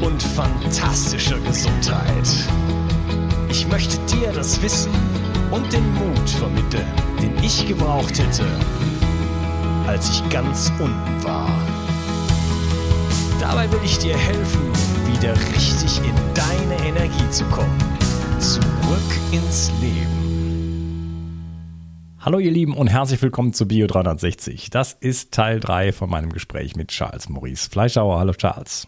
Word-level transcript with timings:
und 0.00 0.22
fantastischer 0.22 1.38
Gesundheit. 1.40 2.28
Ich 3.50 3.66
möchte 3.68 3.98
dir 4.06 4.32
das 4.32 4.62
Wissen 4.62 4.92
und 5.50 5.72
den 5.72 5.92
Mut 5.94 6.30
vermitteln, 6.30 6.86
den 7.20 7.36
ich 7.42 7.66
gebraucht 7.66 8.18
hätte, 8.18 8.46
als 9.86 10.08
ich 10.10 10.28
ganz 10.30 10.72
unten 10.78 11.24
war. 11.24 11.50
Dabei 13.40 13.70
will 13.72 13.80
ich 13.84 13.98
dir 13.98 14.16
helfen, 14.16 14.62
wieder 15.12 15.34
richtig 15.54 15.98
in 15.98 16.14
deine 16.34 16.88
Energie 16.88 17.30
zu 17.30 17.44
kommen. 17.46 17.78
Zurück 18.38 18.62
ins 19.32 19.70
Leben. 19.80 20.20
Hallo 22.20 22.38
ihr 22.38 22.50
Lieben 22.50 22.76
und 22.76 22.88
herzlich 22.88 23.20
willkommen 23.22 23.54
zu 23.54 23.66
Bio 23.66 23.86
360. 23.86 24.70
Das 24.70 24.92
ist 24.92 25.32
Teil 25.32 25.58
3 25.58 25.92
von 25.92 26.10
meinem 26.10 26.32
Gespräch 26.32 26.76
mit 26.76 26.88
Charles 26.88 27.28
Maurice 27.30 27.68
Fleischhauer. 27.70 28.18
Hallo 28.18 28.34
Charles. 28.34 28.86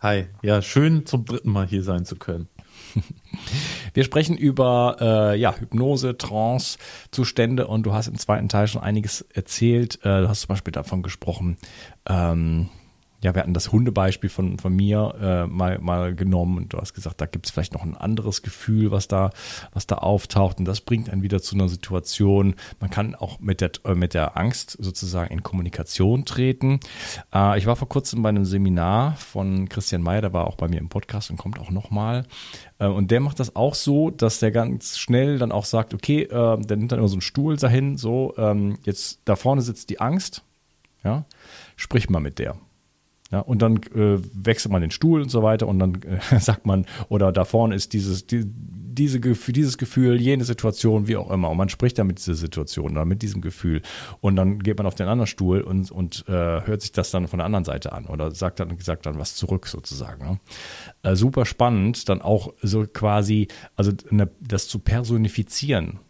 Hi, 0.00 0.26
ja, 0.42 0.62
schön 0.62 1.06
zum 1.06 1.24
dritten 1.24 1.50
Mal 1.50 1.66
hier 1.66 1.82
sein 1.82 2.04
zu 2.04 2.14
können. 2.14 2.48
Wir 3.94 4.04
sprechen 4.04 4.36
über 4.36 4.96
äh, 5.00 5.36
ja, 5.36 5.56
Hypnose, 5.58 6.16
Trance-Zustände 6.16 7.66
und 7.66 7.82
du 7.82 7.92
hast 7.92 8.06
im 8.06 8.16
zweiten 8.16 8.48
Teil 8.48 8.68
schon 8.68 8.80
einiges 8.80 9.22
erzählt. 9.22 9.98
Äh, 10.04 10.20
du 10.20 10.28
hast 10.28 10.42
zum 10.42 10.50
Beispiel 10.50 10.70
davon 10.70 11.02
gesprochen, 11.02 11.56
ähm, 12.08 12.68
ja, 13.20 13.34
wir 13.34 13.42
hatten 13.42 13.54
das 13.54 13.72
Hundebeispiel 13.72 14.30
von, 14.30 14.58
von 14.58 14.74
mir 14.74 15.14
äh, 15.20 15.46
mal, 15.46 15.78
mal 15.80 16.14
genommen 16.14 16.56
und 16.56 16.72
du 16.72 16.78
hast 16.78 16.94
gesagt, 16.94 17.20
da 17.20 17.26
gibt 17.26 17.46
es 17.46 17.52
vielleicht 17.52 17.74
noch 17.74 17.82
ein 17.82 17.96
anderes 17.96 18.42
Gefühl, 18.42 18.92
was 18.92 19.08
da, 19.08 19.30
was 19.72 19.88
da 19.88 19.96
auftaucht 19.96 20.58
und 20.58 20.66
das 20.66 20.80
bringt 20.80 21.10
einen 21.10 21.22
wieder 21.22 21.42
zu 21.42 21.56
einer 21.56 21.68
Situation. 21.68 22.54
Man 22.78 22.90
kann 22.90 23.16
auch 23.16 23.40
mit 23.40 23.60
der, 23.60 23.72
äh, 23.84 23.94
mit 23.94 24.14
der 24.14 24.36
Angst 24.36 24.76
sozusagen 24.80 25.32
in 25.32 25.42
Kommunikation 25.42 26.26
treten. 26.26 26.78
Äh, 27.34 27.58
ich 27.58 27.66
war 27.66 27.74
vor 27.74 27.88
kurzem 27.88 28.22
bei 28.22 28.28
einem 28.28 28.44
Seminar 28.44 29.16
von 29.16 29.68
Christian 29.68 30.02
Mayer, 30.02 30.20
der 30.20 30.32
war 30.32 30.46
auch 30.46 30.56
bei 30.56 30.68
mir 30.68 30.78
im 30.78 30.88
Podcast 30.88 31.30
und 31.30 31.38
kommt 31.38 31.58
auch 31.58 31.70
nochmal. 31.70 32.24
Äh, 32.78 32.86
und 32.86 33.10
der 33.10 33.18
macht 33.18 33.40
das 33.40 33.56
auch 33.56 33.74
so, 33.74 34.10
dass 34.10 34.38
der 34.38 34.52
ganz 34.52 34.96
schnell 34.96 35.38
dann 35.38 35.50
auch 35.50 35.64
sagt, 35.64 35.92
okay, 35.92 36.22
äh, 36.22 36.28
der 36.60 36.76
nimmt 36.76 36.92
dann 36.92 37.00
immer 37.00 37.08
so 37.08 37.14
einen 37.14 37.22
Stuhl 37.22 37.56
dahin, 37.56 37.96
so, 37.96 38.34
ähm, 38.36 38.78
jetzt 38.84 39.22
da 39.24 39.34
vorne 39.34 39.62
sitzt 39.62 39.90
die 39.90 39.98
Angst, 39.98 40.44
ja, 41.02 41.24
sprich 41.76 42.08
mal 42.10 42.20
mit 42.20 42.38
der. 42.38 42.56
Ja, 43.30 43.40
und 43.40 43.60
dann 43.60 43.76
äh, 43.94 44.18
wechselt 44.32 44.72
man 44.72 44.80
den 44.80 44.90
Stuhl 44.90 45.20
und 45.20 45.28
so 45.28 45.42
weiter 45.42 45.68
und 45.68 45.78
dann 45.78 46.00
äh, 46.02 46.38
sagt 46.40 46.64
man, 46.64 46.86
oder 47.10 47.30
da 47.30 47.44
vorne 47.44 47.74
ist 47.74 47.92
dieses, 47.92 48.26
die, 48.26 48.42
diese, 48.46 49.20
dieses 49.20 49.76
Gefühl, 49.76 50.18
jene 50.18 50.44
Situation, 50.44 51.08
wie 51.08 51.16
auch 51.16 51.30
immer. 51.30 51.50
Und 51.50 51.58
man 51.58 51.68
spricht 51.68 51.98
dann 51.98 52.06
mit 52.06 52.18
dieser 52.18 52.34
Situation 52.34 52.92
oder 52.92 53.04
mit 53.04 53.20
diesem 53.20 53.42
Gefühl. 53.42 53.82
Und 54.20 54.36
dann 54.36 54.60
geht 54.60 54.78
man 54.78 54.86
auf 54.86 54.94
den 54.94 55.08
anderen 55.08 55.26
Stuhl 55.26 55.60
und, 55.60 55.90
und 55.90 56.24
äh, 56.26 56.32
hört 56.32 56.80
sich 56.80 56.92
das 56.92 57.10
dann 57.10 57.28
von 57.28 57.38
der 57.38 57.46
anderen 57.46 57.64
Seite 57.64 57.92
an 57.92 58.06
oder 58.06 58.30
sagt 58.30 58.60
dann, 58.60 58.76
sagt 58.80 59.04
dann 59.04 59.18
was 59.18 59.34
zurück 59.34 59.66
sozusagen. 59.66 60.24
Ne? 60.24 60.40
Äh, 61.02 61.14
super 61.14 61.44
spannend, 61.44 62.08
dann 62.08 62.22
auch 62.22 62.54
so 62.62 62.86
quasi, 62.86 63.48
also 63.76 63.92
eine, 64.10 64.30
das 64.40 64.68
zu 64.68 64.78
personifizieren 64.78 66.00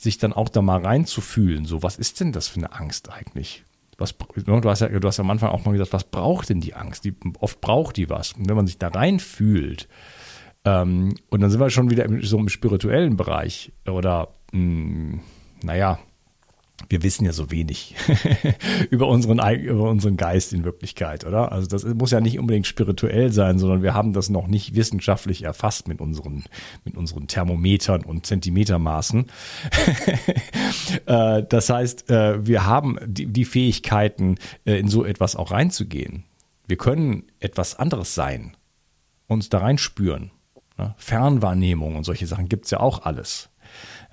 sich 0.00 0.16
dann 0.16 0.32
auch 0.32 0.48
da 0.48 0.62
mal 0.62 0.80
reinzufühlen, 0.80 1.64
so 1.64 1.82
was 1.82 1.96
ist 1.96 2.20
denn 2.20 2.30
das 2.30 2.46
für 2.46 2.58
eine 2.58 2.72
Angst 2.72 3.10
eigentlich? 3.10 3.64
Was, 3.98 4.14
ne, 4.46 4.60
du 4.60 4.70
hast 4.70 4.80
ja, 4.80 4.88
du 4.88 5.06
hast 5.06 5.20
am 5.20 5.30
Anfang 5.30 5.50
auch 5.50 5.64
mal 5.64 5.72
gesagt, 5.72 5.92
was 5.92 6.04
braucht 6.04 6.48
denn 6.48 6.60
die 6.60 6.74
Angst? 6.74 7.04
Die, 7.04 7.14
oft 7.40 7.60
braucht 7.60 7.96
die 7.96 8.08
was. 8.08 8.32
Und 8.32 8.48
wenn 8.48 8.56
man 8.56 8.66
sich 8.66 8.78
da 8.78 8.88
reinfühlt, 8.88 9.88
ähm, 10.64 11.14
und 11.30 11.40
dann 11.40 11.50
sind 11.50 11.60
wir 11.60 11.70
schon 11.70 11.90
wieder 11.90 12.04
im, 12.04 12.22
so 12.22 12.38
im 12.38 12.48
spirituellen 12.48 13.16
Bereich 13.16 13.72
oder, 13.86 14.28
mh, 14.52 14.60
hm, 14.60 15.20
naja, 15.62 15.98
wir 16.88 17.02
wissen 17.02 17.24
ja 17.24 17.32
so 17.32 17.50
wenig 17.50 17.94
über 18.90 19.08
unseren, 19.08 19.38
über 19.56 19.90
unseren 19.90 20.16
Geist 20.16 20.52
in 20.52 20.64
Wirklichkeit, 20.64 21.26
oder? 21.26 21.52
Also 21.52 21.66
das 21.66 21.84
muss 21.84 22.12
ja 22.12 22.20
nicht 22.20 22.38
unbedingt 22.38 22.66
spirituell 22.66 23.32
sein, 23.32 23.58
sondern 23.58 23.82
wir 23.82 23.94
haben 23.94 24.12
das 24.12 24.30
noch 24.30 24.46
nicht 24.46 24.74
wissenschaftlich 24.74 25.42
erfasst 25.42 25.88
mit 25.88 26.00
unseren, 26.00 26.44
mit 26.84 26.96
unseren 26.96 27.26
Thermometern 27.26 28.04
und 28.04 28.26
Zentimetermaßen. 28.26 29.26
Äh, 31.06 31.44
das 31.48 31.70
heißt, 31.70 32.10
äh, 32.10 32.46
wir 32.46 32.64
haben 32.64 32.98
die, 33.06 33.44
Fähigkeiten, 33.44 34.36
äh, 34.64 34.78
in 34.78 34.88
so 34.88 35.04
etwas 35.04 35.36
auch 35.36 35.50
reinzugehen. 35.50 36.24
Wir 36.66 36.76
können 36.76 37.24
etwas 37.40 37.74
anderes 37.74 38.14
sein, 38.14 38.56
uns 39.26 39.48
da 39.48 39.58
reinspüren. 39.58 40.30
Fernwahrnehmung 40.96 41.96
und 41.96 42.04
solche 42.04 42.26
Sachen 42.26 42.48
gibt's 42.48 42.70
ja 42.70 42.80
auch 42.80 43.04
alles. 43.04 43.50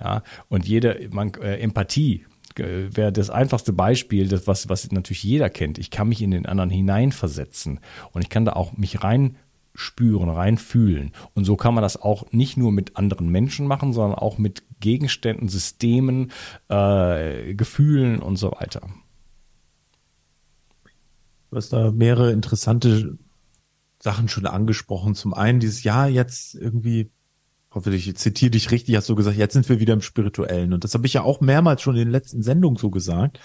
Ja, 0.00 0.22
und 0.48 0.66
jede 0.66 1.08
man, 1.10 1.32
äh, 1.34 1.58
Empathie 1.58 2.26
wäre 2.58 3.12
das 3.12 3.30
einfachste 3.30 3.72
Beispiel, 3.72 4.28
das 4.28 4.46
was, 4.46 4.68
was 4.68 4.90
natürlich 4.90 5.22
jeder 5.22 5.50
kennt. 5.50 5.78
Ich 5.78 5.90
kann 5.90 6.08
mich 6.08 6.22
in 6.22 6.30
den 6.30 6.46
anderen 6.46 6.70
hineinversetzen 6.70 7.80
und 8.12 8.22
ich 8.22 8.28
kann 8.28 8.44
da 8.44 8.52
auch 8.52 8.76
mich 8.76 9.02
rein 9.02 9.36
spüren, 9.74 10.28
reinfühlen. 10.28 11.12
Und 11.34 11.44
so 11.44 11.56
kann 11.56 11.74
man 11.74 11.82
das 11.82 12.00
auch 12.00 12.32
nicht 12.32 12.56
nur 12.56 12.72
mit 12.72 12.96
anderen 12.96 13.28
Menschen 13.28 13.66
machen, 13.66 13.92
sondern 13.92 14.18
auch 14.18 14.38
mit 14.38 14.62
Gegenständen, 14.80 15.48
Systemen, 15.48 16.32
äh, 16.68 17.54
Gefühlen 17.54 18.20
und 18.20 18.36
so 18.36 18.52
weiter. 18.52 18.88
Du 21.50 21.56
hast 21.56 21.72
da 21.72 21.90
mehrere 21.90 22.32
interessante 22.32 23.18
Sachen 23.98 24.28
schon 24.28 24.46
angesprochen. 24.46 25.14
Zum 25.14 25.34
einen 25.34 25.60
dieses 25.60 25.82
Jahr 25.82 26.08
jetzt 26.08 26.54
irgendwie 26.54 27.10
hoffe, 27.76 27.94
ich 27.94 28.16
zitiere 28.16 28.50
dich 28.50 28.70
richtig, 28.70 28.96
hast 28.96 29.08
du 29.08 29.14
gesagt, 29.14 29.36
jetzt 29.36 29.52
sind 29.52 29.68
wir 29.68 29.78
wieder 29.78 29.94
im 29.94 30.00
Spirituellen. 30.00 30.72
Und 30.72 30.82
das 30.82 30.94
habe 30.94 31.06
ich 31.06 31.12
ja 31.12 31.22
auch 31.22 31.40
mehrmals 31.40 31.82
schon 31.82 31.94
in 31.94 32.06
den 32.06 32.10
letzten 32.10 32.42
Sendungen 32.42 32.76
so 32.76 32.90
gesagt. 32.90 33.38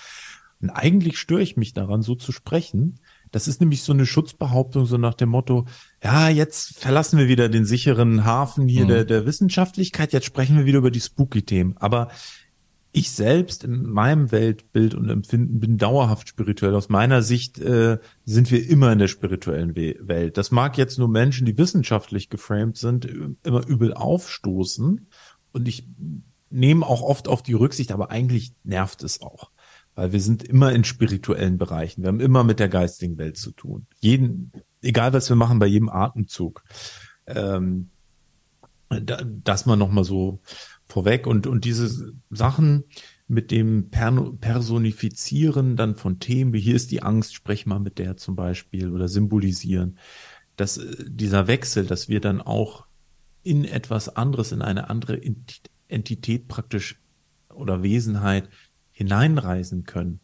Und 0.62 0.70
eigentlich 0.70 1.20
störe 1.20 1.42
ich 1.42 1.58
mich 1.58 1.74
daran, 1.74 2.02
so 2.02 2.16
zu 2.16 2.32
sprechen. 2.32 3.00
Das 3.32 3.48
ist 3.48 3.62
nämlich 3.62 3.84
so 3.84 3.94
eine 3.94 4.06
Schutzbehauptung, 4.06 4.86
so 4.86 4.98
nach 4.98 5.16
dem 5.16 5.30
Motto, 5.30 5.66
ja, 6.04 6.30
jetzt 6.30 6.80
verlassen 6.80 7.18
wir 7.18 7.28
wieder 7.28 7.50
den 7.50 7.66
sicheren 7.66 8.26
Hafen 8.26 8.68
hier 8.68 8.86
mhm. 8.86 8.90
der, 8.90 9.06
der 9.06 9.26
Wissenschaftlichkeit, 9.26 10.14
jetzt 10.14 10.26
sprechen 10.26 10.58
wir 10.58 10.66
wieder 10.66 10.80
über 10.80 10.92
die 10.92 11.02
Spooky-Themen. 11.02 11.78
Aber 11.78 12.10
ich 12.94 13.12
selbst 13.12 13.64
in 13.64 13.84
meinem 13.84 14.32
Weltbild 14.32 14.96
und 14.96 15.10
Empfinden 15.10 15.60
bin 15.60 15.78
dauerhaft 15.78 16.28
spirituell. 16.28 16.76
Aus 16.76 16.90
meiner 16.90 17.22
Sicht 17.22 17.58
äh, 17.60 18.00
sind 18.26 18.52
wir 18.52 18.68
immer 18.68 18.92
in 18.92 19.00
der 19.00 19.08
spirituellen 19.08 19.76
We 19.76 19.96
Welt. 20.02 20.38
Das 20.38 20.52
mag 20.52 20.78
jetzt 20.78 21.00
nur 21.00 21.08
Menschen, 21.08 21.46
die 21.46 21.58
wissenschaftlich 21.58 22.30
geframed 22.30 22.78
sind, 22.78 23.08
immer 23.44 23.66
übel 23.66 23.94
aufstoßen. 23.94 25.08
Und 25.54 25.68
ich 25.68 25.88
nehme 26.50 26.86
auch 26.86 27.02
oft 27.02 27.30
auf 27.30 27.44
die 27.44 27.54
Rücksicht, 27.54 27.92
aber 27.94 28.12
eigentlich 28.12 28.54
nervt 28.64 29.04
es 29.04 29.22
auch. 29.22 29.52
Weil 29.96 30.12
wir 30.12 30.22
sind 30.22 30.44
immer 30.44 30.74
in 30.74 30.84
spirituellen 30.84 31.58
Bereichen. 31.58 32.02
Wir 32.02 32.10
haben 32.10 32.20
immer 32.20 32.44
mit 32.44 32.60
der 32.60 32.70
geistigen 32.70 33.18
Welt 33.18 33.38
zu 33.38 33.52
tun. 33.52 33.88
Jeden, 34.00 34.52
egal 34.82 35.14
was 35.14 35.30
wir 35.30 35.36
machen, 35.38 35.60
bei 35.60 35.68
jedem 35.68 35.90
Atemzug. 35.90 36.64
Ähm, 37.26 37.90
Das 39.44 39.66
mal 39.66 39.78
nochmal 39.78 40.04
so 40.04 40.42
vorweg 40.92 41.26
und, 41.26 41.48
und 41.48 41.66
diese 41.66 42.14
Sachen 42.30 42.84
mit 43.28 43.50
dem 43.50 43.90
Personifizieren 43.90 45.78
dann 45.78 45.96
von 45.96 46.20
Themen, 46.20 46.52
wie 46.52 46.60
hier 46.60 46.76
ist 46.76 46.92
die 46.92 47.02
Angst, 47.02 47.34
sprech 47.34 47.66
mal 47.66 47.80
mit 47.80 47.98
der 47.98 48.18
zum 48.18 48.36
Beispiel 48.36 48.92
oder 48.92 49.08
symbolisieren, 49.08 49.98
dass 50.58 50.78
äh, 50.78 51.06
dieser 51.08 51.48
Wechsel, 51.48 51.86
dass 51.86 52.10
wir 52.10 52.20
dann 52.20 52.42
auch 52.42 52.86
in 53.42 53.64
etwas 53.64 54.16
anderes, 54.16 54.52
in 54.52 54.62
eine 54.62 54.90
andere 54.90 55.20
Entität 55.88 56.48
praktisch 56.48 57.00
oder 57.50 57.82
Wesenheit 57.84 58.50
hineinreisen 58.92 59.86
können. 59.86 60.20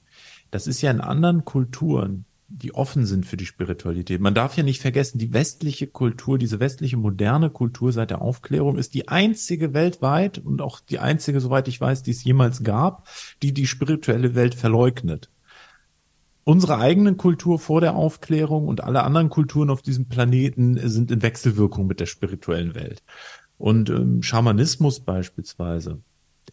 Das 0.51 0.67
ist 0.67 0.81
ja 0.81 0.91
in 0.91 1.01
anderen 1.01 1.45
Kulturen 1.45 2.25
die 2.49 2.73
offen 2.73 3.05
sind 3.05 3.25
für 3.25 3.35
die 3.35 3.45
Spiritualität. 3.45 4.21
Man 4.21 4.33
darf 4.33 4.55
ja 4.55 4.63
nicht 4.63 4.81
vergessen, 4.81 5.17
die 5.17 5.33
westliche 5.33 5.87
Kultur, 5.87 6.37
diese 6.37 6.59
westliche 6.59 6.95
moderne 6.95 7.49
Kultur 7.49 7.91
seit 7.91 8.09
der 8.09 8.21
Aufklärung 8.21 8.77
ist 8.77 8.93
die 8.93 9.09
einzige 9.09 9.73
weltweit 9.73 10.37
und 10.39 10.61
auch 10.61 10.79
die 10.79 10.99
einzige, 10.99 11.41
soweit 11.41 11.67
ich 11.67 11.81
weiß, 11.81 12.03
die 12.03 12.11
es 12.11 12.23
jemals 12.23 12.63
gab, 12.63 13.07
die 13.43 13.53
die 13.53 13.67
spirituelle 13.67 14.33
Welt 14.33 14.55
verleugnet. 14.55 15.29
Unsere 16.45 16.77
eigene 16.77 17.15
Kultur 17.15 17.59
vor 17.59 17.81
der 17.81 17.95
Aufklärung 17.95 18.69
und 18.69 18.81
alle 18.81 19.03
anderen 19.03 19.29
Kulturen 19.29 19.69
auf 19.69 19.81
diesem 19.81 20.07
Planeten 20.07 20.79
sind 20.87 21.11
in 21.11 21.21
Wechselwirkung 21.21 21.87
mit 21.87 21.99
der 21.99 22.05
spirituellen 22.05 22.73
Welt. 22.73 23.03
Und 23.57 23.89
ähm, 23.89 24.23
Schamanismus 24.23 25.01
beispielsweise 25.01 26.01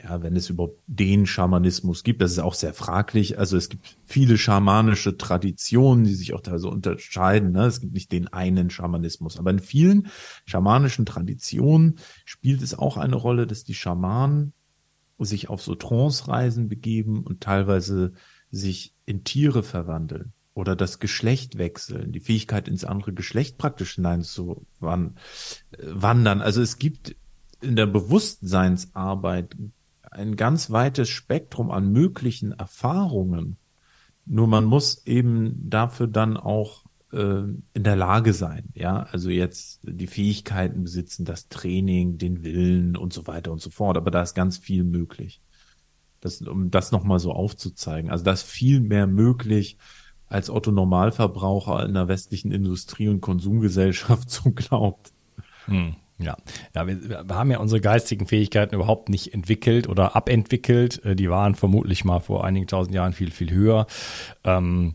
ja, 0.02 0.22
wenn 0.22 0.36
es 0.36 0.50
überhaupt 0.50 0.82
den 0.86 1.26
Schamanismus 1.26 2.02
gibt, 2.02 2.20
das 2.20 2.32
ist 2.32 2.40
auch 2.40 2.54
sehr 2.54 2.74
fraglich. 2.74 3.38
Also 3.38 3.56
es 3.56 3.68
gibt 3.68 3.96
viele 4.04 4.36
schamanische 4.38 5.16
Traditionen, 5.16 6.04
die 6.04 6.14
sich 6.14 6.34
auch 6.34 6.42
so 6.56 6.70
unterscheiden. 6.70 7.52
Ne? 7.52 7.66
Es 7.66 7.80
gibt 7.80 7.94
nicht 7.94 8.10
den 8.12 8.28
einen 8.28 8.70
Schamanismus, 8.70 9.38
aber 9.38 9.50
in 9.50 9.60
vielen 9.60 10.08
schamanischen 10.46 11.06
Traditionen 11.06 11.98
spielt 12.24 12.60
es 12.62 12.76
auch 12.76 12.96
eine 12.96 13.16
Rolle, 13.16 13.46
dass 13.46 13.64
die 13.64 13.74
Schamanen 13.74 14.52
sich 15.18 15.48
auf 15.48 15.62
so 15.62 15.74
Trance-Reisen 15.74 16.68
begeben 16.68 17.22
und 17.22 17.40
teilweise 17.40 18.12
sich 18.50 18.94
in 19.06 19.22
Tiere 19.24 19.62
verwandeln 19.62 20.32
oder 20.54 20.76
das 20.76 20.98
Geschlecht 20.98 21.56
wechseln, 21.56 22.12
die 22.12 22.20
Fähigkeit 22.20 22.68
ins 22.68 22.84
andere 22.84 23.12
Geschlecht 23.12 23.58
praktisch 23.58 23.94
hineinzuwandern. 23.94 25.16
Also 26.42 26.62
es 26.62 26.78
gibt 26.78 27.16
in 27.60 27.76
der 27.76 27.86
Bewusstseinsarbeit 27.86 29.56
ein 30.14 30.36
ganz 30.36 30.70
weites 30.70 31.08
Spektrum 31.08 31.70
an 31.70 31.92
möglichen 31.92 32.52
Erfahrungen. 32.52 33.56
Nur 34.26 34.46
man 34.46 34.64
muss 34.64 35.06
eben 35.06 35.68
dafür 35.68 36.06
dann 36.06 36.36
auch 36.36 36.84
äh, 37.12 37.42
in 37.74 37.84
der 37.84 37.96
Lage 37.96 38.32
sein, 38.32 38.70
ja, 38.74 39.02
also 39.04 39.30
jetzt 39.30 39.80
die 39.82 40.06
Fähigkeiten 40.06 40.82
besitzen, 40.84 41.24
das 41.24 41.48
Training, 41.48 42.18
den 42.18 42.42
Willen 42.42 42.96
und 42.96 43.12
so 43.12 43.26
weiter 43.26 43.52
und 43.52 43.60
so 43.60 43.70
fort. 43.70 43.96
Aber 43.96 44.10
da 44.10 44.22
ist 44.22 44.34
ganz 44.34 44.58
viel 44.58 44.84
möglich. 44.84 45.40
Das, 46.20 46.40
um 46.40 46.70
das 46.70 46.90
nochmal 46.90 47.18
so 47.18 47.32
aufzuzeigen. 47.32 48.10
Also 48.10 48.24
da 48.24 48.32
ist 48.32 48.44
viel 48.44 48.80
mehr 48.80 49.06
möglich, 49.06 49.76
als 50.26 50.48
Otto 50.48 50.72
Normalverbraucher 50.72 51.84
in 51.84 51.94
der 51.94 52.08
westlichen 52.08 52.50
Industrie- 52.50 53.08
und 53.08 53.20
Konsumgesellschaft 53.20 54.30
so 54.30 54.50
glaubt. 54.50 55.12
Hm. 55.66 55.96
Ja, 56.18 56.36
ja 56.74 56.86
wir, 56.86 57.28
wir, 57.28 57.36
haben 57.36 57.50
ja 57.50 57.58
unsere 57.58 57.80
geistigen 57.80 58.26
Fähigkeiten 58.26 58.74
überhaupt 58.74 59.08
nicht 59.08 59.34
entwickelt 59.34 59.88
oder 59.88 60.14
abentwickelt. 60.14 61.04
Äh, 61.04 61.16
die 61.16 61.30
waren 61.30 61.54
vermutlich 61.54 62.04
mal 62.04 62.20
vor 62.20 62.44
einigen 62.44 62.66
tausend 62.66 62.94
Jahren 62.94 63.12
viel, 63.12 63.30
viel 63.30 63.50
höher. 63.50 63.86
Ähm, 64.44 64.94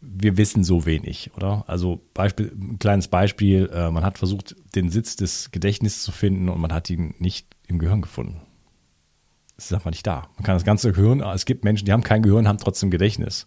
wir 0.00 0.36
wissen 0.36 0.64
so 0.64 0.84
wenig, 0.86 1.30
oder? 1.36 1.64
Also 1.66 2.00
Beispiel, 2.12 2.52
ein 2.54 2.78
kleines 2.78 3.08
Beispiel, 3.08 3.70
äh, 3.72 3.90
man 3.90 4.04
hat 4.04 4.18
versucht, 4.18 4.54
den 4.74 4.90
Sitz 4.90 5.16
des 5.16 5.50
Gedächtnisses 5.50 6.02
zu 6.02 6.12
finden 6.12 6.48
und 6.48 6.60
man 6.60 6.72
hat 6.72 6.90
ihn 6.90 7.14
nicht 7.18 7.48
im 7.66 7.78
Gehirn 7.78 8.02
gefunden 8.02 8.42
ist 9.56 9.72
einfach 9.72 9.90
nicht 9.90 10.06
da. 10.06 10.28
Man 10.36 10.44
kann 10.44 10.56
das 10.56 10.64
ganze 10.64 10.92
Gehirn, 10.92 11.20
es 11.20 11.44
gibt 11.44 11.64
Menschen, 11.64 11.86
die 11.86 11.92
haben 11.92 12.02
kein 12.02 12.22
Gehirn, 12.22 12.48
haben 12.48 12.58
trotzdem 12.58 12.90
Gedächtnis. 12.90 13.46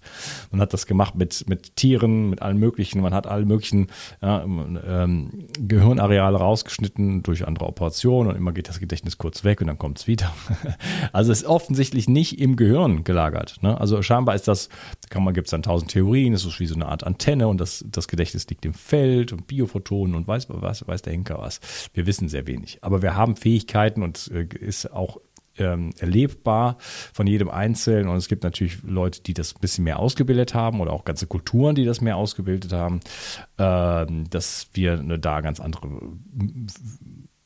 Man 0.51 0.61
hat 0.61 0.73
das 0.73 0.87
gemacht 0.87 1.15
mit, 1.15 1.47
mit 1.49 1.75
Tieren, 1.75 2.29
mit 2.29 2.41
allen 2.41 2.57
möglichen, 2.57 3.01
man 3.01 3.13
hat 3.13 3.27
alle 3.27 3.45
möglichen 3.45 3.87
ja, 4.21 4.41
ähm, 4.43 5.47
Gehirnareale 5.59 6.37
rausgeschnitten 6.37 7.23
durch 7.23 7.45
andere 7.45 7.65
Operationen 7.65 8.29
und 8.29 8.37
immer 8.37 8.53
geht 8.53 8.69
das 8.69 8.79
Gedächtnis 8.79 9.17
kurz 9.17 9.43
weg 9.43 9.59
und 9.59 9.67
dann 9.67 9.77
kommt 9.77 9.99
es 9.99 10.07
wieder. 10.07 10.33
also 11.11 11.31
es 11.31 11.41
ist 11.41 11.47
offensichtlich 11.47 12.07
nicht 12.07 12.39
im 12.39 12.55
Gehirn 12.55 13.03
gelagert. 13.03 13.57
Ne? 13.61 13.79
Also 13.79 14.01
scheinbar 14.01 14.35
ist 14.35 14.47
das, 14.47 14.69
kann 15.09 15.25
man, 15.25 15.33
gibt 15.33 15.47
es 15.47 15.51
dann 15.51 15.61
tausend 15.61 15.91
Theorien, 15.91 16.33
es 16.33 16.45
ist 16.45 16.59
wie 16.61 16.67
so 16.67 16.75
eine 16.75 16.87
Art 16.87 17.03
Antenne 17.03 17.49
und 17.49 17.59
das, 17.59 17.83
das 17.85 18.07
Gedächtnis 18.07 18.47
liegt 18.49 18.65
im 18.65 18.73
Feld 18.73 19.33
und 19.33 19.47
Biophotonen 19.47 20.15
und 20.15 20.25
weiß, 20.25 20.47
weiß, 20.49 20.87
weiß 20.87 21.01
der 21.01 21.11
Henker 21.11 21.39
was. 21.39 21.59
Wir 21.93 22.05
wissen 22.05 22.29
sehr 22.29 22.47
wenig. 22.47 22.79
Aber 22.81 23.01
wir 23.01 23.15
haben 23.15 23.35
Fähigkeiten 23.35 24.03
und 24.03 24.31
äh, 24.33 24.47
ist 24.57 24.93
auch 24.93 25.17
ähm, 25.57 25.91
erlebbar 25.97 26.77
von 27.13 27.27
jedem 27.27 27.49
Einzelnen. 27.49 28.09
Und 28.09 28.17
es 28.17 28.27
gibt 28.27 28.43
natürlich 28.43 28.83
Leute, 28.83 29.21
die 29.21 29.33
das 29.33 29.55
ein 29.55 29.61
bisschen 29.61 29.83
mehr 29.83 29.99
ausgebildet 29.99 30.53
haben 30.53 30.81
oder 30.81 30.93
auch 30.93 31.05
ganze 31.05 31.27
Kulturen, 31.27 31.75
die 31.75 31.85
das 31.85 32.01
mehr 32.01 32.17
ausgebildet 32.17 32.73
haben, 32.73 32.99
ähm, 33.57 34.29
dass 34.29 34.69
wir 34.73 34.99
eine, 34.99 35.19
da 35.19 35.41
ganz 35.41 35.59
andere 35.59 35.89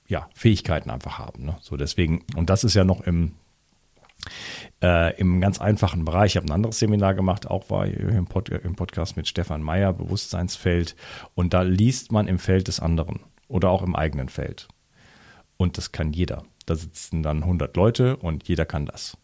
ja, 0.08 0.30
Fähigkeiten 0.34 0.90
einfach 0.90 1.20
haben. 1.20 1.46
Ne? 1.46 1.58
So 1.62 1.78
deswegen, 1.78 2.24
und 2.36 2.50
das 2.50 2.64
ist 2.64 2.74
ja 2.74 2.84
noch 2.84 3.02
im 3.02 3.34
äh, 4.84 5.20
im 5.20 5.42
ganz 5.42 5.60
einfachen 5.60 6.06
Bereich. 6.06 6.32
Ich 6.32 6.38
habe 6.38 6.48
ein 6.48 6.52
anderes 6.52 6.80
Seminar 6.80 7.14
gemacht, 7.14 7.48
auch 7.48 7.70
war 7.70 7.88
im, 7.88 8.26
Pod, 8.26 8.50
im 8.50 8.76
Podcast 8.76 9.18
mit 9.18 9.28
Stefan 9.28 9.62
Meyer, 9.62 9.94
Bewusstseinsfeld. 9.94 10.96
Und 11.34 11.54
da 11.54 11.62
liest 11.62 12.12
man 12.12 12.28
im 12.28 12.40
Feld 12.40 12.68
des 12.68 12.80
anderen 12.80 13.22
oder 13.48 13.70
auch 13.70 13.82
im 13.82 13.96
eigenen 13.96 14.30
Feld. 14.30 14.68
Und 15.58 15.78
das 15.78 15.92
kann 15.92 16.14
jeder. 16.14 16.44
Da 16.66 16.76
sitzen 16.76 17.24
dann 17.24 17.44
100 17.44 17.76
Leute 17.76 18.18
und 18.18 18.48
jeder 18.48 18.66
kann 18.66 18.86
das. 18.86 19.18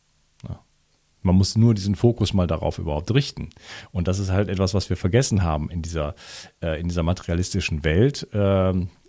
Man 1.28 1.36
muss 1.36 1.57
nur 1.57 1.74
diesen 1.74 1.95
Fokus 1.95 2.34
mal 2.34 2.48
darauf 2.48 2.78
überhaupt 2.78 3.13
richten. 3.13 3.50
Und 3.92 4.07
das 4.07 4.18
ist 4.18 4.31
halt 4.31 4.48
etwas, 4.48 4.74
was 4.74 4.89
wir 4.89 4.95
vergessen 4.95 5.44
haben 5.44 5.69
in 5.69 5.81
dieser, 5.81 6.16
äh, 6.62 6.80
in 6.80 6.88
dieser 6.88 7.04
materialistischen 7.04 7.84
Welt. 7.84 8.28
Ähm, 8.34 8.84
äh, 8.84 9.06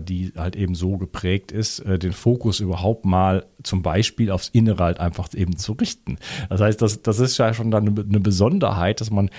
die 0.00 0.32
halt 0.36 0.56
eben 0.56 0.74
so 0.74 0.96
geprägt 0.96 1.52
ist, 1.52 1.80
äh, 1.80 1.98
den 1.98 2.12
Fokus 2.12 2.60
überhaupt 2.60 3.04
mal 3.04 3.44
zum 3.62 3.82
Beispiel 3.82 4.30
aufs 4.30 4.48
Innere 4.48 4.84
halt 4.84 5.00
einfach 5.00 5.34
eben 5.34 5.56
zu 5.56 5.72
richten. 5.72 6.18
Das 6.48 6.60
heißt, 6.60 6.80
das, 6.80 7.02
das 7.02 7.18
ist 7.18 7.36
ja 7.36 7.52
schon 7.52 7.70
dann 7.70 7.86
eine, 7.88 8.20
Besonderheit, 8.20 9.00
dass 9.00 9.10
man 9.10 9.30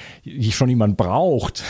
schon 0.52 0.70
jemanden 0.70 0.96
braucht, 0.96 1.64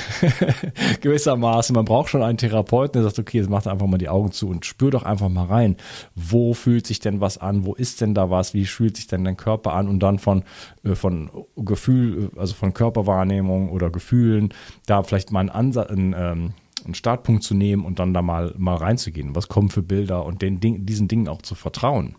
gewissermaßen. 1.02 1.74
Man 1.74 1.86
braucht 1.86 2.10
schon 2.10 2.24
einen 2.24 2.38
Therapeuten, 2.38 3.02
der 3.02 3.04
sagt, 3.04 3.20
okay, 3.20 3.38
jetzt 3.38 3.50
macht 3.50 3.68
einfach 3.68 3.88
mal 3.88 3.98
die 3.98 4.10
Augen 4.10 4.32
zu 4.32 4.50
und 4.50 4.66
spür 4.66 4.92
doch 4.92 5.04
einfach 5.04 5.30
mal 5.30 5.46
rein. 5.46 5.78
Wo 6.16 6.54
fühlt 6.54 6.88
sich 6.88 7.00
denn 7.00 7.22
was 7.22 7.38
an? 7.38 7.66
Wo 7.66 7.74
ist 7.74 8.02
denn 8.02 8.14
da 8.14 8.30
was? 8.30 8.54
Wie 8.54 8.66
fühlt 8.66 8.98
sich 8.98 9.08
denn 9.08 9.24
dein 9.24 9.38
Körper 9.38 9.74
an? 9.74 9.88
Und 9.88 10.00
dann 10.00 10.20
von, 10.20 10.44
äh, 10.84 10.96
von 10.96 11.30
Gefühl, 11.56 12.32
also 12.36 12.54
von 12.54 12.74
Körperwahrnehmung 12.74 13.70
oder 13.70 13.90
Gefühlen, 13.90 14.54
da 14.86 15.04
vielleicht 15.04 15.32
mal 15.32 15.40
einen 15.40 15.50
Ansatz, 15.50 15.90
ein, 15.90 16.16
ähm, 16.18 16.54
einen 16.88 16.96
Startpunkt 16.96 17.44
zu 17.44 17.54
nehmen 17.54 17.86
und 17.86 18.00
dann 18.00 18.14
da 18.14 18.22
mal, 18.22 18.54
mal 18.58 18.76
reinzugehen. 18.76 19.36
Was 19.36 19.48
kommen 19.48 19.70
für 19.70 19.84
Bilder 19.84 20.26
und 20.26 20.42
den 20.42 20.60
Ding, 20.60 20.86
diesen 20.86 21.08
Dingen 21.08 21.28
auch 21.28 21.42
zu 21.42 21.56
vertrauen. 21.56 22.16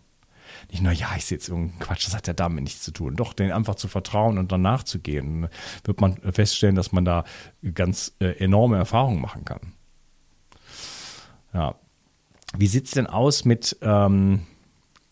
Nicht 0.70 0.82
nur, 0.82 0.92
ja, 0.92 1.08
ich 1.16 1.24
sehe 1.24 1.38
jetzt 1.38 1.48
irgendeinen 1.48 1.78
Quatsch, 1.78 2.06
das 2.06 2.14
hat 2.14 2.26
ja 2.26 2.32
damit 2.32 2.64
nichts 2.64 2.82
zu 2.82 2.90
tun. 2.90 3.16
Doch, 3.16 3.32
den 3.32 3.52
einfach 3.52 3.74
zu 3.74 3.88
vertrauen 3.88 4.38
und 4.38 4.52
dann 4.52 4.62
nachzugehen, 4.62 5.48
wird 5.84 6.00
man 6.00 6.16
feststellen, 6.32 6.74
dass 6.74 6.92
man 6.92 7.04
da 7.04 7.24
ganz 7.74 8.14
äh, 8.20 8.32
enorme 8.38 8.76
Erfahrungen 8.76 9.20
machen 9.20 9.44
kann. 9.44 9.72
Ja. 11.52 11.74
Wie 12.56 12.66
sieht 12.66 12.86
es 12.86 12.92
denn 12.92 13.06
aus 13.06 13.44
mit, 13.44 13.76
ähm, 13.82 14.46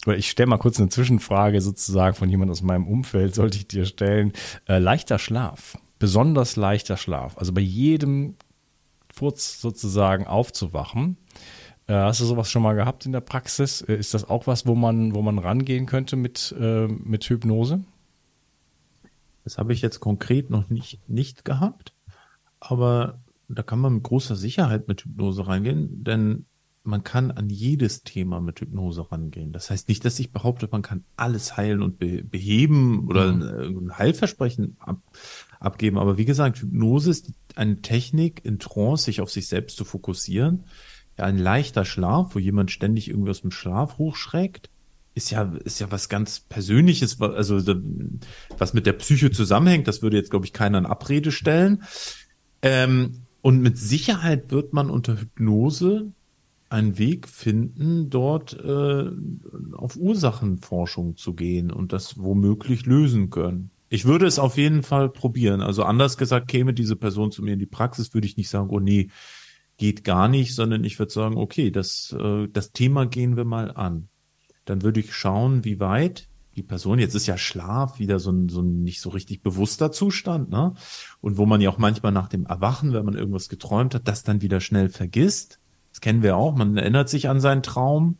oder 0.06 0.16
ich 0.16 0.30
stelle 0.30 0.46
mal 0.46 0.58
kurz 0.58 0.78
eine 0.78 0.88
Zwischenfrage 0.88 1.60
sozusagen 1.60 2.14
von 2.14 2.28
jemand 2.28 2.50
aus 2.50 2.62
meinem 2.62 2.86
Umfeld, 2.86 3.34
sollte 3.34 3.58
ich 3.58 3.68
dir 3.68 3.84
stellen. 3.84 4.32
Äh, 4.66 4.78
leichter 4.78 5.18
Schlaf, 5.18 5.76
besonders 5.98 6.56
leichter 6.56 6.96
Schlaf. 6.96 7.36
Also 7.36 7.52
bei 7.52 7.60
jedem 7.60 8.36
Furz 9.16 9.60
sozusagen 9.60 10.26
aufzuwachen. 10.26 11.16
Äh, 11.86 11.94
hast 11.94 12.20
du 12.20 12.26
sowas 12.26 12.50
schon 12.50 12.62
mal 12.62 12.74
gehabt 12.74 13.06
in 13.06 13.12
der 13.12 13.20
Praxis? 13.20 13.80
Äh, 13.80 13.96
ist 13.96 14.12
das 14.12 14.28
auch 14.28 14.46
was, 14.46 14.66
wo 14.66 14.74
man, 14.74 15.14
wo 15.14 15.22
man 15.22 15.38
rangehen 15.38 15.86
könnte 15.86 16.16
mit, 16.16 16.54
äh, 16.58 16.86
mit 16.86 17.24
Hypnose? 17.24 17.82
Das 19.44 19.58
habe 19.58 19.72
ich 19.72 19.80
jetzt 19.80 20.00
konkret 20.00 20.50
noch 20.50 20.68
nicht, 20.68 21.00
nicht 21.08 21.44
gehabt, 21.44 21.94
aber 22.60 23.20
da 23.48 23.62
kann 23.62 23.78
man 23.78 23.94
mit 23.94 24.02
großer 24.02 24.36
Sicherheit 24.36 24.88
mit 24.88 25.04
Hypnose 25.04 25.46
reingehen, 25.46 26.02
denn 26.02 26.46
man 26.82 27.04
kann 27.04 27.30
an 27.30 27.48
jedes 27.48 28.02
Thema 28.02 28.40
mit 28.40 28.60
Hypnose 28.60 29.10
rangehen. 29.10 29.52
Das 29.52 29.70
heißt 29.70 29.88
nicht, 29.88 30.04
dass 30.04 30.18
ich 30.18 30.32
behaupte, 30.32 30.68
man 30.70 30.82
kann 30.82 31.04
alles 31.16 31.56
heilen 31.56 31.82
und 31.82 31.98
beheben 31.98 33.06
oder 33.06 33.32
mhm. 33.32 33.86
ein 33.86 33.98
Heilversprechen 33.98 34.76
ab, 34.80 34.98
abgeben. 35.60 35.98
Aber 35.98 36.18
wie 36.18 36.24
gesagt, 36.24 36.58
Hypnose 36.58 37.10
ist 37.10 37.32
eine 37.54 37.80
Technik 37.82 38.44
in 38.44 38.58
Trance, 38.58 39.04
sich 39.04 39.20
auf 39.20 39.30
sich 39.30 39.48
selbst 39.48 39.76
zu 39.76 39.84
fokussieren. 39.84 40.64
Ja, 41.18 41.24
ein 41.24 41.38
leichter 41.38 41.84
Schlaf, 41.84 42.34
wo 42.34 42.38
jemand 42.38 42.70
ständig 42.70 43.08
irgendwie 43.08 43.30
aus 43.30 43.40
dem 43.40 43.50
Schlaf 43.50 43.98
hochschreckt, 43.98 44.70
ist 45.14 45.30
ja, 45.30 45.54
ist 45.64 45.80
ja 45.80 45.90
was 45.90 46.10
ganz 46.10 46.40
Persönliches, 46.40 47.20
also 47.20 47.58
was 48.58 48.74
mit 48.74 48.84
der 48.84 48.92
Psyche 48.92 49.30
zusammenhängt. 49.30 49.88
Das 49.88 50.02
würde 50.02 50.18
jetzt, 50.18 50.30
glaube 50.30 50.44
ich, 50.44 50.52
keiner 50.52 50.76
in 50.76 50.86
Abrede 50.86 51.32
stellen. 51.32 51.84
Ähm, 52.60 53.22
und 53.40 53.62
mit 53.62 53.78
Sicherheit 53.78 54.50
wird 54.50 54.74
man 54.74 54.90
unter 54.90 55.18
Hypnose 55.18 56.12
einen 56.68 56.98
Weg 56.98 57.28
finden, 57.28 58.10
dort 58.10 58.52
äh, 58.62 59.10
auf 59.72 59.96
Ursachenforschung 59.96 61.16
zu 61.16 61.34
gehen 61.34 61.70
und 61.70 61.92
das 61.92 62.18
womöglich 62.18 62.86
lösen 62.86 63.30
können. 63.30 63.70
Ich 63.88 64.04
würde 64.04 64.26
es 64.26 64.38
auf 64.38 64.56
jeden 64.56 64.82
Fall 64.82 65.08
probieren. 65.08 65.60
Also 65.60 65.84
anders 65.84 66.16
gesagt, 66.16 66.48
käme 66.48 66.74
diese 66.74 66.96
Person 66.96 67.30
zu 67.30 67.42
mir 67.42 67.52
in 67.52 67.58
die 67.58 67.66
Praxis, 67.66 68.14
würde 68.14 68.26
ich 68.26 68.36
nicht 68.36 68.48
sagen, 68.48 68.68
oh 68.70 68.80
nee, 68.80 69.10
geht 69.76 70.04
gar 70.04 70.28
nicht, 70.28 70.54
sondern 70.54 70.84
ich 70.84 70.98
würde 70.98 71.12
sagen, 71.12 71.36
okay, 71.36 71.70
das, 71.70 72.14
äh, 72.18 72.48
das 72.48 72.72
Thema 72.72 73.06
gehen 73.06 73.36
wir 73.36 73.44
mal 73.44 73.70
an. 73.70 74.08
Dann 74.64 74.82
würde 74.82 75.00
ich 75.00 75.14
schauen, 75.14 75.64
wie 75.64 75.78
weit 75.78 76.28
die 76.56 76.62
Person, 76.62 76.98
jetzt 76.98 77.14
ist 77.14 77.26
ja 77.26 77.36
Schlaf 77.36 77.98
wieder 77.98 78.18
so 78.18 78.32
ein, 78.32 78.48
so 78.48 78.62
ein 78.62 78.82
nicht 78.82 79.02
so 79.02 79.10
richtig 79.10 79.42
bewusster 79.42 79.92
Zustand, 79.92 80.48
ne? 80.48 80.72
Und 81.20 81.36
wo 81.36 81.44
man 81.44 81.60
ja 81.60 81.68
auch 81.68 81.76
manchmal 81.76 82.12
nach 82.12 82.28
dem 82.28 82.46
Erwachen, 82.46 82.94
wenn 82.94 83.04
man 83.04 83.14
irgendwas 83.14 83.50
geträumt 83.50 83.94
hat, 83.94 84.08
das 84.08 84.22
dann 84.22 84.40
wieder 84.40 84.60
schnell 84.60 84.88
vergisst. 84.88 85.60
Das 85.90 86.00
kennen 86.00 86.22
wir 86.22 86.36
auch. 86.36 86.56
Man 86.56 86.76
erinnert 86.76 87.10
sich 87.10 87.28
an 87.28 87.40
seinen 87.40 87.62
Traum 87.62 88.16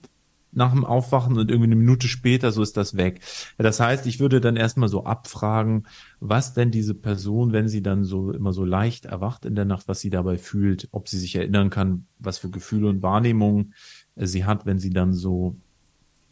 nach 0.52 0.72
dem 0.72 0.84
Aufwachen 0.84 1.38
und 1.38 1.50
irgendwie 1.50 1.68
eine 1.68 1.76
Minute 1.76 2.08
später, 2.08 2.50
so 2.50 2.62
ist 2.62 2.76
das 2.76 2.96
weg. 2.96 3.20
Das 3.58 3.78
heißt, 3.80 4.06
ich 4.06 4.20
würde 4.20 4.40
dann 4.40 4.56
erstmal 4.56 4.88
so 4.88 5.04
abfragen, 5.04 5.86
was 6.20 6.54
denn 6.54 6.70
diese 6.70 6.94
Person, 6.94 7.52
wenn 7.52 7.68
sie 7.68 7.82
dann 7.82 8.04
so 8.04 8.30
immer 8.32 8.52
so 8.52 8.64
leicht 8.64 9.04
erwacht 9.04 9.44
in 9.44 9.54
der 9.54 9.66
Nacht, 9.66 9.86
was 9.88 10.00
sie 10.00 10.10
dabei 10.10 10.38
fühlt, 10.38 10.88
ob 10.92 11.08
sie 11.08 11.18
sich 11.18 11.36
erinnern 11.36 11.70
kann, 11.70 12.06
was 12.18 12.38
für 12.38 12.50
Gefühle 12.50 12.88
und 12.88 13.02
Wahrnehmungen 13.02 13.74
sie 14.16 14.44
hat, 14.44 14.64
wenn 14.66 14.78
sie 14.78 14.90
dann 14.90 15.12
so 15.12 15.56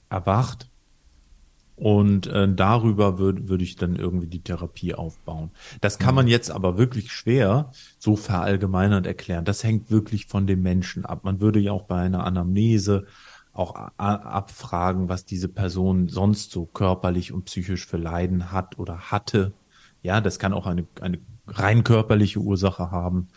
erwacht. 0.08 0.70
Und 1.76 2.28
äh, 2.28 2.48
darüber 2.48 3.18
würde 3.18 3.48
würd 3.48 3.62
ich 3.62 3.74
dann 3.74 3.96
irgendwie 3.96 4.28
die 4.28 4.42
Therapie 4.42 4.94
aufbauen. 4.94 5.50
Das 5.80 5.98
kann 5.98 6.14
man 6.14 6.26
mhm. 6.26 6.30
jetzt 6.30 6.50
aber 6.52 6.78
wirklich 6.78 7.10
schwer 7.10 7.72
so 7.98 8.14
verallgemeinert 8.14 9.06
erklären. 9.06 9.44
Das 9.44 9.64
hängt 9.64 9.90
wirklich 9.90 10.26
von 10.26 10.46
dem 10.46 10.62
Menschen 10.62 11.04
ab. 11.04 11.24
Man 11.24 11.40
würde 11.40 11.58
ja 11.58 11.72
auch 11.72 11.82
bei 11.82 12.00
einer 12.00 12.24
Anamnese 12.24 13.06
auch 13.54 13.74
abfragen, 13.96 15.08
was 15.08 15.24
diese 15.24 15.48
Person 15.48 16.08
sonst 16.08 16.50
so 16.50 16.66
körperlich 16.66 17.32
und 17.32 17.44
psychisch 17.44 17.86
für 17.86 17.96
Leiden 17.96 18.50
hat 18.50 18.78
oder 18.78 19.12
hatte. 19.12 19.52
Ja, 20.02 20.20
das 20.20 20.38
kann 20.38 20.52
auch 20.52 20.66
eine, 20.66 20.86
eine 21.00 21.18
rein 21.46 21.84
körperliche 21.84 22.40
Ursache 22.40 22.90
haben. 22.90 23.28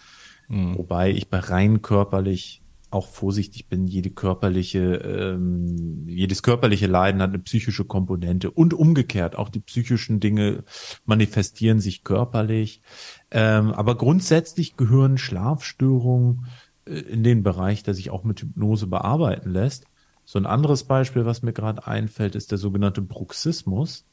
Mhm. 0.47 0.77
Wobei 0.77 1.11
ich 1.11 1.29
bei 1.29 1.39
rein 1.39 1.81
körperlich 1.83 2.63
auch 2.89 3.07
vorsichtig 3.07 3.67
bin, 3.67 3.85
jede 3.85 4.09
körperliche, 4.09 4.95
ähm, 4.95 6.07
jedes 6.07 6.41
körperliche 6.41 6.87
Leiden 6.87 7.21
hat 7.21 7.29
eine 7.29 7.39
psychische 7.39 7.85
Komponente 7.85 8.49
und 8.49 8.73
umgekehrt, 8.73 9.35
auch 9.35 9.49
die 9.49 9.59
psychischen 9.59 10.19
Dinge 10.19 10.63
manifestieren 11.05 11.79
sich 11.79 12.03
körperlich. 12.03 12.81
Ähm, 13.29 13.73
aber 13.73 13.97
grundsätzlich 13.97 14.77
gehören 14.77 15.17
Schlafstörungen 15.17 16.45
äh, 16.85 16.93
in 16.93 17.23
den 17.23 17.43
Bereich, 17.43 17.83
der 17.83 17.93
sich 17.93 18.09
auch 18.09 18.23
mit 18.23 18.41
Hypnose 18.41 18.87
bearbeiten 18.87 19.51
lässt. 19.51 19.85
So 20.29 20.37
ein 20.37 20.45
anderes 20.45 20.83
Beispiel, 20.83 21.25
was 21.25 21.41
mir 21.41 21.53
gerade 21.53 21.87
einfällt, 21.87 22.35
ist 22.35 22.51
der 22.51 22.57
sogenannte 22.57 23.01
Bruxismus. 23.01 24.03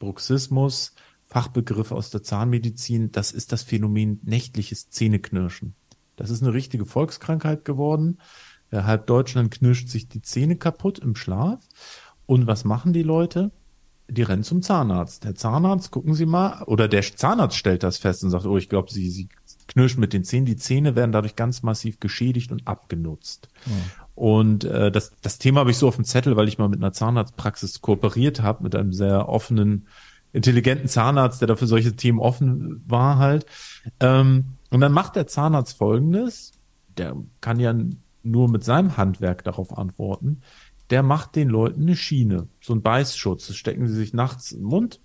Bruxismus, 0.00 0.92
Fachbegriff 1.28 1.92
aus 1.92 2.10
der 2.10 2.24
Zahnmedizin, 2.24 3.12
das 3.12 3.30
ist 3.30 3.52
das 3.52 3.62
Phänomen 3.62 4.18
nächtliches 4.24 4.90
Zähneknirschen. 4.90 5.76
Das 6.16 6.30
ist 6.30 6.42
eine 6.42 6.52
richtige 6.52 6.84
Volkskrankheit 6.84 7.64
geworden. 7.64 8.18
Halb 8.72 9.06
Deutschland 9.06 9.52
knirscht 9.52 9.88
sich 9.88 10.08
die 10.08 10.20
Zähne 10.20 10.56
kaputt 10.56 10.98
im 10.98 11.14
Schlaf. 11.14 11.60
Und 12.26 12.48
was 12.48 12.64
machen 12.64 12.92
die 12.92 13.04
Leute? 13.04 13.52
Die 14.08 14.22
rennen 14.22 14.42
zum 14.42 14.62
Zahnarzt. 14.62 15.22
Der 15.22 15.36
Zahnarzt, 15.36 15.92
gucken 15.92 16.14
Sie 16.14 16.26
mal, 16.26 16.64
oder 16.64 16.88
der 16.88 17.02
Zahnarzt 17.02 17.56
stellt 17.56 17.84
das 17.84 17.98
fest 17.98 18.24
und 18.24 18.30
sagt, 18.30 18.46
oh, 18.46 18.58
ich 18.58 18.68
glaube, 18.68 18.90
Sie, 18.90 19.08
Sie 19.10 19.28
knirschen 19.68 20.00
mit 20.00 20.12
den 20.12 20.24
Zähnen. 20.24 20.46
Die 20.46 20.56
Zähne 20.56 20.96
werden 20.96 21.12
dadurch 21.12 21.36
ganz 21.36 21.62
massiv 21.62 22.00
geschädigt 22.00 22.50
und 22.50 22.66
abgenutzt. 22.66 23.48
Ja. 23.66 24.01
Und 24.14 24.64
äh, 24.64 24.92
das, 24.92 25.12
das 25.22 25.38
Thema 25.38 25.60
habe 25.60 25.70
ich 25.70 25.78
so 25.78 25.88
auf 25.88 25.96
dem 25.96 26.04
Zettel, 26.04 26.36
weil 26.36 26.48
ich 26.48 26.58
mal 26.58 26.68
mit 26.68 26.80
einer 26.80 26.92
Zahnarztpraxis 26.92 27.80
kooperiert 27.80 28.42
habe, 28.42 28.62
mit 28.62 28.74
einem 28.74 28.92
sehr 28.92 29.28
offenen, 29.28 29.86
intelligenten 30.32 30.88
Zahnarzt, 30.88 31.40
der 31.40 31.48
dafür 31.48 31.66
solche 31.66 31.94
Themen 31.94 32.18
offen 32.18 32.82
war 32.86 33.18
halt. 33.18 33.46
Ähm, 34.00 34.56
und 34.70 34.80
dann 34.80 34.92
macht 34.92 35.16
der 35.16 35.26
Zahnarzt 35.26 35.76
folgendes, 35.76 36.52
der 36.96 37.16
kann 37.40 37.60
ja 37.60 37.74
nur 38.22 38.50
mit 38.50 38.64
seinem 38.64 38.96
Handwerk 38.96 39.44
darauf 39.44 39.76
antworten, 39.76 40.40
der 40.90 41.02
macht 41.02 41.36
den 41.36 41.48
Leuten 41.48 41.82
eine 41.82 41.96
Schiene, 41.96 42.48
so 42.60 42.74
ein 42.74 42.82
Beißschutz. 42.82 43.46
Das 43.46 43.56
stecken 43.56 43.86
sie 43.88 43.94
sich 43.94 44.12
nachts 44.14 44.52
im 44.52 44.64
Mund 44.64 45.00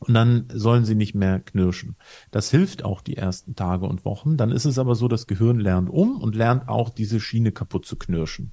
und 0.00 0.14
dann 0.14 0.46
sollen 0.52 0.86
sie 0.86 0.94
nicht 0.94 1.14
mehr 1.14 1.40
knirschen. 1.40 1.94
Das 2.30 2.50
hilft 2.50 2.84
auch 2.84 3.02
die 3.02 3.18
ersten 3.18 3.54
Tage 3.54 3.86
und 3.86 4.04
Wochen. 4.04 4.38
Dann 4.38 4.50
ist 4.50 4.64
es 4.64 4.78
aber 4.78 4.94
so, 4.94 5.08
das 5.08 5.26
Gehirn 5.26 5.60
lernt 5.60 5.90
um 5.90 6.20
und 6.20 6.34
lernt 6.34 6.68
auch 6.68 6.88
diese 6.88 7.20
Schiene 7.20 7.52
kaputt 7.52 7.84
zu 7.84 7.96
knirschen. 7.96 8.50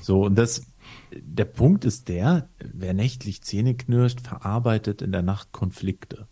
So, 0.00 0.24
und 0.24 0.36
das, 0.36 0.66
der 1.12 1.44
Punkt 1.44 1.84
ist 1.84 2.08
der, 2.08 2.48
wer 2.58 2.94
nächtlich 2.94 3.42
Zähne 3.42 3.74
knirscht, 3.74 4.22
verarbeitet 4.22 5.02
in 5.02 5.12
der 5.12 5.22
Nacht 5.22 5.52
Konflikte. 5.52 6.26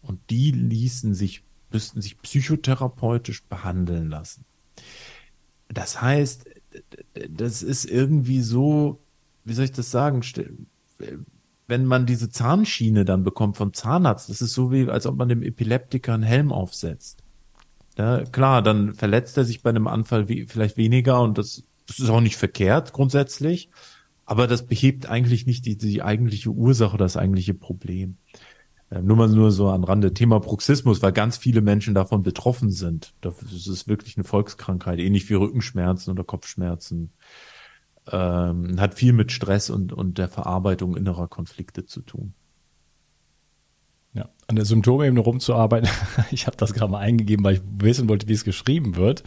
Und 0.00 0.20
die 0.30 0.52
ließen 0.52 1.12
sich, 1.12 1.42
müssten 1.72 2.00
sich 2.00 2.22
psychotherapeutisch 2.22 3.42
behandeln 3.44 4.08
lassen. 4.08 4.44
Das 5.66 6.00
heißt, 6.00 6.44
das 7.28 7.62
ist 7.62 7.84
irgendwie 7.84 8.42
so, 8.42 9.00
wie 9.44 9.54
soll 9.54 9.64
ich 9.64 9.72
das 9.72 9.90
sagen? 9.90 10.22
Wenn 11.70 11.86
man 11.86 12.04
diese 12.04 12.28
Zahnschiene 12.30 13.04
dann 13.06 13.24
bekommt 13.24 13.56
vom 13.56 13.72
Zahnarzt, 13.72 14.28
das 14.28 14.42
ist 14.42 14.52
so 14.52 14.70
wie, 14.72 14.90
als 14.90 15.06
ob 15.06 15.16
man 15.16 15.28
dem 15.28 15.42
Epileptiker 15.42 16.12
einen 16.12 16.24
Helm 16.24 16.52
aufsetzt. 16.52 17.22
Ja, 17.96 18.24
klar, 18.24 18.60
dann 18.60 18.94
verletzt 18.94 19.36
er 19.38 19.44
sich 19.44 19.62
bei 19.62 19.70
einem 19.70 19.86
Anfall 19.86 20.28
wie, 20.28 20.46
vielleicht 20.46 20.76
weniger 20.76 21.22
und 21.22 21.38
das, 21.38 21.62
das 21.86 21.98
ist 21.98 22.10
auch 22.10 22.20
nicht 22.20 22.36
verkehrt 22.36 22.92
grundsätzlich, 22.92 23.70
aber 24.26 24.46
das 24.46 24.66
behebt 24.66 25.06
eigentlich 25.06 25.46
nicht 25.46 25.64
die, 25.64 25.78
die 25.78 26.02
eigentliche 26.02 26.50
Ursache, 26.50 26.96
das 26.98 27.16
eigentliche 27.16 27.54
Problem. 27.54 28.16
Äh, 28.90 29.02
nur 29.02 29.16
mal 29.16 29.28
nur 29.28 29.50
so 29.52 29.68
an 29.68 29.84
Rande 29.84 30.12
Thema 30.12 30.40
Bruxismus, 30.40 31.02
weil 31.02 31.12
ganz 31.12 31.36
viele 31.36 31.60
Menschen 31.60 31.94
davon 31.94 32.22
betroffen 32.22 32.70
sind. 32.70 33.14
Das 33.20 33.34
ist 33.42 33.88
wirklich 33.88 34.16
eine 34.16 34.24
Volkskrankheit, 34.24 34.98
ähnlich 34.98 35.30
wie 35.30 35.34
Rückenschmerzen 35.34 36.10
oder 36.10 36.24
Kopfschmerzen 36.24 37.10
ähm, 38.10 38.80
hat 38.80 38.94
viel 38.94 39.12
mit 39.12 39.32
Stress 39.32 39.70
und, 39.70 39.92
und 39.92 40.18
der 40.18 40.28
Verarbeitung 40.28 40.96
innerer 40.96 41.28
Konflikte 41.28 41.86
zu 41.86 42.02
tun. 42.02 42.34
Ja, 44.12 44.28
an 44.48 44.56
der 44.56 44.64
Symptomebene 44.64 45.20
rumzuarbeiten. 45.20 45.88
Ich 46.32 46.46
habe 46.46 46.56
das 46.56 46.72
gerade 46.72 46.90
mal 46.90 46.98
eingegeben, 46.98 47.44
weil 47.44 47.54
ich 47.56 47.62
wissen 47.78 48.08
wollte, 48.08 48.28
wie 48.28 48.32
es 48.32 48.44
geschrieben 48.44 48.96
wird. 48.96 49.22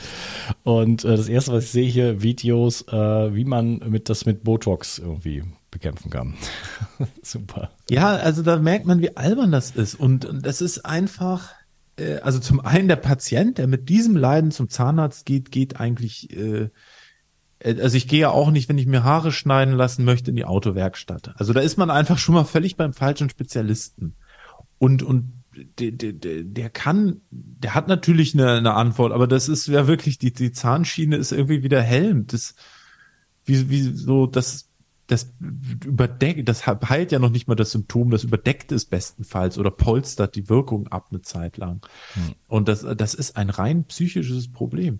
Und 0.63 1.05
äh, 1.05 1.15
das 1.15 1.29
erste, 1.29 1.53
was 1.53 1.65
ich 1.65 1.71
sehe 1.71 1.89
hier, 1.89 2.21
Videos, 2.21 2.81
äh, 2.89 3.33
wie 3.33 3.45
man 3.45 3.79
mit 3.89 4.09
das 4.09 4.25
mit 4.25 4.43
Botox 4.43 4.99
irgendwie 4.99 5.43
bekämpfen 5.71 6.09
kann. 6.09 6.35
Super. 7.21 7.71
Ja, 7.89 8.15
also 8.15 8.43
da 8.43 8.57
merkt 8.57 8.85
man, 8.85 9.01
wie 9.01 9.15
albern 9.15 9.51
das 9.51 9.71
ist. 9.71 9.95
Und, 9.95 10.25
und 10.25 10.45
das 10.45 10.61
ist 10.61 10.85
einfach, 10.85 11.51
äh, 11.97 12.17
also 12.17 12.39
zum 12.39 12.59
einen 12.59 12.87
der 12.87 12.97
Patient, 12.97 13.57
der 13.57 13.67
mit 13.67 13.89
diesem 13.89 14.15
Leiden 14.15 14.51
zum 14.51 14.69
Zahnarzt 14.69 15.25
geht, 15.25 15.51
geht 15.51 15.79
eigentlich 15.79 16.35
äh, 16.35 16.69
also 17.63 17.95
ich 17.95 18.07
gehe 18.07 18.21
ja 18.21 18.29
auch 18.29 18.51
nicht, 18.51 18.69
wenn 18.69 18.77
ich 18.77 18.85
mir 18.85 19.03
Haare 19.03 19.31
schneiden 19.31 19.73
lassen 19.73 20.03
möchte, 20.05 20.31
in 20.31 20.35
die 20.35 20.45
Autowerkstatt. 20.45 21.33
Also 21.37 21.53
da 21.53 21.61
ist 21.61 21.77
man 21.77 21.89
einfach 21.89 22.17
schon 22.17 22.35
mal 22.35 22.43
völlig 22.43 22.75
beim 22.75 22.93
falschen 22.93 23.29
Spezialisten. 23.29 24.15
Und, 24.79 25.01
und 25.03 25.31
der, 25.79 25.91
der, 25.91 26.43
der 26.43 26.69
kann, 26.69 27.21
der 27.31 27.75
hat 27.75 27.87
natürlich 27.87 28.33
eine, 28.33 28.51
eine 28.53 28.73
Antwort, 28.73 29.11
aber 29.11 29.27
das 29.27 29.47
ist 29.47 29.67
ja 29.67 29.87
wirklich, 29.87 30.17
die, 30.17 30.33
die 30.33 30.51
Zahnschiene 30.51 31.15
ist 31.15 31.31
irgendwie 31.31 31.63
wieder 31.63 31.81
Helm. 31.81 32.27
Das, 32.27 32.55
wie, 33.45 33.69
wie 33.69 33.83
so, 33.83 34.25
das, 34.25 34.69
das 35.07 35.33
überdeckt, 35.85 36.49
das 36.49 36.65
heilt 36.65 37.11
ja 37.11 37.19
noch 37.19 37.29
nicht 37.29 37.47
mal 37.47 37.55
das 37.55 37.71
Symptom, 37.71 38.09
das 38.09 38.23
überdeckt 38.23 38.71
es 38.71 38.85
bestenfalls 38.85 39.57
oder 39.57 39.69
polstert 39.69 40.35
die 40.35 40.49
Wirkung 40.49 40.87
ab 40.87 41.07
eine 41.11 41.21
Zeit 41.21 41.57
lang. 41.57 41.85
Hm. 42.13 42.35
Und 42.47 42.67
das, 42.67 42.85
das 42.97 43.13
ist 43.13 43.37
ein 43.37 43.49
rein 43.49 43.83
psychisches 43.85 44.51
Problem. 44.51 44.99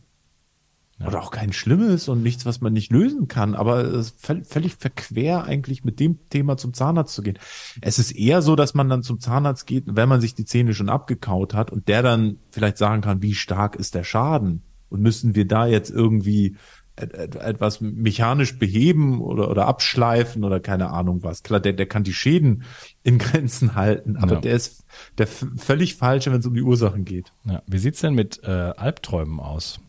Ja. 1.03 1.09
Oder 1.09 1.21
auch 1.21 1.31
kein 1.31 1.53
Schlimmes 1.53 2.07
und 2.07 2.23
nichts, 2.23 2.45
was 2.45 2.61
man 2.61 2.73
nicht 2.73 2.91
lösen 2.91 3.27
kann, 3.27 3.55
aber 3.55 3.83
es 3.83 4.11
ist 4.11 4.25
völlig 4.47 4.75
verquer 4.75 5.43
eigentlich 5.43 5.83
mit 5.83 5.99
dem 5.99 6.17
Thema 6.29 6.57
zum 6.57 6.73
Zahnarzt 6.73 7.13
zu 7.13 7.21
gehen. 7.21 7.37
Es 7.81 7.99
ist 7.99 8.11
eher 8.11 8.41
so, 8.41 8.55
dass 8.55 8.73
man 8.73 8.89
dann 8.89 9.03
zum 9.03 9.19
Zahnarzt 9.19 9.67
geht, 9.67 9.83
wenn 9.87 10.09
man 10.09 10.21
sich 10.21 10.33
die 10.33 10.45
Zähne 10.45 10.73
schon 10.73 10.89
abgekaut 10.89 11.53
hat 11.53 11.71
und 11.71 11.87
der 11.87 12.03
dann 12.03 12.37
vielleicht 12.51 12.77
sagen 12.77 13.01
kann, 13.01 13.21
wie 13.21 13.35
stark 13.35 13.75
ist 13.75 13.95
der 13.95 14.03
Schaden 14.03 14.63
und 14.89 15.01
müssen 15.01 15.35
wir 15.35 15.45
da 15.45 15.67
jetzt 15.67 15.89
irgendwie 15.89 16.55
etwas 16.95 17.81
mechanisch 17.81 18.59
beheben 18.59 19.19
oder, 19.19 19.49
oder 19.49 19.67
abschleifen 19.67 20.43
oder 20.43 20.59
keine 20.59 20.91
Ahnung 20.91 21.23
was. 21.23 21.41
Klar, 21.41 21.59
der, 21.59 21.73
der 21.73 21.87
kann 21.87 22.03
die 22.03 22.13
Schäden 22.13 22.63
in 23.01 23.17
Grenzen 23.17 23.73
halten, 23.73 24.15
aber 24.15 24.35
ja. 24.35 24.41
der 24.41 24.55
ist 24.55 24.85
der 25.17 25.25
völlig 25.25 25.95
falsche, 25.95 26.31
wenn 26.31 26.39
es 26.39 26.45
um 26.45 26.53
die 26.53 26.61
Ursachen 26.61 27.03
geht. 27.03 27.33
Ja. 27.45 27.63
Wie 27.65 27.79
sieht's 27.79 28.01
denn 28.01 28.13
mit 28.13 28.43
äh, 28.43 28.47
Albträumen 28.47 29.39
aus? 29.39 29.79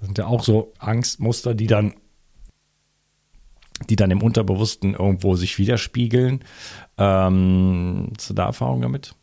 Das 0.00 0.06
sind 0.06 0.18
ja 0.18 0.26
auch 0.26 0.42
so 0.42 0.72
Angstmuster, 0.78 1.54
die 1.54 1.66
dann, 1.66 1.94
die 3.88 3.96
dann 3.96 4.10
im 4.10 4.22
Unterbewussten 4.22 4.94
irgendwo 4.94 5.36
sich 5.36 5.58
widerspiegeln. 5.58 6.42
Ähm, 6.96 8.12
hast 8.16 8.30
du 8.30 8.34
da 8.34 8.46
Erfahrung 8.46 8.80
damit? 8.80 9.14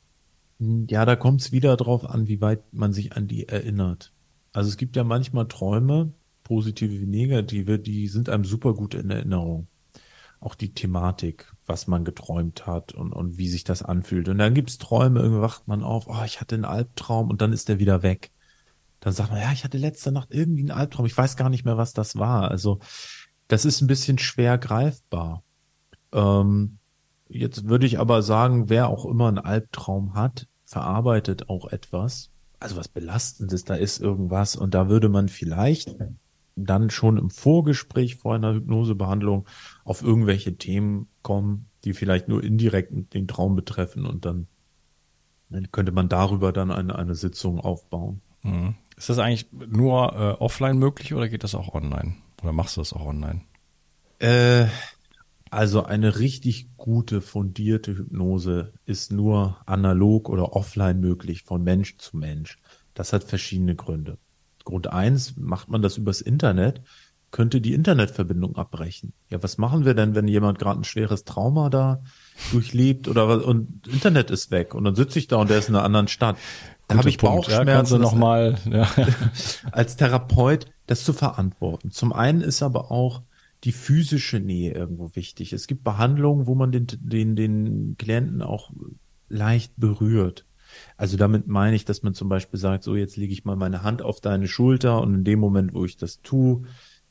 Ja, 0.60 1.06
da 1.06 1.16
kommt 1.16 1.42
es 1.42 1.52
wieder 1.52 1.76
drauf 1.78 2.08
an, 2.08 2.28
wie 2.28 2.42
weit 2.42 2.74
man 2.74 2.94
sich 2.94 3.16
an 3.16 3.28
die 3.28 3.48
erinnert. 3.48 4.14
Also 4.54 4.70
es 4.70 4.78
gibt 4.78 4.96
ja 4.96 5.04
manchmal 5.04 5.48
Träume, 5.48 6.14
positive 6.44 7.00
wie 7.00 7.08
negative, 7.08 7.80
die 7.80 8.08
sind 8.08 8.30
einem 8.30 8.46
super 8.46 8.74
gut 8.74 8.94
in 8.94 9.10
Erinnerung. 9.10 9.68
Auch 10.40 10.54
die 10.54 10.74
Thematik, 10.76 11.52
was 11.66 11.88
man 11.88 12.06
geträumt 12.06 12.68
hat 12.68 12.94
und, 12.94 13.14
und 13.14 13.40
wie 13.40 13.50
sich 13.50 13.64
das 13.64 13.82
anfühlt. 13.82 14.30
Und 14.30 14.38
dann 14.38 14.54
gibt's 14.54 14.78
Träume, 14.78 15.22
irgendwie 15.22 15.42
wacht 15.42 15.68
man 15.68 15.84
auf, 15.84 16.06
oh, 16.08 16.24
ich 16.24 16.40
hatte 16.40 16.54
einen 16.54 16.66
Albtraum 16.66 17.32
und 17.32 17.42
dann 17.42 17.54
ist 17.54 17.70
der 17.70 17.80
wieder 17.80 18.04
weg. 18.04 18.32
Dann 19.00 19.14
sagt 19.14 19.32
man, 19.32 19.42
ja, 19.42 19.52
ich 19.52 19.64
hatte 19.64 19.78
letzte 19.78 20.12
Nacht 20.12 20.30
irgendwie 20.32 20.62
einen 20.62 20.72
Albtraum, 20.72 21.06
ich 21.06 21.18
weiß 21.18 21.38
gar 21.38 21.50
nicht 21.50 21.66
mehr, 21.66 21.78
was 21.78 21.94
das 21.94 22.18
war. 22.18 22.50
Also 22.50 22.80
das 23.48 23.66
ist 23.66 23.82
ein 23.82 23.88
bisschen 23.88 24.18
schwer 24.18 24.58
greifbar. 24.58 25.44
Ähm, 26.12 26.80
jetzt 27.30 27.68
würde 27.68 27.86
ich 27.86 28.00
aber 28.00 28.22
sagen, 28.22 28.70
wer 28.70 28.88
auch 28.88 29.06
immer 29.06 29.28
einen 29.28 29.40
Albtraum 29.40 30.16
hat, 30.16 30.48
verarbeitet 30.66 31.50
auch 31.50 31.72
etwas, 31.72 32.32
also 32.60 32.76
was 32.76 32.88
Belastendes, 32.88 33.64
da 33.64 33.76
ist 33.76 34.02
irgendwas 34.02 34.56
und 34.56 34.74
da 34.74 34.90
würde 34.90 35.10
man 35.10 35.30
vielleicht 35.30 35.96
dann 36.56 36.90
schon 36.90 37.18
im 37.18 37.30
Vorgespräch 37.30 38.16
vor 38.16 38.34
einer 38.34 38.54
Hypnosebehandlung 38.54 39.48
auf 39.84 40.02
irgendwelche 40.02 40.58
Themen 40.58 41.08
kommen, 41.22 41.68
die 41.86 41.94
vielleicht 41.94 42.28
nur 42.28 42.44
indirekt 42.44 43.14
den 43.14 43.28
Traum 43.28 43.56
betreffen 43.56 44.06
und 44.06 44.26
dann, 44.26 44.48
dann 45.50 45.72
könnte 45.72 45.92
man 45.92 46.10
darüber 46.10 46.52
dann 46.52 46.72
eine, 46.72 46.96
eine 46.96 47.16
Sitzung 47.16 47.60
aufbauen. 47.60 48.22
Mhm. 48.42 48.76
Ist 48.98 49.10
das 49.10 49.20
eigentlich 49.20 49.48
nur 49.52 50.14
äh, 50.14 50.42
offline 50.42 50.80
möglich 50.80 51.14
oder 51.14 51.30
geht 51.30 51.44
das 51.44 51.56
auch 51.56 51.74
online? 51.74 52.16
Oder 52.42 52.52
machst 52.52 52.78
du 52.78 52.82
das 52.82 52.94
auch 52.94 53.06
online? 53.06 53.42
Äh, 54.20 54.66
also 55.52 55.84
eine 55.84 56.20
richtig 56.20 56.76
gute, 56.78 57.22
fundierte 57.22 57.96
Hypnose 57.96 58.74
ist 58.86 59.12
nur 59.12 59.58
analog 59.66 60.30
oder 60.30 60.54
offline 60.54 61.00
möglich, 61.00 61.44
von 61.44 61.64
Mensch 61.64 61.98
zu 61.98 62.18
Mensch. 62.18 62.58
Das 62.96 63.14
hat 63.14 63.24
verschiedene 63.24 63.76
Gründe. 63.76 64.18
Grund 64.66 64.88
eins, 64.88 65.38
macht 65.38 65.70
man 65.70 65.82
das 65.82 65.98
übers 65.98 66.20
Internet, 66.20 66.82
könnte 67.32 67.62
die 67.62 67.74
Internetverbindung 67.74 68.56
abbrechen. 68.56 69.14
Ja, 69.30 69.42
was 69.44 69.58
machen 69.58 69.86
wir 69.86 69.94
denn, 69.94 70.16
wenn 70.16 70.28
jemand 70.28 70.60
gerade 70.60 70.80
ein 70.80 70.86
schweres 70.86 71.24
Trauma 71.24 71.70
da 71.70 72.02
durchlebt 72.52 73.08
oder 73.08 73.46
und 73.46 73.88
Internet 73.88 74.32
ist 74.32 74.50
weg 74.50 74.74
und 74.74 74.86
dann 74.86 74.96
sitze 74.96 75.20
ich 75.20 75.28
da 75.28 75.38
und 75.38 75.50
der 75.50 75.60
ist 75.60 75.70
in 75.70 75.76
einer 75.76 75.86
anderen 75.86 76.08
Stadt. 76.08 76.38
Da 76.88 76.98
habe 76.98 77.10
ich 77.10 77.18
Punkt. 77.18 77.48
Bauchschmerzen. 77.48 77.96
Ja, 77.96 78.00
noch 78.00 78.16
mal, 78.16 78.58
ja. 78.72 78.90
als 79.72 79.98
Therapeut 79.98 80.68
das 80.86 81.04
zu 81.04 81.14
verantworten. 81.14 81.92
Zum 81.92 82.14
einen 82.14 82.42
ist 82.42 82.64
aber 82.64 82.92
auch 82.92 83.24
die 83.64 83.72
physische 83.72 84.40
Nähe 84.40 84.74
irgendwo 84.74 85.16
wichtig. 85.16 85.52
Es 85.52 85.68
gibt 85.68 85.84
Behandlungen, 85.84 86.48
wo 86.48 86.56
man 86.56 86.72
den, 86.72 86.88
den, 86.88 87.36
den 87.36 87.96
Klienten 87.98 88.42
auch 88.42 88.72
leicht 89.28 89.74
berührt. 89.76 90.46
Also 90.96 91.18
damit 91.18 91.48
meine 91.48 91.76
ich, 91.76 91.86
dass 91.86 92.04
man 92.04 92.14
zum 92.14 92.30
Beispiel 92.30 92.60
sagt, 92.60 92.84
so 92.84 92.96
jetzt 92.96 93.18
lege 93.18 93.34
ich 93.34 93.46
mal 93.46 93.56
meine 93.56 93.84
Hand 93.84 94.02
auf 94.02 94.22
deine 94.22 94.48
Schulter 94.48 95.02
und 95.02 95.14
in 95.14 95.24
dem 95.24 95.40
Moment, 95.40 95.74
wo 95.74 95.86
ich 95.86 95.98
das 95.98 96.22
tue, 96.22 96.64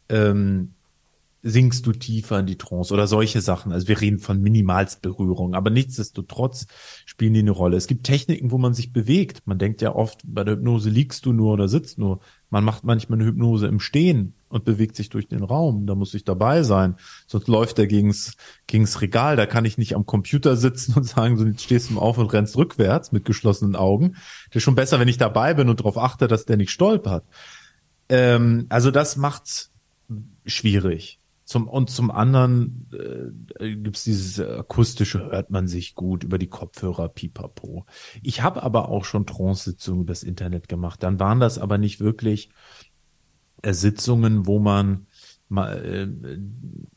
ähm, 0.08 0.74
sinkst 1.42 1.86
du 1.86 1.92
tiefer 1.92 2.40
in 2.40 2.46
die 2.46 2.58
Trance 2.58 2.92
oder 2.92 3.06
solche 3.06 3.40
Sachen. 3.40 3.72
Also 3.72 3.86
wir 3.88 4.00
reden 4.00 4.18
von 4.18 4.40
Minimalsberührung, 4.40 5.54
aber 5.54 5.70
nichtsdestotrotz 5.70 6.66
spielen 7.04 7.34
die 7.34 7.40
eine 7.40 7.52
Rolle. 7.52 7.76
Es 7.76 7.86
gibt 7.86 8.04
Techniken, 8.04 8.50
wo 8.50 8.58
man 8.58 8.74
sich 8.74 8.92
bewegt. 8.92 9.42
Man 9.44 9.58
denkt 9.58 9.80
ja 9.80 9.94
oft, 9.94 10.22
bei 10.24 10.42
der 10.42 10.54
Hypnose 10.54 10.90
liegst 10.90 11.24
du 11.24 11.32
nur 11.32 11.52
oder 11.52 11.68
sitzt 11.68 11.98
nur. 11.98 12.20
Man 12.50 12.64
macht 12.64 12.84
manchmal 12.84 13.18
eine 13.18 13.28
Hypnose 13.28 13.66
im 13.66 13.80
Stehen 13.80 14.34
und 14.48 14.64
bewegt 14.64 14.96
sich 14.96 15.08
durch 15.08 15.28
den 15.28 15.42
Raum. 15.42 15.86
Da 15.86 15.94
muss 15.94 16.14
ich 16.14 16.24
dabei 16.24 16.62
sein. 16.62 16.96
Sonst 17.26 17.48
läuft 17.48 17.78
er 17.78 17.86
gegens, 17.86 18.36
gegens 18.66 19.00
Regal. 19.00 19.36
Da 19.36 19.46
kann 19.46 19.64
ich 19.64 19.78
nicht 19.78 19.94
am 19.94 20.06
Computer 20.06 20.56
sitzen 20.56 20.94
und 20.94 21.04
sagen, 21.04 21.36
so 21.36 21.44
jetzt 21.44 21.62
stehst 21.62 21.90
du 21.90 21.98
auf 21.98 22.18
und 22.18 22.32
rennst 22.32 22.56
rückwärts 22.56 23.12
mit 23.12 23.24
geschlossenen 23.24 23.76
Augen. 23.76 24.16
Das 24.48 24.56
ist 24.56 24.62
schon 24.62 24.74
besser, 24.74 24.98
wenn 24.98 25.08
ich 25.08 25.18
dabei 25.18 25.54
bin 25.54 25.68
und 25.68 25.80
darauf 25.80 25.98
achte, 25.98 26.28
dass 26.28 26.44
der 26.44 26.56
nicht 26.56 26.70
stolpert. 26.70 27.24
Ähm, 28.08 28.66
also 28.68 28.90
das 28.90 29.16
macht's 29.16 29.70
schwierig. 30.44 31.20
Zum, 31.46 31.68
und 31.68 31.90
zum 31.90 32.10
anderen 32.10 32.90
äh, 33.60 33.76
gibt 33.76 33.96
es 33.96 34.02
dieses 34.02 34.40
akustische, 34.40 35.30
hört 35.30 35.48
man 35.50 35.68
sich 35.68 35.94
gut 35.94 36.24
über 36.24 36.38
die 36.38 36.48
Kopfhörer, 36.48 37.08
pipapo. 37.08 37.86
Ich 38.20 38.42
habe 38.42 38.64
aber 38.64 38.88
auch 38.88 39.04
schon 39.04 39.26
Trance-Sitzungen 39.26 40.02
übers 40.02 40.24
Internet 40.24 40.68
gemacht. 40.68 41.04
Dann 41.04 41.20
waren 41.20 41.38
das 41.38 41.60
aber 41.60 41.78
nicht 41.78 42.00
wirklich 42.00 42.50
äh, 43.62 43.72
Sitzungen, 43.72 44.48
wo 44.48 44.58
man 44.58 45.06
mal 45.48 46.10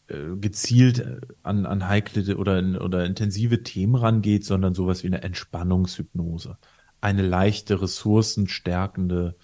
äh, 0.07 0.13
äh, 0.13 0.35
gezielt 0.37 1.21
an, 1.43 1.67
an 1.67 1.87
heikle 1.87 2.35
oder, 2.35 2.81
oder 2.81 3.05
intensive 3.05 3.61
Themen 3.61 3.93
rangeht, 3.93 4.45
sondern 4.45 4.73
sowas 4.73 5.03
wie 5.03 5.07
eine 5.07 5.21
Entspannungshypnose. 5.21 6.57
Eine 7.01 7.21
leichte, 7.21 7.83
ressourcenstärkende 7.83 9.35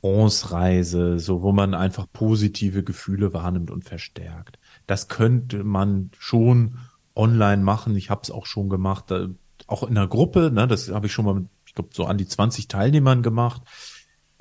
Trance-Reise, 0.00 1.18
so 1.18 1.42
wo 1.42 1.52
man 1.52 1.74
einfach 1.74 2.06
positive 2.12 2.82
Gefühle 2.82 3.32
wahrnimmt 3.32 3.70
und 3.70 3.84
verstärkt. 3.84 4.58
Das 4.86 5.08
könnte 5.08 5.64
man 5.64 6.10
schon 6.18 6.78
online 7.14 7.62
machen. 7.62 7.96
Ich 7.96 8.10
habe 8.10 8.22
es 8.22 8.30
auch 8.30 8.46
schon 8.46 8.68
gemacht, 8.68 9.10
äh, 9.10 9.28
auch 9.66 9.82
in 9.82 9.96
einer 9.96 10.08
Gruppe. 10.08 10.50
Ne, 10.52 10.66
das 10.66 10.90
habe 10.90 11.06
ich 11.06 11.12
schon 11.12 11.24
mal, 11.24 11.34
mit, 11.34 11.46
ich 11.66 11.74
glaube, 11.74 11.90
so 11.92 12.04
an 12.06 12.18
die 12.18 12.26
20 12.26 12.68
Teilnehmern 12.68 13.22
gemacht. 13.22 13.62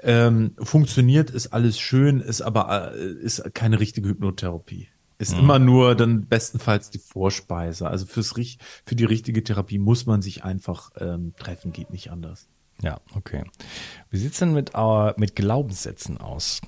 Ähm, 0.02 0.56
funktioniert, 0.60 1.30
ist 1.30 1.54
alles 1.54 1.80
schön, 1.80 2.20
ist 2.20 2.42
aber 2.42 2.94
äh, 2.94 3.06
ist 3.06 3.54
keine 3.54 3.80
richtige 3.80 4.10
Hypnotherapie. 4.10 4.90
Ist 5.18 5.34
mhm. 5.34 5.40
immer 5.40 5.60
nur 5.60 5.96
dann 5.96 6.28
bestenfalls 6.28 6.90
die 6.90 7.00
Vorspeise. 7.00 7.88
Also 7.88 8.06
fürs 8.06 8.34
für 8.86 8.96
die 8.96 9.06
richtige 9.06 9.44
Therapie 9.44 9.80
muss 9.80 10.06
man 10.06 10.22
sich 10.22 10.44
einfach 10.44 10.92
ähm, 10.98 11.34
treffen, 11.38 11.72
geht 11.72 11.92
nicht 11.92 12.12
anders. 12.12 12.50
Ja, 12.84 13.00
okay. 13.16 13.44
Wie 14.10 14.18
sieht 14.18 14.34
es 14.34 14.40
denn 14.40 14.54
mit, 14.54 14.76
uh, 14.78 15.12
mit 15.16 15.36
Glaubenssätzen 15.36 16.18
aus? 16.18 16.62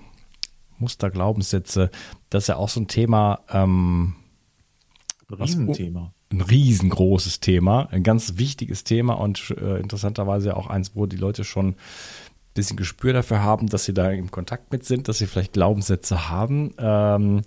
Musterglaubenssätze, 0.78 1.92
das 2.30 2.46
ist 2.46 2.48
ja 2.48 2.56
auch 2.56 2.70
so 2.70 2.80
ein 2.80 2.88
Thema. 2.88 3.42
Ähm, 3.50 4.16
Riesenthema. 5.30 6.14
ein 6.32 6.42
riesengroßes 6.42 7.40
Thema, 7.40 7.90
ein 7.92 8.04
ganz 8.04 8.38
wichtiges 8.38 8.84
Thema 8.84 9.16
und 9.16 9.56
äh, 9.60 9.80
interessanterweise 9.80 10.56
auch 10.56 10.68
eins, 10.68 10.96
wo 10.96 11.06
die 11.06 11.18
Leute 11.18 11.44
schon 11.44 11.76
bisschen 12.56 12.78
Gespür 12.78 13.14
dafür 13.14 13.44
haben, 13.44 13.68
dass 13.68 13.86
sie 13.86 13.94
da 13.94 14.10
im 14.10 14.32
Kontakt 14.32 14.72
mit 14.72 14.86
sind, 14.86 15.08
dass 15.08 15.20
sie 15.20 15.28
vielleicht 15.28 15.54
Glaubenssätze 15.54 16.30
haben. 16.30 16.74
Ähm, 16.80 17.42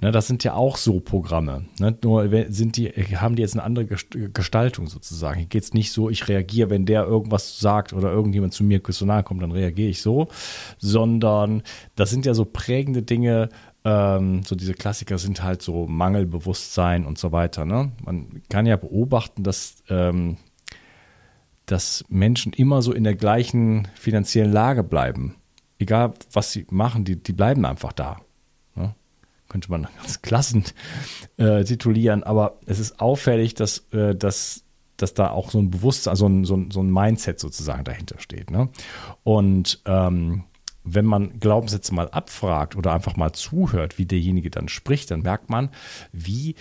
ne, 0.00 0.12
das 0.12 0.28
sind 0.28 0.44
ja 0.44 0.54
auch 0.54 0.76
so 0.76 1.00
Programme. 1.00 1.64
Ne? 1.80 1.96
Nur 2.04 2.28
sind 2.50 2.76
die, 2.76 2.90
haben 2.90 3.34
die 3.34 3.42
jetzt 3.42 3.54
eine 3.54 3.64
andere 3.64 3.86
Gestaltung 3.86 4.86
sozusagen. 4.86 5.38
Hier 5.38 5.48
geht 5.48 5.64
es 5.64 5.74
nicht 5.74 5.90
so, 5.90 6.10
ich 6.10 6.28
reagiere, 6.28 6.70
wenn 6.70 6.86
der 6.86 7.04
irgendwas 7.04 7.58
sagt 7.58 7.92
oder 7.92 8.12
irgendjemand 8.12 8.52
zu 8.52 8.62
mir 8.62 8.80
so 8.88 9.06
nahe 9.06 9.22
kommt, 9.22 9.42
dann 9.42 9.52
reagiere 9.52 9.88
ich 9.88 10.02
so, 10.02 10.28
sondern 10.78 11.62
das 11.96 12.10
sind 12.10 12.26
ja 12.26 12.34
so 12.34 12.44
prägende 12.44 13.02
Dinge, 13.02 13.48
ähm, 13.84 14.42
so 14.44 14.54
diese 14.54 14.74
Klassiker 14.74 15.18
sind 15.18 15.42
halt 15.42 15.62
so 15.62 15.86
Mangelbewusstsein 15.86 17.04
und 17.04 17.18
so 17.18 17.32
weiter. 17.32 17.64
Ne? 17.64 17.92
Man 18.04 18.42
kann 18.48 18.66
ja 18.66 18.76
beobachten, 18.76 19.42
dass 19.42 19.82
ähm, 19.88 20.36
dass 21.66 22.04
Menschen 22.08 22.52
immer 22.52 22.82
so 22.82 22.92
in 22.92 23.04
der 23.04 23.14
gleichen 23.14 23.88
finanziellen 23.94 24.52
Lage 24.52 24.82
bleiben. 24.82 25.36
Egal, 25.78 26.14
was 26.32 26.52
sie 26.52 26.66
machen, 26.70 27.04
die, 27.04 27.16
die 27.16 27.32
bleiben 27.32 27.64
einfach 27.64 27.92
da. 27.92 28.20
Ne? 28.74 28.94
Könnte 29.48 29.70
man 29.70 29.86
ganz 29.96 30.22
Klassen 30.22 30.64
äh, 31.36 31.64
titulieren, 31.64 32.22
aber 32.22 32.58
es 32.66 32.78
ist 32.78 33.00
auffällig, 33.00 33.54
dass, 33.54 33.86
äh, 33.92 34.14
dass, 34.14 34.64
dass 34.96 35.14
da 35.14 35.30
auch 35.30 35.50
so 35.50 35.58
ein 35.58 35.70
Bewusstsein, 35.70 36.16
so 36.16 36.26
ein, 36.26 36.44
so 36.44 36.56
ein, 36.56 36.70
so 36.70 36.82
ein 36.82 36.90
Mindset 36.90 37.40
sozusagen 37.40 37.84
dahinter 37.84 38.18
steht. 38.18 38.50
Ne? 38.50 38.68
Und 39.24 39.82
ähm, 39.86 40.44
wenn 40.84 41.04
man 41.04 41.38
Glaubenssätze 41.38 41.94
mal 41.94 42.08
abfragt 42.10 42.76
oder 42.76 42.92
einfach 42.92 43.16
mal 43.16 43.32
zuhört, 43.32 43.98
wie 43.98 44.06
derjenige 44.06 44.50
dann 44.50 44.68
spricht, 44.68 45.10
dann 45.10 45.22
merkt 45.22 45.48
man, 45.48 45.70
wie 46.12 46.56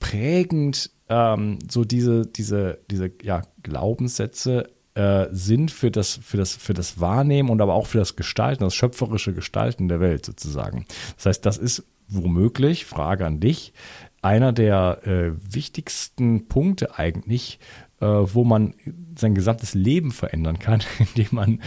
prägend 0.00 0.90
ähm, 1.12 1.58
so 1.70 1.84
diese, 1.84 2.26
diese, 2.26 2.78
diese 2.90 3.12
ja, 3.22 3.42
Glaubenssätze 3.62 4.70
äh, 4.94 5.26
sind 5.30 5.70
für 5.70 5.90
das, 5.90 6.18
für, 6.22 6.38
das, 6.38 6.54
für 6.54 6.72
das 6.72 7.00
Wahrnehmen 7.00 7.50
und 7.50 7.60
aber 7.60 7.74
auch 7.74 7.86
für 7.86 7.98
das 7.98 8.16
Gestalten, 8.16 8.64
das 8.64 8.74
schöpferische 8.74 9.34
Gestalten 9.34 9.88
der 9.88 10.00
Welt 10.00 10.24
sozusagen. 10.24 10.86
Das 11.16 11.26
heißt, 11.26 11.46
das 11.46 11.58
ist 11.58 11.84
womöglich, 12.08 12.86
Frage 12.86 13.26
an 13.26 13.40
dich, 13.40 13.74
einer 14.22 14.52
der 14.52 15.06
äh, 15.06 15.32
wichtigsten 15.54 16.48
Punkte 16.48 16.98
eigentlich, 16.98 17.58
äh, 18.00 18.06
wo 18.06 18.44
man 18.44 18.74
sein 19.18 19.34
gesamtes 19.34 19.74
Leben 19.74 20.12
verändern 20.12 20.58
kann, 20.58 20.80
indem 20.98 21.28
man 21.32 21.62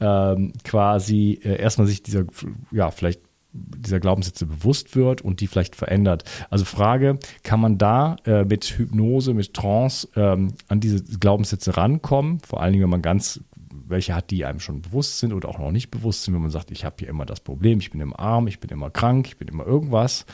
ähm, 0.00 0.52
quasi 0.64 1.40
äh, 1.44 1.60
erstmal 1.60 1.86
sich 1.86 2.02
dieser, 2.02 2.24
ja, 2.72 2.90
vielleicht 2.90 3.20
dieser 3.52 4.00
Glaubenssätze 4.00 4.46
bewusst 4.46 4.94
wird 4.94 5.22
und 5.22 5.40
die 5.40 5.46
vielleicht 5.46 5.74
verändert. 5.74 6.24
Also 6.50 6.64
Frage, 6.64 7.18
kann 7.42 7.60
man 7.60 7.78
da 7.78 8.16
äh, 8.24 8.44
mit 8.44 8.64
Hypnose, 8.64 9.34
mit 9.34 9.54
Trance 9.54 10.08
ähm, 10.16 10.54
an 10.68 10.80
diese 10.80 11.02
Glaubenssätze 11.02 11.76
rankommen? 11.76 12.40
Vor 12.40 12.62
allen 12.62 12.72
Dingen, 12.72 12.82
wenn 12.82 12.90
man 12.90 13.02
ganz 13.02 13.40
welche 13.88 14.14
hat, 14.14 14.30
die 14.30 14.44
einem 14.44 14.60
schon 14.60 14.82
bewusst 14.82 15.18
sind 15.18 15.32
oder 15.32 15.48
auch 15.48 15.58
noch 15.58 15.70
nicht 15.70 15.90
bewusst 15.90 16.24
sind, 16.24 16.34
wenn 16.34 16.42
man 16.42 16.50
sagt, 16.50 16.70
ich 16.70 16.84
habe 16.84 16.96
hier 16.98 17.08
immer 17.08 17.24
das 17.24 17.40
Problem, 17.40 17.78
ich 17.78 17.90
bin 17.90 18.00
immer 18.00 18.18
arm, 18.18 18.46
ich 18.46 18.60
bin 18.60 18.70
immer 18.70 18.90
krank, 18.90 19.26
ich 19.26 19.36
bin 19.38 19.48
immer 19.48 19.66
irgendwas, 19.66 20.26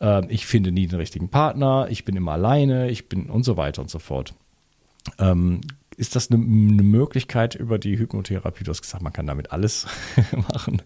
äh, 0.00 0.24
ich 0.32 0.46
finde 0.46 0.72
nie 0.72 0.86
den 0.86 0.98
richtigen 0.98 1.28
Partner, 1.28 1.88
ich 1.90 2.04
bin 2.04 2.16
immer 2.16 2.32
alleine, 2.32 2.88
ich 2.90 3.08
bin 3.08 3.28
und 3.28 3.44
so 3.44 3.56
weiter 3.56 3.82
und 3.82 3.90
so 3.90 3.98
fort. 3.98 4.34
Ähm, 5.18 5.60
ist 5.96 6.16
das 6.16 6.30
eine, 6.30 6.42
eine, 6.42 6.82
Möglichkeit 6.82 7.54
über 7.54 7.78
die 7.78 7.98
Hypnotherapie? 7.98 8.64
Du 8.64 8.70
hast 8.70 8.82
gesagt, 8.82 9.02
man 9.02 9.12
kann 9.12 9.26
damit 9.26 9.52
alles 9.52 9.86
machen, 10.52 10.82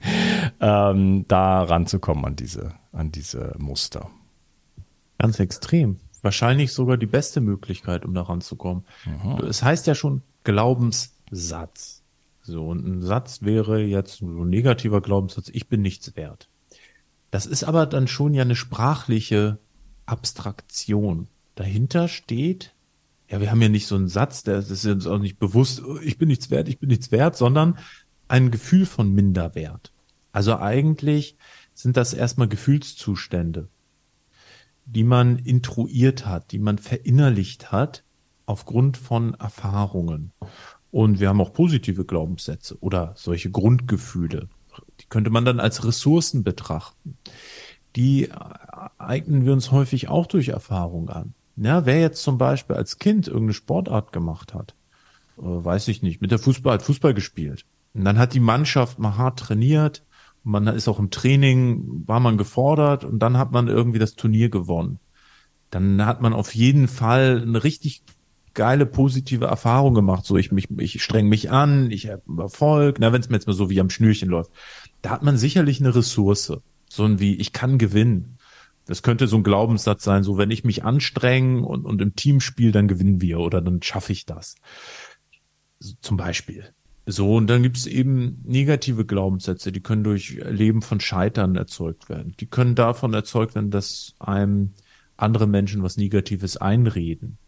ähm, 0.61 1.25
da 1.29 1.62
ranzukommen 1.62 2.25
an 2.25 2.37
diese, 2.37 2.75
an 2.92 3.12
diese 3.12 3.55
Muster. 3.59 4.11
Ganz 5.18 5.38
extrem. 5.40 5.99
Wahrscheinlich 6.23 6.73
sogar 6.73 6.96
die 6.96 7.07
beste 7.07 7.40
Möglichkeit, 7.40 8.05
um 8.05 8.14
da 8.14 8.23
ranzukommen. 8.23 8.85
Mhm. 9.05 9.44
Es 9.46 9.62
heißt 9.62 9.87
ja 9.87 9.94
schon 9.94 10.23
Glaubenssatz. 10.44 12.03
So, 12.42 12.68
und 12.68 12.87
ein 12.87 13.03
Satz 13.03 13.42
wäre 13.42 13.81
jetzt 13.81 14.18
so 14.18 14.27
ein 14.27 14.49
negativer 14.49 15.01
Glaubenssatz, 15.01 15.51
ich 15.53 15.68
bin 15.68 15.83
nichts 15.83 16.16
wert. 16.16 16.49
Das 17.31 17.46
ist 17.46 17.64
aber 17.64 17.87
dann 17.87 18.09
schon 18.09 18.35
ja 18.35 18.42
eine 18.42 18.57
sprachliche 18.57 19.59
Abstraktion. 20.07 21.29
Dahinter 21.55 22.09
steht 22.09 22.75
ja, 23.31 23.40
wir 23.40 23.51
haben 23.51 23.62
ja 23.62 23.69
nicht 23.69 23.87
so 23.87 23.95
einen 23.95 24.09
Satz, 24.09 24.43
der 24.43 24.59
ist 24.59 24.85
uns 24.85 25.07
auch 25.07 25.19
nicht 25.19 25.38
bewusst, 25.38 25.83
ich 26.03 26.19
bin 26.19 26.29
nichts 26.29 26.51
wert, 26.51 26.69
ich 26.69 26.81
bin 26.81 26.88
nichts 26.88 27.12
wert, 27.12 27.37
sondern 27.37 27.79
ein 28.27 28.51
Gefühl 28.51 28.87
von 28.87 29.12
Minderwert. 29.12 29.93
Also 30.33 30.59
eigentlich 30.59 31.37
sind 31.73 31.97
das 31.97 32.12
erstmal 32.12 32.49
Gefühlszustände, 32.49 33.69
die 34.85 35.05
man 35.05 35.38
intruiert 35.38 36.27
hat, 36.27 36.51
die 36.51 36.59
man 36.59 36.79
verinnerlicht 36.79 37.71
hat 37.71 38.05
aufgrund 38.47 38.97
von 38.97 39.35
Erfahrungen. 39.35 40.33
Und 40.90 41.21
wir 41.21 41.29
haben 41.29 41.40
auch 41.40 41.53
positive 41.53 42.05
Glaubenssätze 42.05 42.77
oder 42.81 43.14
solche 43.16 43.53
Grundgefühle. 43.53 44.49
Die 45.01 45.07
könnte 45.07 45.31
man 45.31 45.45
dann 45.45 45.61
als 45.61 45.85
Ressourcen 45.85 46.43
betrachten. 46.43 47.16
Die 47.95 48.29
eignen 48.99 49.45
wir 49.45 49.53
uns 49.53 49.71
häufig 49.71 50.09
auch 50.09 50.27
durch 50.27 50.49
Erfahrung 50.49 51.11
an. 51.11 51.35
Ja, 51.62 51.85
wer 51.85 52.01
jetzt 52.01 52.23
zum 52.23 52.38
Beispiel 52.38 52.77
als 52.77 52.99
Kind 52.99 53.27
irgendeine 53.27 53.53
Sportart 53.53 54.12
gemacht 54.12 54.55
hat, 54.55 54.75
äh, 55.37 55.42
weiß 55.42 55.88
ich 55.88 56.03
nicht, 56.03 56.23
mit 56.23 56.31
der 56.31 56.38
Fußball 56.38 56.75
hat 56.75 56.83
Fußball 56.83 57.12
gespielt. 57.12 57.66
Und 57.92 58.05
dann 58.05 58.18
hat 58.18 58.33
die 58.33 58.40
Mannschaft 58.40 58.99
mal 58.99 59.18
hart 59.18 59.40
trainiert. 59.40 60.03
Man 60.42 60.66
ist 60.68 60.88
auch 60.88 60.99
im 60.99 61.11
Training, 61.11 62.05
war 62.07 62.18
man 62.18 62.38
gefordert 62.38 63.05
und 63.05 63.18
dann 63.18 63.37
hat 63.37 63.53
man 63.53 63.68
irgendwie 63.68 63.99
das 63.99 64.14
Turnier 64.14 64.49
gewonnen. 64.49 65.01
Dann 65.68 66.07
hat 66.07 66.23
man 66.23 66.33
auf 66.33 66.55
jeden 66.55 66.88
Fall 66.88 67.42
eine 67.42 67.62
richtig 67.62 68.03
geile 68.55 68.87
positive 68.87 69.44
Erfahrung 69.44 69.92
gemacht. 69.92 70.25
So, 70.25 70.38
ich 70.38 70.53
mich, 70.53 70.68
ich 70.79 71.03
streng 71.03 71.29
mich 71.29 71.51
an, 71.51 71.90
ich 71.90 72.09
habe 72.09 72.23
Erfolg. 72.38 72.96
Na, 73.01 73.12
wenn 73.12 73.20
es 73.20 73.29
mir 73.29 73.37
jetzt 73.37 73.46
mal 73.46 73.53
so 73.53 73.68
wie 73.68 73.81
am 73.81 73.90
Schnürchen 73.90 74.31
läuft, 74.31 74.51
da 75.03 75.11
hat 75.11 75.23
man 75.23 75.37
sicherlich 75.37 75.81
eine 75.81 75.94
Ressource. 75.94 76.55
So 76.88 77.05
ein 77.05 77.20
wie, 77.20 77.35
ich 77.35 77.53
kann 77.53 77.77
gewinnen. 77.77 78.38
Das 78.90 79.05
könnte 79.05 79.29
so 79.29 79.37
ein 79.37 79.44
Glaubenssatz 79.44 80.03
sein, 80.03 80.24
so 80.24 80.37
wenn 80.37 80.50
ich 80.50 80.64
mich 80.64 80.83
anstrenge 80.83 81.64
und, 81.64 81.85
und 81.85 82.03
im 82.03 82.16
Team 82.16 82.40
spiele, 82.40 82.72
dann 82.72 82.88
gewinnen 82.88 83.20
wir 83.20 83.38
oder 83.38 83.61
dann 83.61 83.81
schaffe 83.83 84.12
ich 84.12 84.26
das. 84.26 84.57
Zum 86.03 86.16
Beispiel. 86.16 86.64
So, 87.07 87.37
und 87.37 87.46
dann 87.46 87.62
gibt 87.62 87.76
es 87.76 87.87
eben 87.87 88.42
negative 88.44 89.07
Glaubenssätze, 89.07 89.70
die 89.70 89.81
können 89.81 90.03
durch 90.03 90.40
Leben 90.44 90.83
von 90.83 90.98
Scheitern 90.98 91.55
erzeugt 91.55 92.09
werden. 92.09 92.35
Die 92.40 92.46
können 92.46 92.74
davon 92.74 93.14
erzeugt 93.14 93.55
werden, 93.55 93.70
dass 93.70 94.16
einem 94.18 94.72
andere 95.16 95.46
Menschen 95.46 95.85
was 95.85 95.96
Negatives 95.96 96.57
einreden. 96.57 97.38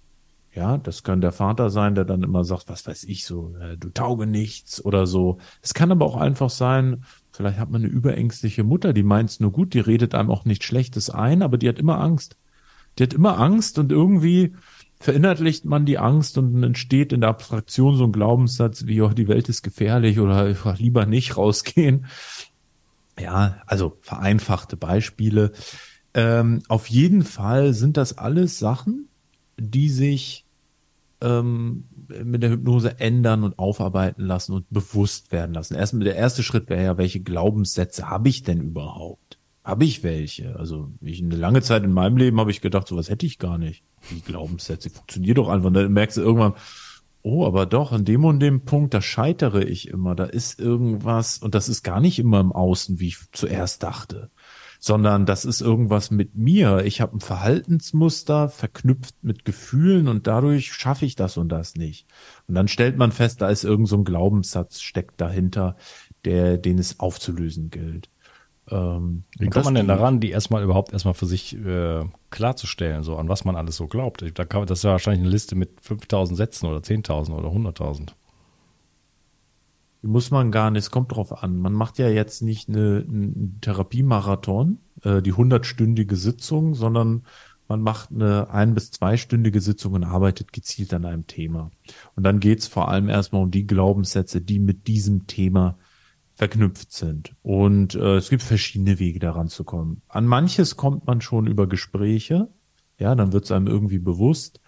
Ja, 0.55 0.79
das 0.79 1.03
kann 1.03 1.21
der 1.21 1.33
Vater 1.33 1.71
sein, 1.71 1.97
der 1.97 2.05
dann 2.05 2.23
immer 2.23 2.45
sagt, 2.45 2.69
was 2.69 2.87
weiß 2.87 3.03
ich 3.05 3.25
so, 3.25 3.57
äh, 3.57 3.77
du 3.77 3.89
tauge 3.89 4.29
nichts 4.29 4.85
oder 4.85 5.09
so. 5.09 5.39
Es 5.61 5.75
kann 5.75 5.91
aber 5.91 6.07
auch 6.07 6.17
einfach 6.17 6.51
sein, 6.51 7.05
Vielleicht 7.33 7.59
hat 7.59 7.71
man 7.71 7.83
eine 7.83 7.91
überängstliche 7.91 8.63
Mutter, 8.63 8.93
die 8.93 9.03
meint 9.03 9.31
es 9.31 9.41
nur 9.41 9.53
gut, 9.53 9.73
die 9.75 9.81
redet 9.81 10.15
einem 10.15 10.31
auch 10.31 10.45
nichts 10.45 10.67
Schlechtes 10.67 11.09
ein, 11.09 11.43
aber 11.43 11.57
die 11.57 11.69
hat 11.69 11.79
immer 11.79 11.99
Angst. 11.99 12.37
Die 12.99 13.05
hat 13.05 13.15
immer 13.15 13.39
Angst 13.39 13.79
und 13.79 13.91
irgendwie 13.91 14.53
verinnerlicht 15.01 15.65
man 15.65 15.87
die 15.87 15.99
Angst 15.99 16.37
und 16.39 16.63
entsteht 16.63 17.13
in 17.13 17.23
der 17.23 17.31
Abstraktion 17.31 17.97
so 17.97 18.05
ein 18.05 18.13
Glaubenssatz 18.13 18.87
wie, 18.87 19.01
oh, 19.01 19.09
die 19.09 19.29
Welt 19.29 19.49
ist 19.49 19.63
gefährlich 19.63 20.21
oder 20.21 20.55
lieber 20.77 21.07
nicht 21.07 21.37
rausgehen. 21.37 22.07
Ja, 23.19 23.63
also 23.67 23.99
vereinfachte 24.03 24.77
Beispiele. 24.77 25.53
Ähm, 26.15 26.63
auf 26.69 26.87
jeden 26.89 27.23
Fall 27.23 27.73
sind 27.73 27.97
das 27.97 28.19
alles 28.19 28.59
Sachen, 28.59 29.09
die 29.59 29.89
sich 29.89 30.45
ähm, 31.21 31.85
mit 32.25 32.43
der 32.43 32.51
Hypnose 32.51 33.01
ändern 33.01 33.45
und 33.45 33.59
aufarbeiten 33.59 34.25
lassen 34.25 34.53
und 34.53 34.67
bewusst 34.71 35.33
werden 35.33 35.55
lassen. 35.55 35.75
Erstmal 35.75 36.05
der 36.05 36.17
erste 36.17 36.43
Schritt 36.43 36.69
wäre 36.69 36.85
ja, 36.85 36.99
welche 36.99 37.21
Glaubenssätze 37.21 38.09
habe 38.09 38.29
ich 38.29 38.43
denn 38.43 38.61
überhaupt? 38.61 39.39
Habe 39.65 39.85
ich 39.85 40.03
welche? 40.03 40.57
Also 40.57 40.91
ich 41.01 41.23
eine 41.23 41.37
lange 41.37 41.63
Zeit 41.63 41.85
in 41.85 41.93
meinem 41.93 42.17
Leben 42.17 42.41
habe 42.41 42.51
ich 42.51 42.61
gedacht, 42.61 42.89
sowas 42.89 43.09
hätte 43.09 43.27
ich 43.27 43.39
gar 43.39 43.59
nicht. 43.59 43.85
Die 44.11 44.21
Glaubenssätze 44.21 44.91
funktionieren 44.91 45.37
doch 45.37 45.49
einfach. 45.49 45.69
Und 45.69 45.75
dann 45.75 45.93
merkst 45.93 46.17
du 46.17 46.23
irgendwann, 46.23 46.55
oh, 47.23 47.47
aber 47.47 47.67
doch, 47.67 47.93
an 47.93 48.05
dem 48.05 48.25
und 48.25 48.41
dem 48.41 48.65
Punkt, 48.65 48.93
da 48.93 49.01
scheitere 49.01 49.63
ich 49.63 49.89
immer. 49.89 50.17
Da 50.17 50.25
ist 50.25 50.59
irgendwas, 50.59 51.39
und 51.39 51.55
das 51.55 51.69
ist 51.69 51.85
gar 51.85 52.01
nicht 52.01 52.19
immer 52.19 52.41
im 52.41 52.53
Außen, 52.53 52.99
wie 52.99 53.09
ich 53.09 53.19
zuerst 53.31 53.83
dachte 53.83 54.31
sondern 54.85 55.27
das 55.27 55.45
ist 55.45 55.61
irgendwas 55.61 56.11
mit 56.11 56.35
mir. 56.35 56.85
Ich 56.85 57.01
habe 57.01 57.17
ein 57.17 57.21
Verhaltensmuster 57.21 58.49
verknüpft 58.49 59.15
mit 59.23 59.45
Gefühlen 59.45 60.09
und 60.09 60.27
dadurch 60.27 60.73
schaffe 60.73 61.07
ich 61.07 61.15
das 61.15 61.37
und 61.37 61.51
das 61.51 61.77
nicht. 61.77 62.09
Und 62.49 62.57
dann 62.57 62.67
stellt 62.67 62.97
man 62.97 63.13
fest, 63.13 63.41
da 63.41 63.49
ist 63.49 63.63
irgend 63.63 63.87
so 63.87 63.97
ein 63.97 64.05
Glaubenssatz 64.05 64.81
steckt 64.81 65.21
dahinter, 65.21 65.77
der, 66.25 66.59
den 66.59 66.81
es 66.81 66.99
aufzulösen 66.99 67.71
gilt. 67.71 68.11
Ähm, 68.69 69.23
Wie 69.39 69.47
kommt 69.51 69.67
man 69.67 69.77
denn 69.77 69.87
daran, 69.87 70.19
die 70.19 70.33
erstmal 70.33 70.65
überhaupt 70.65 70.93
erstmal 70.93 71.15
für 71.15 71.27
sich 71.27 71.57
äh, 71.65 72.05
klarzustellen, 72.31 73.05
so 73.05 73.17
an 73.17 73.29
was 73.29 73.45
man 73.45 73.55
alles 73.55 73.77
so 73.77 73.87
glaubt? 73.87 74.25
Da 74.35 74.45
kann, 74.45 74.67
das 74.67 74.81
ist 74.81 74.85
ja 74.85 74.91
wahrscheinlich 74.91 75.23
eine 75.23 75.31
Liste 75.31 75.55
mit 75.55 75.81
5000 75.81 76.37
Sätzen 76.37 76.67
oder 76.67 76.79
10.000 76.79 77.31
oder 77.31 77.51
100.000 77.51 78.15
muss 80.03 80.31
man 80.31 80.51
gar 80.51 80.71
nicht, 80.71 80.81
es 80.85 80.91
kommt 80.91 81.13
drauf 81.13 81.43
an. 81.43 81.59
Man 81.59 81.73
macht 81.73 81.99
ja 81.99 82.09
jetzt 82.09 82.43
nicht 82.43 82.69
eine, 82.69 83.05
einen 83.07 83.59
Therapiemarathon, 83.61 84.79
äh, 85.03 85.23
die 85.23 85.33
hundertstündige 85.33 86.17
Sitzung, 86.17 86.75
sondern 86.75 87.23
man 87.69 87.81
macht 87.81 88.11
eine 88.11 88.51
ein- 88.51 88.75
bis 88.75 88.91
zweistündige 88.91 89.61
Sitzung 89.61 89.95
und 89.95 90.05
arbeitet 90.05 90.53
gezielt 90.53 90.93
an 90.93 91.05
einem 91.05 91.27
Thema. 91.27 91.71
Und 92.17 92.25
dann 92.25 92.41
geht's 92.41 92.67
vor 92.67 92.89
allem 92.89 93.09
erstmal 93.09 93.43
um 93.43 93.51
die 93.51 93.67
Glaubenssätze, 93.67 94.41
die 94.41 94.59
mit 94.59 94.89
diesem 94.89 95.27
Thema 95.27 95.79
verknüpft 96.35 96.93
sind. 96.93 97.35
Und 97.43 97.95
äh, 97.95 98.17
es 98.17 98.29
gibt 98.29 98.43
verschiedene 98.43 98.99
Wege 98.99 99.21
daran 99.21 99.49
zu 99.49 99.65
kommen. 99.65 100.03
An 100.09 100.27
manches 100.27 100.77
kommt 100.77 101.07
man 101.07 101.21
schon 101.21 101.47
über 101.47 101.67
Gespräche, 101.67 102.49
ja, 102.99 103.15
dann 103.15 103.33
wird 103.33 103.45
es 103.45 103.53
einem 103.53 103.67
irgendwie 103.69 103.99
bewusst. 103.99 104.61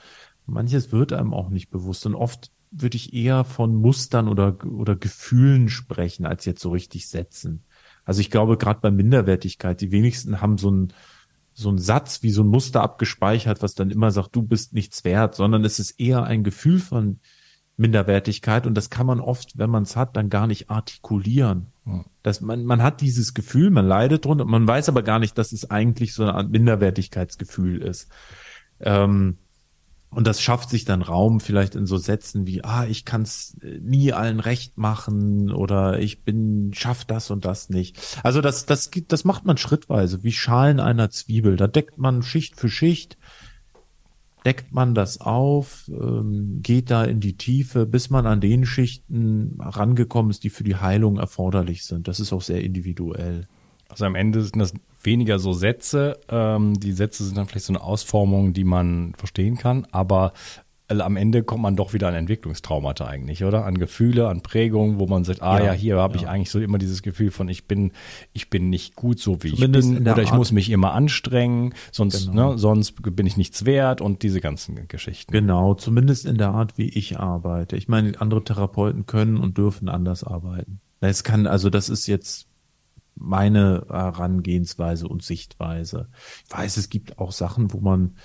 Manches 0.46 0.92
wird 0.92 1.12
einem 1.12 1.32
auch 1.32 1.50
nicht 1.50 1.70
bewusst. 1.70 2.04
Und 2.06 2.14
oft 2.14 2.50
würde 2.76 2.96
ich 2.96 3.14
eher 3.14 3.44
von 3.44 3.74
Mustern 3.74 4.28
oder, 4.28 4.56
oder 4.64 4.96
Gefühlen 4.96 5.68
sprechen, 5.68 6.26
als 6.26 6.44
jetzt 6.44 6.62
so 6.62 6.70
richtig 6.70 7.08
setzen. 7.08 7.64
Also 8.04 8.20
ich 8.20 8.30
glaube, 8.30 8.56
gerade 8.56 8.80
bei 8.80 8.90
Minderwertigkeit, 8.90 9.80
die 9.80 9.92
wenigsten 9.92 10.40
haben 10.40 10.58
so 10.58 10.70
ein 10.70 10.92
so 11.54 11.70
ein 11.70 11.78
Satz 11.78 12.22
wie 12.22 12.30
so 12.30 12.42
ein 12.42 12.48
Muster 12.48 12.82
abgespeichert, 12.82 13.62
was 13.62 13.74
dann 13.74 13.90
immer 13.90 14.10
sagt, 14.10 14.34
du 14.34 14.42
bist 14.42 14.72
nichts 14.74 15.04
wert, 15.04 15.36
sondern 15.36 15.64
es 15.64 15.78
ist 15.78 15.92
eher 16.00 16.24
ein 16.24 16.42
Gefühl 16.42 16.80
von 16.80 17.20
Minderwertigkeit 17.76 18.66
und 18.66 18.74
das 18.74 18.90
kann 18.90 19.06
man 19.06 19.20
oft, 19.20 19.56
wenn 19.56 19.70
man 19.70 19.84
es 19.84 19.96
hat, 19.96 20.16
dann 20.16 20.30
gar 20.30 20.46
nicht 20.46 20.70
artikulieren. 20.70 21.72
Dass 22.22 22.40
man, 22.40 22.64
man 22.64 22.82
hat 22.82 23.00
dieses 23.00 23.34
Gefühl, 23.34 23.70
man 23.70 23.86
leidet 23.86 24.24
drunter, 24.24 24.44
man 24.44 24.66
weiß 24.66 24.88
aber 24.88 25.02
gar 25.02 25.18
nicht, 25.18 25.38
dass 25.38 25.52
es 25.52 25.70
eigentlich 25.70 26.12
so 26.12 26.24
eine 26.24 26.34
Art 26.34 26.50
Minderwertigkeitsgefühl 26.50 27.82
ist. 27.82 28.10
Ähm, 28.80 29.38
und 30.14 30.26
das 30.26 30.40
schafft 30.40 30.70
sich 30.70 30.84
dann 30.84 31.02
Raum 31.02 31.40
vielleicht 31.40 31.74
in 31.74 31.86
so 31.86 31.96
Sätzen 31.96 32.46
wie, 32.46 32.62
ah, 32.64 32.86
ich 32.86 33.04
kann 33.04 33.22
es 33.22 33.56
äh, 33.62 33.78
nie 33.80 34.12
allen 34.12 34.40
recht 34.40 34.78
machen 34.78 35.52
oder 35.52 35.98
ich 35.98 36.22
bin, 36.22 36.72
schaff 36.72 37.04
das 37.04 37.30
und 37.30 37.44
das 37.44 37.68
nicht. 37.68 37.98
Also 38.22 38.40
das, 38.40 38.66
das, 38.66 38.90
das 39.08 39.24
macht 39.24 39.44
man 39.44 39.56
schrittweise, 39.56 40.22
wie 40.22 40.32
Schalen 40.32 40.80
einer 40.80 41.10
Zwiebel. 41.10 41.56
Da 41.56 41.66
deckt 41.66 41.98
man 41.98 42.22
Schicht 42.22 42.58
für 42.58 42.68
Schicht, 42.68 43.18
deckt 44.44 44.72
man 44.72 44.94
das 44.94 45.20
auf, 45.20 45.88
ähm, 45.88 46.60
geht 46.62 46.90
da 46.90 47.04
in 47.04 47.20
die 47.20 47.36
Tiefe, 47.36 47.86
bis 47.86 48.10
man 48.10 48.26
an 48.26 48.40
den 48.40 48.66
Schichten 48.66 49.58
rangekommen 49.60 50.30
ist, 50.30 50.44
die 50.44 50.50
für 50.50 50.64
die 50.64 50.76
Heilung 50.76 51.18
erforderlich 51.18 51.84
sind. 51.84 52.08
Das 52.08 52.20
ist 52.20 52.32
auch 52.32 52.42
sehr 52.42 52.62
individuell. 52.62 53.48
Also 53.94 54.06
am 54.06 54.16
Ende 54.16 54.42
sind 54.42 54.58
das 54.58 54.74
weniger 55.02 55.38
so 55.38 55.52
Sätze. 55.52 56.18
Ähm, 56.28 56.74
die 56.74 56.92
Sätze 56.92 57.24
sind 57.24 57.38
dann 57.38 57.46
vielleicht 57.46 57.66
so 57.66 57.72
eine 57.72 57.82
Ausformung, 57.82 58.52
die 58.52 58.64
man 58.64 59.14
verstehen 59.16 59.56
kann, 59.56 59.86
aber 59.92 60.32
äh, 60.88 61.00
am 61.00 61.16
Ende 61.16 61.44
kommt 61.44 61.62
man 61.62 61.76
doch 61.76 61.92
wieder 61.92 62.08
an 62.08 62.14
Entwicklungstraumata 62.14 63.06
eigentlich, 63.06 63.44
oder? 63.44 63.64
An 63.64 63.78
Gefühle, 63.78 64.28
an 64.28 64.42
Prägungen, 64.42 64.98
wo 64.98 65.06
man 65.06 65.22
sagt, 65.22 65.42
ah 65.42 65.58
ja, 65.58 65.66
ja 65.66 65.72
hier 65.72 65.96
habe 65.98 66.16
ja. 66.16 66.22
ich 66.22 66.28
eigentlich 66.28 66.50
so 66.50 66.58
immer 66.58 66.78
dieses 66.78 67.02
Gefühl 67.02 67.30
von, 67.30 67.48
ich 67.48 67.66
bin, 67.66 67.92
ich 68.32 68.50
bin 68.50 68.68
nicht 68.68 68.96
gut 68.96 69.20
so 69.20 69.42
wie 69.42 69.54
Zumindest 69.54 69.90
ich 69.90 69.98
bin, 69.98 70.08
oder 70.08 70.22
ich 70.22 70.32
muss 70.32 70.50
mich 70.50 70.70
immer 70.70 70.92
anstrengen, 70.92 71.74
sonst, 71.92 72.30
genau. 72.30 72.52
ne, 72.52 72.58
sonst 72.58 73.00
bin 73.00 73.26
ich 73.26 73.36
nichts 73.36 73.64
wert 73.64 74.00
und 74.00 74.22
diese 74.22 74.40
ganzen 74.40 74.88
Geschichten. 74.88 75.32
Genau, 75.32 75.74
zumindest 75.74 76.26
in 76.26 76.36
der 76.36 76.48
Art, 76.48 76.76
wie 76.76 76.88
ich 76.88 77.18
arbeite. 77.18 77.76
Ich 77.76 77.88
meine, 77.88 78.20
andere 78.20 78.42
Therapeuten 78.42 79.06
können 79.06 79.36
und 79.36 79.56
dürfen 79.56 79.88
anders 79.88 80.24
arbeiten. 80.24 80.80
Es 81.00 81.22
kann, 81.22 81.46
also 81.46 81.70
das 81.70 81.88
ist 81.88 82.06
jetzt 82.06 82.48
meine 83.16 83.86
Herangehensweise 83.88 85.08
und 85.08 85.22
Sichtweise. 85.22 86.08
Ich 86.46 86.52
weiß, 86.52 86.76
es 86.76 86.88
gibt 86.88 87.18
auch 87.18 87.32
Sachen, 87.32 87.72
wo 87.72 87.80
man 87.80 88.16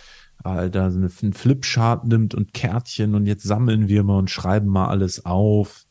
Alter, 0.43 0.86
einen 0.86 1.34
Flipchart 1.34 2.06
nimmt 2.06 2.34
und 2.34 2.54
Kärtchen 2.54 3.13
und 3.13 3.25
jetzt 3.25 3.43
sammeln 3.43 3.89
wir 3.89 4.04
mal 4.04 4.17
und 4.17 4.30
schreiben 4.30 4.67
mal 4.67 4.88
alles 4.88 5.25
auf. 5.25 5.86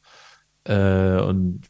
Äh, 0.65 1.21
und 1.21 1.63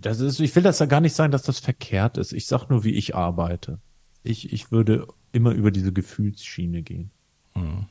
das 0.00 0.20
ist, 0.20 0.40
ich 0.40 0.54
will 0.56 0.62
das 0.62 0.80
ja 0.80 0.86
gar 0.86 1.00
nicht 1.00 1.14
sagen, 1.14 1.32
dass 1.32 1.42
das 1.42 1.60
verkehrt 1.60 2.18
ist. 2.18 2.32
Ich 2.32 2.46
sag 2.46 2.68
nur, 2.68 2.84
wie 2.84 2.94
ich 2.94 3.14
arbeite. 3.14 3.78
Ich, 4.22 4.52
ich 4.52 4.72
würde 4.72 5.06
immer 5.32 5.52
über 5.52 5.70
diese 5.70 5.92
Gefühlsschiene 5.92 6.82
gehen. 6.82 7.10
Hm. 7.54 7.86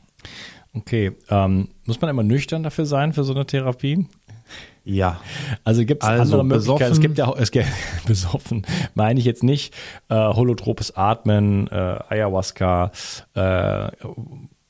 Okay, 0.73 1.13
ähm, 1.29 1.69
muss 1.85 2.01
man 2.01 2.09
immer 2.09 2.23
nüchtern 2.23 2.63
dafür 2.63 2.85
sein 2.85 3.13
für 3.13 3.23
so 3.23 3.33
eine 3.33 3.45
Therapie? 3.45 4.07
Ja. 4.83 5.19
Also 5.65 5.83
gibt 5.85 6.03
es 6.03 6.09
Also 6.09 6.21
andere 6.39 6.45
Möglichkeiten. 6.45 6.93
Es 6.93 6.99
gibt 7.01 7.17
ja 7.17 7.27
auch, 7.27 7.37
es 7.37 7.51
gibt, 7.51 7.67
besoffen, 8.05 8.65
meine 8.95 9.19
ich 9.19 9.25
jetzt 9.25 9.43
nicht, 9.43 9.73
äh, 10.09 10.15
holotropes 10.15 10.95
Atmen, 10.95 11.67
äh, 11.67 11.99
Ayahuasca, 12.07 12.91
äh, 13.35 13.89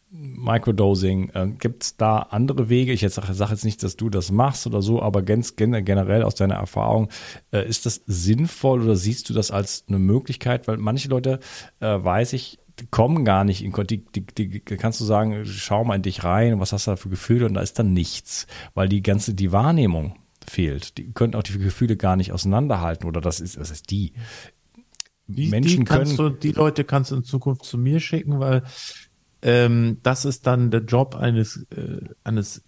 Microdosing. 0.09 1.29
Äh, 1.33 1.47
gibt 1.59 1.83
es 1.83 1.97
da 1.97 2.19
andere 2.19 2.69
Wege? 2.69 2.93
Ich 2.93 3.01
jetzt 3.01 3.15
sage 3.15 3.33
sag 3.33 3.51
jetzt 3.51 3.65
nicht, 3.65 3.83
dass 3.83 3.95
du 3.95 4.09
das 4.09 4.31
machst 4.31 4.65
oder 4.65 4.81
so, 4.81 5.01
aber 5.01 5.21
ganz 5.21 5.55
gen 5.55 5.85
generell 5.85 6.23
aus 6.23 6.35
deiner 6.35 6.55
Erfahrung, 6.55 7.09
äh, 7.51 7.67
ist 7.67 7.85
das 7.85 8.01
sinnvoll 8.07 8.81
oder 8.81 8.95
siehst 8.95 9.29
du 9.29 9.33
das 9.33 9.51
als 9.51 9.85
eine 9.87 9.99
Möglichkeit? 9.99 10.67
Weil 10.67 10.77
manche 10.77 11.09
Leute, 11.09 11.39
äh, 11.79 11.85
weiß 11.85 12.33
ich, 12.33 12.59
kommen 12.91 13.25
gar 13.25 13.43
nicht 13.43 13.63
in 13.63 13.73
die, 13.87 14.05
die, 14.05 14.25
die 14.25 14.59
kannst 14.59 14.99
du 14.99 15.05
sagen, 15.05 15.45
schau 15.45 15.83
mal 15.83 15.95
in 15.95 16.01
dich 16.01 16.23
rein, 16.23 16.59
was 16.59 16.73
hast 16.73 16.87
du 16.87 16.91
da 16.91 16.97
für 16.97 17.09
Gefühle 17.09 17.45
und 17.45 17.53
da 17.55 17.61
ist 17.61 17.79
dann 17.79 17.93
nichts, 17.93 18.47
weil 18.73 18.89
die 18.89 19.01
ganze 19.01 19.33
die 19.33 19.51
Wahrnehmung 19.51 20.15
fehlt. 20.47 20.97
Die 20.97 21.11
können 21.11 21.35
auch 21.35 21.43
die 21.43 21.57
Gefühle 21.57 21.97
gar 21.97 22.15
nicht 22.15 22.31
auseinanderhalten 22.31 23.07
oder 23.07 23.21
das 23.21 23.39
ist 23.39 23.57
das 23.57 23.71
ist 23.71 23.89
die 23.91 24.13
Die, 25.27 25.49
Menschen 25.49 25.79
die, 25.79 25.85
kannst 25.85 26.17
können 26.17 26.33
du, 26.33 26.37
die 26.37 26.51
Leute 26.51 26.83
kannst 26.83 27.11
du 27.11 27.15
in 27.15 27.23
Zukunft 27.23 27.65
zu 27.65 27.77
mir 27.77 27.99
schicken, 27.99 28.39
weil 28.39 28.63
ähm, 29.41 29.97
das 30.03 30.25
ist 30.25 30.47
dann 30.47 30.71
der 30.71 30.83
Job 30.83 31.15
eines, 31.15 31.65
äh, 31.75 31.99
eines 32.23 32.63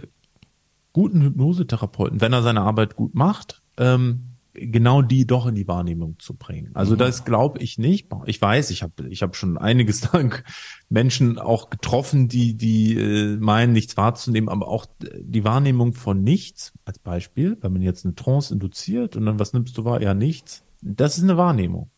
guten 0.94 1.22
Hypnosetherapeuten, 1.22 2.22
wenn 2.22 2.34
er 2.34 2.44
seine 2.44 2.62
Arbeit 2.62 2.96
gut 2.96 3.16
macht, 3.16 3.62
ähm, 3.78 4.29
genau 4.62 5.02
die 5.02 5.26
doch 5.26 5.48
in 5.48 5.56
die 5.56 5.68
Wahrnehmung 5.68 6.18
zu 6.20 6.36
bringen. 6.36 6.72
Also 6.74 6.96
das 6.96 7.26
glaube 7.26 7.60
ich 7.60 7.78
nicht. 7.78 8.08
Ich 8.26 8.42
weiß, 8.42 8.70
ich 8.72 8.84
habe 8.84 9.08
ich 9.10 9.22
hab 9.22 9.36
schon 9.36 9.58
einiges 9.58 10.12
lang 10.14 10.44
Menschen 10.90 11.40
auch 11.40 11.70
getroffen, 11.70 12.28
die 12.28 12.56
die 12.56 12.98
äh, 12.98 13.38
meinen, 13.38 13.74
nichts 13.74 13.98
wahrzunehmen, 13.98 14.50
aber 14.50 14.68
auch 14.68 14.86
die 15.00 15.44
Wahrnehmung 15.44 15.94
von 15.94 16.24
nichts 16.24 16.74
als 16.86 17.00
Beispiel, 17.00 17.58
wenn 17.62 17.74
man 17.74 17.82
jetzt 17.82 18.06
eine 18.06 18.16
Trance 18.16 18.54
induziert 18.54 19.16
und 19.16 19.26
dann 19.26 19.40
was 19.40 19.54
nimmst 19.54 19.78
du 19.78 19.86
wahr? 19.86 20.02
Ja, 20.02 20.14
nichts. 20.14 20.64
Das 20.82 21.18
ist 21.18 21.24
eine 21.24 21.38
Wahrnehmung. 21.38 21.90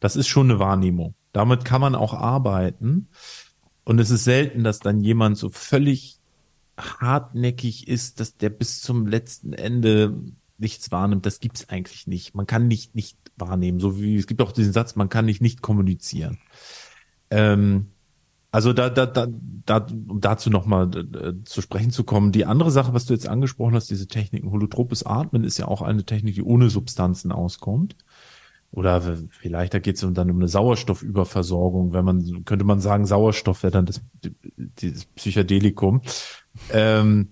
Das 0.00 0.16
ist 0.16 0.28
schon 0.28 0.50
eine 0.50 0.58
Wahrnehmung. 0.58 1.14
Damit 1.32 1.64
kann 1.64 1.80
man 1.80 1.94
auch 1.94 2.14
arbeiten. 2.14 3.08
Und 3.84 3.98
es 3.98 4.10
ist 4.10 4.24
selten, 4.24 4.64
dass 4.64 4.80
dann 4.80 5.00
jemand 5.00 5.38
so 5.38 5.48
völlig 5.48 6.18
hartnäckig 6.76 7.88
ist, 7.88 8.20
dass 8.20 8.36
der 8.36 8.50
bis 8.50 8.80
zum 8.80 9.06
letzten 9.06 9.52
Ende 9.52 10.18
nichts 10.58 10.90
wahrnimmt. 10.90 11.26
Das 11.26 11.40
gibt's 11.40 11.68
eigentlich 11.68 12.06
nicht. 12.06 12.34
Man 12.34 12.46
kann 12.46 12.68
nicht 12.68 12.94
nicht 12.94 13.18
wahrnehmen. 13.36 13.80
So 13.80 14.00
wie 14.00 14.16
es 14.16 14.26
gibt 14.26 14.42
auch 14.42 14.52
diesen 14.52 14.72
Satz, 14.72 14.96
man 14.96 15.08
kann 15.08 15.26
nicht 15.26 15.42
nicht 15.42 15.62
kommunizieren. 15.62 16.38
Ähm, 17.30 17.88
also 18.56 18.72
da, 18.72 18.88
da, 18.88 19.04
da, 19.04 19.26
da, 19.66 19.86
um 20.08 20.20
dazu 20.20 20.48
nochmal 20.48 20.90
äh, 20.96 21.44
zu 21.44 21.60
sprechen 21.60 21.90
zu 21.90 22.04
kommen. 22.04 22.32
Die 22.32 22.46
andere 22.46 22.70
Sache, 22.70 22.94
was 22.94 23.04
du 23.04 23.12
jetzt 23.12 23.28
angesprochen 23.28 23.74
hast, 23.74 23.90
diese 23.90 24.08
Techniken, 24.08 24.50
holotropes 24.50 25.04
Atmen 25.04 25.44
ist 25.44 25.58
ja 25.58 25.68
auch 25.68 25.82
eine 25.82 26.04
Technik, 26.04 26.36
die 26.36 26.42
ohne 26.42 26.70
Substanzen 26.70 27.32
auskommt. 27.32 27.96
Oder 28.70 29.02
vielleicht 29.30 29.74
da 29.74 29.78
geht 29.78 29.96
es 29.96 30.00
dann 30.00 30.30
um 30.30 30.36
eine 30.36 30.48
Sauerstoffüberversorgung, 30.48 31.92
wenn 31.92 32.04
man, 32.04 32.44
könnte 32.44 32.64
man 32.64 32.80
sagen, 32.80 33.06
Sauerstoff 33.06 33.62
wäre 33.62 33.72
dann 33.72 33.86
das, 33.86 34.00
dieses 34.80 35.04
Psychedelikum. 35.04 36.02
Ähm, 36.72 37.28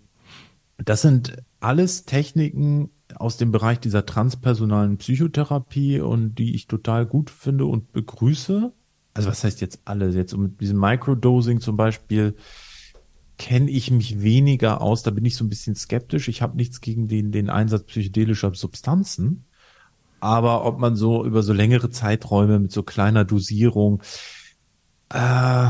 das 0.77 1.03
sind 1.03 1.37
alles 1.61 2.05
Techniken 2.05 2.91
aus 3.16 3.37
dem 3.37 3.53
Bereich 3.53 3.81
dieser 3.81 4.07
transpersonalen 4.07 4.98
Psychotherapie 4.98 6.00
und 6.00 6.35
die 6.37 6.55
ich 6.55 6.66
total 6.66 7.07
gut 7.07 7.31
finde 7.31 7.66
und 7.66 7.92
begrüße. 7.92 8.72
Also 9.14 9.29
was 9.29 9.44
heißt 9.44 9.61
jetzt 9.61 9.81
alle? 9.85 10.11
Jetzt 10.11 10.37
mit 10.37 10.61
diesem 10.61 10.79
Microdosing 10.79 11.61
zum 11.61 11.77
Beispiel 11.77 12.35
kenne 13.38 13.70
ich 13.70 13.90
mich 13.90 14.22
weniger 14.22 14.81
aus. 14.81 15.03
Da 15.03 15.11
bin 15.11 15.24
ich 15.24 15.37
so 15.37 15.44
ein 15.44 15.48
bisschen 15.48 15.74
skeptisch. 15.74 16.29
Ich 16.29 16.42
habe 16.42 16.57
nichts 16.57 16.81
gegen 16.81 17.09
den, 17.09 17.33
den 17.33 17.50
Einsatz 17.50 17.85
psychedelischer 17.85 18.55
Substanzen. 18.55 19.44
Aber 20.20 20.64
ob 20.64 20.79
man 20.79 20.96
so 20.96 21.24
über 21.24 21.42
so 21.42 21.53
längere 21.53 21.90
Zeiträume 21.90 22.59
mit 22.59 22.72
so 22.72 22.83
kleiner 22.83 23.24
Dosierung, 23.24 24.03
äh, 25.11 25.68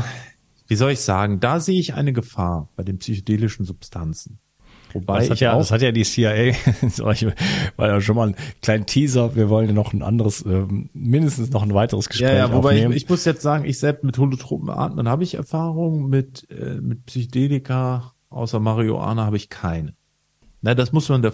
wie 0.67 0.75
soll 0.75 0.91
ich 0.91 1.01
sagen, 1.01 1.39
da 1.39 1.59
sehe 1.59 1.79
ich 1.79 1.93
eine 1.93 2.13
Gefahr 2.13 2.69
bei 2.75 2.83
den 2.83 2.97
psychedelischen 2.99 3.65
Substanzen. 3.65 4.39
Wobei 4.95 5.19
Das 5.19 5.29
hat, 5.29 5.35
ich 5.35 5.41
ja, 5.41 5.57
das 5.57 5.71
hat 5.71 5.81
ja 5.81 5.91
die 5.91 6.03
CIA, 6.03 6.53
war 7.75 7.87
ja 7.87 8.01
schon 8.01 8.15
mal 8.15 8.29
ein 8.29 8.35
kleiner 8.61 8.85
Teaser, 8.85 9.35
wir 9.35 9.49
wollen 9.49 9.67
ja 9.67 9.73
noch 9.73 9.91
ein 9.91 10.01
anderes, 10.01 10.45
ähm, 10.45 10.89
mindestens 10.93 11.51
noch 11.51 11.63
ein 11.63 11.73
weiteres 11.73 12.07
Gespräch 12.07 12.29
ja, 12.29 12.47
ja, 12.47 12.53
wobei 12.53 12.71
ich, 12.71 12.77
aufnehmen. 12.77 12.93
ich 12.93 13.09
muss 13.09 13.25
jetzt 13.25 13.41
sagen, 13.41 13.65
ich 13.65 13.77
selbst 13.77 14.05
mit 14.05 14.17
holotropen 14.17 14.69
Atmen 14.69 15.09
habe 15.09 15.23
ich 15.23 15.35
Erfahrung, 15.35 16.09
mit, 16.09 16.49
äh, 16.49 16.79
mit 16.81 17.05
Psychedelika 17.05 18.13
außer 18.29 18.59
Marihuana 18.59 19.25
habe 19.25 19.37
ich 19.37 19.49
keine. 19.49 19.95
Na, 20.61 20.75
das 20.75 20.91
muss 20.91 21.09
man 21.09 21.21
der 21.21 21.33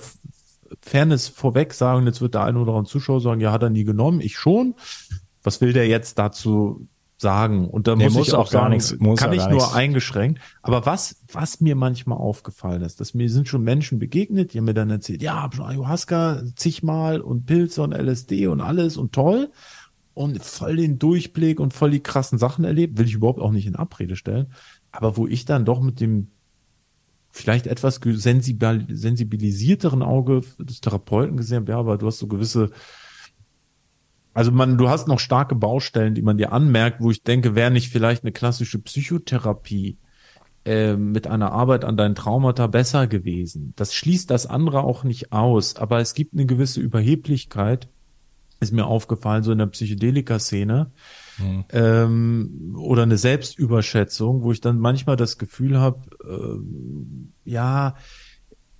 Fairness 0.81 1.27
vorweg 1.27 1.73
sagen. 1.73 2.05
Jetzt 2.05 2.21
wird 2.21 2.33
der 2.33 2.43
eine 2.43 2.59
oder 2.59 2.73
andere 2.73 2.91
Zuschauer 2.91 3.21
sagen, 3.21 3.41
ja, 3.41 3.51
hat 3.51 3.63
er 3.63 3.69
nie 3.69 3.83
genommen. 3.83 4.21
Ich 4.21 4.37
schon. 4.37 4.75
Was 5.43 5.61
will 5.61 5.73
der 5.73 5.87
jetzt 5.87 6.19
dazu 6.19 6.87
sagen? 7.21 7.67
Und 7.69 7.87
da 7.87 7.95
Nee, 7.95 8.05
muss 8.05 8.13
muss 8.15 8.27
ich 8.27 8.33
auch, 8.33 8.39
auch 8.47 8.51
gar 8.51 8.63
sagen, 8.63 8.73
nichts- 8.73 8.95
muss 8.99 9.19
kann 9.19 9.31
ich 9.31 9.39
nur 9.43 9.53
nichts. 9.53 9.73
eingeschränkt. 9.73 10.41
Aber 10.61 10.85
was, 10.85 11.17
was 11.31 11.61
mir 11.61 11.75
manchmal 11.75 12.17
aufgefallen 12.17 12.81
ist, 12.81 12.99
dass 12.99 13.13
mir 13.13 13.29
sind 13.29 13.47
schon 13.47 13.63
Menschen 13.63 13.99
begegnet, 13.99 14.53
die 14.53 14.57
haben 14.57 14.65
mir 14.65 14.73
dann 14.73 14.89
erzählt, 14.89 15.21
ja, 15.21 15.49
schon 15.53 15.65
Ayahuasca 15.65 16.41
zigmal 16.55 17.21
und 17.21 17.45
Pilze 17.45 17.81
und 17.83 17.93
LSD 17.93 18.47
und 18.47 18.59
alles 18.59 18.97
und 18.97 19.13
toll 19.13 19.49
und 20.13 20.43
voll 20.43 20.75
den 20.75 20.99
Durchblick 20.99 21.59
und 21.61 21.73
voll 21.73 21.91
die 21.91 22.01
krassen 22.01 22.37
Sachen 22.37 22.65
erlebt, 22.65 22.97
will 22.97 23.05
ich 23.05 23.13
überhaupt 23.13 23.39
auch 23.39 23.51
nicht 23.51 23.67
in 23.67 23.75
Abrede 23.77 24.15
stellen. 24.17 24.47
Aber 24.91 25.15
wo 25.15 25.25
ich 25.27 25.45
dann 25.45 25.63
doch 25.63 25.79
mit 25.81 26.01
dem 26.01 26.27
vielleicht 27.33 27.65
etwas 27.65 28.01
sensibilisierteren 28.03 30.01
Auge 30.03 30.41
des 30.59 30.81
Therapeuten 30.81 31.37
gesehen 31.37 31.59
habe, 31.61 31.71
ja, 31.71 31.77
aber 31.79 31.97
du 31.97 32.07
hast 32.07 32.19
so 32.19 32.27
gewisse, 32.27 32.71
also 34.33 34.51
man, 34.51 34.77
du 34.77 34.89
hast 34.89 35.07
noch 35.07 35.19
starke 35.19 35.55
Baustellen, 35.55 36.15
die 36.15 36.21
man 36.21 36.37
dir 36.37 36.51
anmerkt, 36.51 37.01
wo 37.01 37.11
ich 37.11 37.23
denke, 37.23 37.55
wäre 37.55 37.71
nicht 37.71 37.89
vielleicht 37.89 38.23
eine 38.23 38.31
klassische 38.31 38.79
Psychotherapie 38.79 39.97
äh, 40.63 40.95
mit 40.95 41.27
einer 41.27 41.51
Arbeit 41.51 41.83
an 41.83 41.97
deinen 41.97 42.15
Traumata 42.15 42.67
besser 42.67 43.07
gewesen. 43.07 43.73
Das 43.75 43.93
schließt 43.93 44.29
das 44.29 44.45
andere 44.45 44.83
auch 44.83 45.03
nicht 45.03 45.33
aus, 45.33 45.75
aber 45.75 45.99
es 45.99 46.13
gibt 46.13 46.33
eine 46.33 46.45
gewisse 46.45 46.79
Überheblichkeit, 46.79 47.89
ist 48.59 48.71
mir 48.71 48.85
aufgefallen, 48.85 49.43
so 49.43 49.51
in 49.51 49.57
der 49.57 49.65
Psychedelika-Szene, 49.65 50.91
ähm, 51.71 52.75
oder 52.77 53.03
eine 53.03 53.17
Selbstüberschätzung, 53.17 54.43
wo 54.43 54.51
ich 54.51 54.61
dann 54.61 54.79
manchmal 54.79 55.15
das 55.15 55.37
Gefühl 55.37 55.79
habe, 55.79 56.01
ähm, 56.23 57.33
ja, 57.43 57.95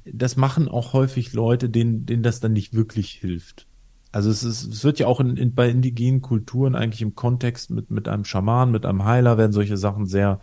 das 0.05 0.37
machen 0.37 0.67
auch 0.67 0.93
häufig 0.93 1.33
Leute, 1.33 1.69
denen, 1.69 2.05
denen 2.05 2.23
das 2.23 2.39
dann 2.39 2.53
nicht 2.53 2.73
wirklich 2.73 3.11
hilft. 3.11 3.67
Also 4.11 4.29
es, 4.29 4.43
ist, 4.43 4.65
es 4.65 4.83
wird 4.83 4.99
ja 4.99 5.07
auch 5.07 5.19
in, 5.19 5.37
in, 5.37 5.53
bei 5.53 5.69
indigenen 5.69 6.21
Kulturen 6.21 6.75
eigentlich 6.75 7.01
im 7.01 7.15
Kontext 7.15 7.69
mit, 7.69 7.91
mit 7.91 8.07
einem 8.07 8.25
Schaman, 8.25 8.71
mit 8.71 8.85
einem 8.85 9.05
Heiler 9.05 9.37
werden 9.37 9.53
solche 9.53 9.77
Sachen 9.77 10.05
sehr 10.05 10.39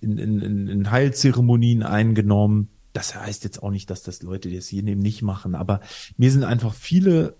in, 0.00 0.18
in, 0.18 0.68
in, 0.68 0.90
Heilzeremonien 0.90 1.84
eingenommen. 1.84 2.68
Das 2.92 3.14
heißt 3.14 3.44
jetzt 3.44 3.62
auch 3.62 3.70
nicht, 3.70 3.90
dass 3.90 4.02
das 4.02 4.22
Leute, 4.22 4.48
die 4.48 4.56
es 4.56 4.66
hier 4.66 4.82
nehmen, 4.82 5.02
nicht 5.02 5.22
machen, 5.22 5.54
aber 5.54 5.80
mir 6.16 6.32
sind 6.32 6.44
einfach 6.44 6.74
viele 6.74 7.36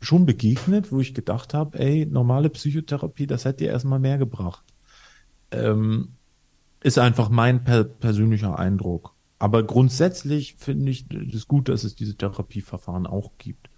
schon 0.00 0.26
begegnet, 0.26 0.92
wo 0.92 1.00
ich 1.00 1.14
gedacht 1.14 1.54
habe, 1.54 1.78
ey, 1.78 2.04
normale 2.04 2.50
Psychotherapie, 2.50 3.26
das 3.26 3.46
hätte 3.46 3.64
dir 3.64 3.70
erstmal 3.70 3.98
mehr 3.98 4.18
gebracht. 4.18 4.64
Ähm, 5.50 6.10
ist 6.82 6.98
einfach 6.98 7.30
mein 7.30 7.64
per 7.64 7.84
persönlicher 7.84 8.58
Eindruck. 8.58 9.14
Aber 9.38 9.62
grundsätzlich 9.62 10.56
finde 10.58 10.90
ich 10.90 11.06
es 11.34 11.48
gut, 11.48 11.68
dass 11.68 11.84
es 11.84 11.94
diese 11.94 12.16
Therapieverfahren 12.16 13.06
auch 13.06 13.32
gibt. 13.38 13.70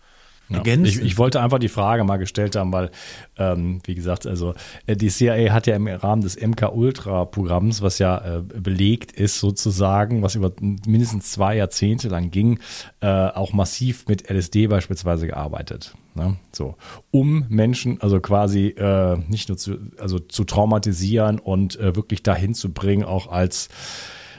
Ja. 0.49 0.59
Ergänzend. 0.59 1.03
Ich, 1.03 1.13
ich 1.13 1.19
wollte 1.19 1.41
einfach 1.41 1.59
die 1.59 1.69
Frage 1.69 2.05
mal 2.05 2.17
gestellt 2.17 2.57
haben, 2.57 2.73
weil, 2.73 2.91
ähm, 3.37 3.81
wie 3.85 3.95
gesagt, 3.95 4.27
also 4.27 4.55
äh, 4.87 4.97
die 4.97 5.09
CIA 5.09 5.53
hat 5.53 5.67
ja 5.67 5.77
im 5.77 5.87
Rahmen 5.87 6.23
des 6.23 6.41
MK-Ultra-Programms, 6.41 7.83
was 7.83 7.99
ja 7.99 8.39
äh, 8.39 8.43
belegt 8.43 9.13
ist 9.13 9.41
sozusagen, 9.41 10.23
was 10.23 10.35
über 10.35 10.53
mindestens 10.61 11.31
zwei 11.33 11.57
Jahrzehnte 11.57 12.09
lang 12.09 12.31
ging, 12.31 12.61
äh, 13.01 13.07
auch 13.07 13.53
massiv 13.53 14.07
mit 14.09 14.31
LSD 14.31 14.69
beispielsweise 14.69 15.27
gearbeitet. 15.27 15.95
Ne? 16.15 16.37
So, 16.53 16.77
um 17.11 17.45
Menschen, 17.49 18.01
also 18.01 18.21
quasi 18.21 18.69
äh, 18.69 19.19
nicht 19.29 19.49
nur 19.49 19.59
zu, 19.59 19.79
also 19.99 20.19
zu 20.19 20.45
traumatisieren 20.45 21.39
und 21.39 21.79
äh, 21.79 21.95
wirklich 21.95 22.23
dahin 22.23 22.55
zu 22.55 22.73
bringen, 22.73 23.05
auch 23.05 23.31
als 23.31 23.69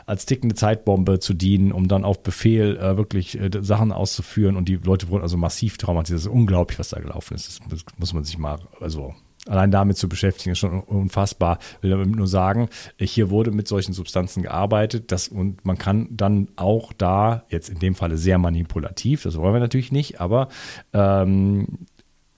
als 0.10 0.26
tickende 0.26 0.56
Zeitbombe 0.56 1.20
zu 1.20 1.36
dienen, 1.36 1.72
um 1.72 1.88
dann 1.88 2.04
auf 2.04 2.24
Befehl 2.24 2.78
äh, 2.78 2.98
wirklich 2.98 3.40
äh, 3.40 3.52
Sachen 3.62 3.92
auszuführen 3.92 4.56
und 4.56 4.68
die 4.68 4.78
Leute 4.78 5.10
wurden 5.10 5.22
also 5.22 5.38
massiv 5.38 5.78
traumatisiert. 5.78 6.18
Das 6.18 6.26
ist 6.26 6.32
unglaublich, 6.32 6.80
was 6.80 6.90
da 6.90 7.00
gelaufen 7.00 7.36
ist. 7.36 7.62
Das, 7.70 7.82
muss 8.00 8.14
man 8.14 8.24
sich 8.24 8.40
mal, 8.40 8.58
also 8.82 9.14
allein 9.46 9.70
damit 9.70 9.98
zu 9.98 10.10
beschäftigen, 10.10 10.54
ist 10.54 10.58
schon 10.58 10.80
unfassbar. 10.80 11.60
Ich 11.78 11.84
will 11.84 11.92
damit 11.92 12.10
nur 12.10 12.28
sagen, 12.28 12.70
hier 13.00 13.30
wurde 13.30 13.52
mit 13.52 13.68
solchen 13.68 13.94
Substanzen 13.94 14.42
gearbeitet, 14.42 15.12
das, 15.12 15.28
und 15.28 15.64
man 15.64 15.78
kann 15.78 16.08
dann 16.10 16.48
auch 16.56 16.92
da, 16.92 17.44
jetzt 17.50 17.70
in 17.70 17.78
dem 17.78 17.94
Falle 17.94 18.18
sehr 18.18 18.40
manipulativ, 18.40 19.22
das 19.22 19.38
wollen 19.38 19.54
wir 19.54 19.60
natürlich 19.60 19.92
nicht, 19.92 20.20
aber 20.20 20.50
ähm, 20.92 21.86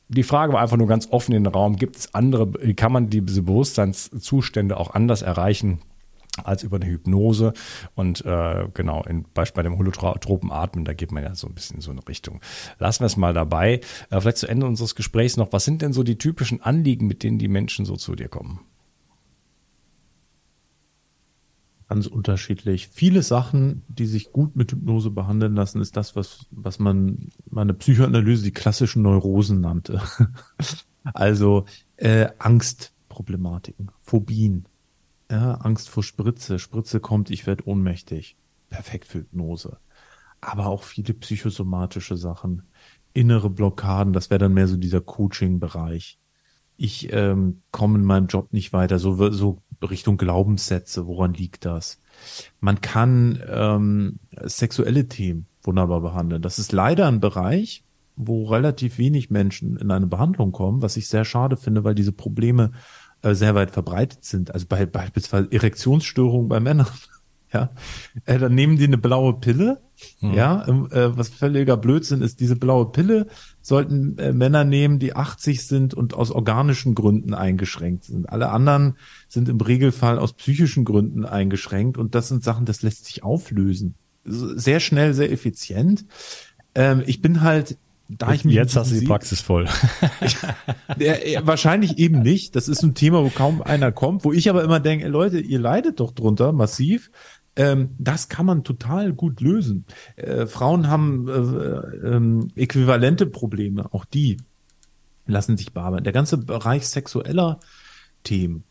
die 0.10 0.24
Frage 0.24 0.52
war 0.52 0.62
einfach 0.62 0.76
nur 0.76 0.88
ganz 0.88 1.08
offen 1.10 1.34
in 1.34 1.46
den 1.46 1.54
Raum, 1.54 1.78
gibt 1.78 1.96
es 1.96 2.14
andere, 2.14 2.52
kann 2.76 2.92
man 2.92 3.10
diese 3.10 3.44
Bewusstseinszustände 3.44 4.76
auch 4.76 4.94
anders 4.94 5.22
erreichen? 5.22 5.80
Als 6.44 6.63
über 6.63 6.78
eine 6.78 6.88
Hypnose. 6.88 7.54
Und 7.96 8.26
äh, 8.26 8.67
genau, 8.74 9.04
in, 9.04 9.26
bei, 9.34 9.44
dem 9.46 9.78
holotropen 9.78 10.52
Atmen, 10.52 10.86
da 10.86 10.94
geht 10.94 11.12
man 11.12 11.24
ja 11.24 11.36
so 11.36 11.48
ein 11.48 11.54
bisschen 11.54 11.78
in 11.78 11.82
so 11.82 11.91
eine 11.91 12.08
Richtung. 12.08 12.41
Lassen 12.80 13.02
wir 13.02 13.08
es 13.08 13.17
mal 13.17 13.34
dabei. 13.34 13.82
Äh, 14.10 14.22
vielleicht 14.22 14.38
zu 14.38 14.48
Ende 14.48 14.65
unseres 14.65 14.96
Gesprächs 14.96 15.38
noch, 15.38 15.52
was 15.52 15.65
sind 15.65 15.82
denn 15.82 15.94
so 15.94 16.04
die 16.04 16.17
typischen 16.17 16.62
Anliegen, 16.62 17.08
mit 17.08 17.24
denen 17.24 17.38
die 17.38 17.48
Menschen 17.48 17.86
so 17.86 17.96
zu 17.96 18.15
dir 18.15 18.30
kommen? 18.30 18.62
Ganz 21.89 22.08
unterschiedlich. 22.08 22.88
Viele 22.88 23.22
Sachen, 23.22 23.84
die 23.89 24.06
sich 24.06 24.32
gut 24.32 24.56
mit 24.56 24.72
Hypnose 24.72 25.12
behandeln 25.12 25.56
lassen, 25.56 25.82
ist 25.82 25.98
das, 25.98 26.15
was, 26.15 26.46
was 26.50 26.80
man 26.80 27.28
meine 27.50 27.74
Psychoanalyse 27.74 28.44
die 28.44 28.54
klassischen 28.54 29.02
Neurosen 29.02 29.60
nannte. 29.60 30.02
also 31.04 31.65
äh, 31.98 32.30
Angstproblematiken, 32.39 33.91
Phobien, 34.04 34.67
ja, 35.32 35.54
Angst 35.56 35.89
vor 35.89 36.04
Spritze. 36.04 36.60
Spritze 36.60 37.00
kommt, 37.00 37.32
ich 37.32 37.48
werde 37.48 37.67
ohnmächtig. 37.67 38.36
Perfekt 38.70 39.08
für 39.08 39.20
Hypnose. 39.20 39.78
Aber 40.41 40.67
auch 40.67 40.84
viele 40.84 41.13
psychosomatische 41.13 42.17
Sachen. 42.17 42.63
Innere 43.13 43.50
Blockaden, 43.50 44.13
das 44.13 44.30
wäre 44.30 44.39
dann 44.39 44.54
mehr 44.54 44.67
so 44.67 44.78
dieser 44.78 45.02
Coaching-Bereich. 45.02 46.20
Ich 46.78 47.12
ähm, 47.13 47.62
komme 47.72 48.00
in 48.00 48.06
meinem 48.06 48.28
Job 48.28 48.52
nicht 48.54 48.74
weiter, 48.74 49.00
so, 49.00 49.32
so 49.32 49.62
Richtung 49.82 50.17
Glaubenssätze, 50.17 51.06
woran 51.08 51.34
liegt 51.34 51.65
das? 51.65 52.00
Man 52.60 52.82
kann 52.82 53.41
ähm, 53.48 54.20
sexuelle 54.44 55.08
Themen 55.08 55.48
wunderbar 55.63 56.02
behandeln. 56.02 56.41
Das 56.41 56.60
ist 56.60 56.72
leider 56.72 57.08
ein 57.08 57.20
Bereich, 57.20 57.84
wo 58.15 58.46
relativ 58.46 58.98
wenig 58.98 59.30
Menschen 59.30 59.78
in 59.78 59.91
eine 59.91 60.08
Behandlung 60.08 60.52
kommen, 60.52 60.82
was 60.82 60.98
ich 60.98 61.08
sehr 61.08 61.26
schade 61.26 61.58
finde, 61.58 61.84
weil 61.84 61.96
diese 61.96 62.12
Probleme 62.12 62.72
äh, 63.22 63.34
sehr 63.34 63.56
weit 63.56 63.72
verbreitet 63.72 64.26
sind. 64.26 64.54
Also 64.54 64.66
bei 64.68 64.86
beispielsweise 64.86 65.52
Erektionsstörungen 65.52 66.50
bei 66.50 66.60
Männern. 66.60 66.88
Ja, 67.54 67.72
äh, 68.24 68.40
dann 68.40 68.56
nehmen 68.56 68.78
die 68.78 68.86
eine 68.86 68.98
blaue 68.98 69.34
Pille. 69.34 69.82
Mhm. 70.22 70.34
Ja, 70.34 70.66
äh, 70.66 71.18
was 71.18 71.28
völliger 71.28 71.76
Blödsinn 71.76 72.22
ist, 72.22 72.40
diese 72.40 72.56
blaue 72.56 72.94
Pille 72.94 73.28
sollten 73.62 74.18
äh, 74.20 74.32
Männer 74.32 74.64
nehmen, 74.64 75.00
die 75.00 75.18
80 75.18 75.68
sind 75.68 75.94
und 75.94 76.14
aus 76.14 76.32
organischen 76.32 76.96
Gründen 76.96 77.34
eingeschränkt 77.34 78.06
sind. 78.06 78.30
Alle 78.30 78.52
anderen 78.52 78.96
sind 79.28 79.50
im 79.50 79.60
Regelfall 79.60 80.18
aus 80.18 80.32
psychischen 80.32 80.86
Gründen 80.86 81.26
eingeschränkt 81.26 81.98
und 81.98 82.16
das 82.16 82.30
sind 82.30 82.42
Sachen, 82.42 82.66
das 82.66 82.84
lässt 82.84 83.04
sich 83.04 83.22
auflösen. 83.22 83.96
Sehr 84.24 84.80
schnell, 84.80 85.14
sehr 85.14 85.30
effizient. 85.30 86.06
Ähm, 86.74 87.04
ich 87.06 87.22
bin 87.22 87.42
halt 87.42 87.78
da 88.17 88.34
ich 88.34 88.45
mich 88.45 88.56
Jetzt 88.56 88.76
hast 88.76 88.91
du 88.91 89.00
die 89.00 89.06
Praxis 89.06 89.41
voll. 89.41 89.67
ja, 90.97 91.15
wahrscheinlich 91.45 91.97
eben 91.97 92.21
nicht. 92.21 92.56
Das 92.56 92.67
ist 92.67 92.84
ein 92.84 92.93
Thema, 92.93 93.24
wo 93.24 93.30
kaum 93.30 93.62
einer 93.62 93.91
kommt, 93.91 94.26
wo 94.26 94.32
ich 94.34 94.50
aber 94.50 94.63
immer 94.63 94.80
denke, 94.80 95.08
Leute, 95.08 95.39
ihr 95.39 95.60
leidet 95.60 96.00
doch 96.00 96.12
drunter 96.12 96.52
massiv. 96.52 97.12
Ähm, 97.56 97.95
das 98.00 98.30
kann 98.30 98.45
man 98.45 98.63
total 98.63 99.13
gut 99.13 99.41
lösen. 99.41 99.86
Äh, 100.15 100.45
Frauen 100.47 100.88
haben 100.88 101.28
äh, 101.28 101.34
äh, 101.38 102.62
äquivalente 102.63 103.26
Probleme, 103.26 103.93
auch 103.93 104.06
die 104.06 104.38
lassen 105.26 105.58
sich 105.58 105.74
bearbeiten. 105.74 106.04
Der 106.04 106.13
ganze 106.13 106.38
Bereich 106.38 106.88
sexueller 106.88 107.60
Themen. 108.24 108.63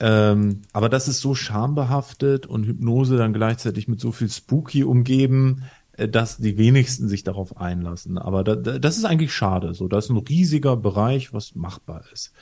Ähm, 0.00 0.62
aber 0.72 0.88
das 0.88 1.06
ist 1.06 1.20
so 1.20 1.34
schambehaftet 1.34 2.46
und 2.46 2.66
Hypnose 2.66 3.16
dann 3.16 3.32
gleichzeitig 3.32 3.86
mit 3.86 4.00
so 4.00 4.10
viel 4.10 4.28
Spooky 4.28 4.82
umgeben, 4.84 5.62
äh, 5.62 5.81
dass 5.96 6.38
die 6.38 6.56
wenigsten 6.56 7.08
sich 7.08 7.22
darauf 7.22 7.56
einlassen. 7.58 8.18
Aber 8.18 8.44
da, 8.44 8.56
das 8.56 8.96
ist 8.96 9.04
eigentlich 9.04 9.32
schade. 9.32 9.74
So, 9.74 9.88
das 9.88 10.06
ist 10.06 10.10
ein 10.10 10.16
riesiger 10.16 10.76
Bereich, 10.76 11.34
was 11.34 11.54
machbar 11.54 12.04
ist. 12.12 12.32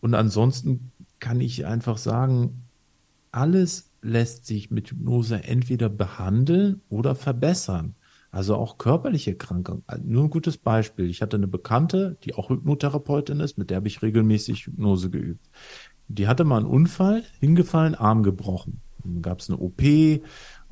Und 0.00 0.14
ansonsten 0.14 0.92
kann 1.20 1.40
ich 1.40 1.66
einfach 1.66 1.98
sagen, 1.98 2.64
alles 3.30 3.90
lässt 4.00 4.46
sich 4.46 4.70
mit 4.70 4.90
Hypnose 4.90 5.44
entweder 5.44 5.88
behandeln 5.88 6.82
oder 6.88 7.14
verbessern. 7.14 7.94
Also 8.30 8.56
auch 8.56 8.78
körperliche 8.78 9.36
Krankheiten. 9.36 9.84
Nur 10.10 10.24
ein 10.24 10.30
gutes 10.30 10.56
Beispiel. 10.56 11.08
Ich 11.08 11.22
hatte 11.22 11.36
eine 11.36 11.46
Bekannte, 11.46 12.16
die 12.24 12.34
auch 12.34 12.50
Hypnotherapeutin 12.50 13.40
ist, 13.40 13.58
mit 13.58 13.70
der 13.70 13.76
habe 13.76 13.88
ich 13.88 14.02
regelmäßig 14.02 14.66
Hypnose 14.66 15.10
geübt. 15.10 15.48
Die 16.08 16.26
hatte 16.26 16.44
mal 16.44 16.58
einen 16.58 16.66
Unfall, 16.66 17.22
hingefallen, 17.40 17.94
Arm 17.94 18.22
gebrochen. 18.22 18.80
Dann 19.04 19.22
gab 19.22 19.40
es 19.40 19.48
eine 19.48 19.58
OP, 19.58 19.80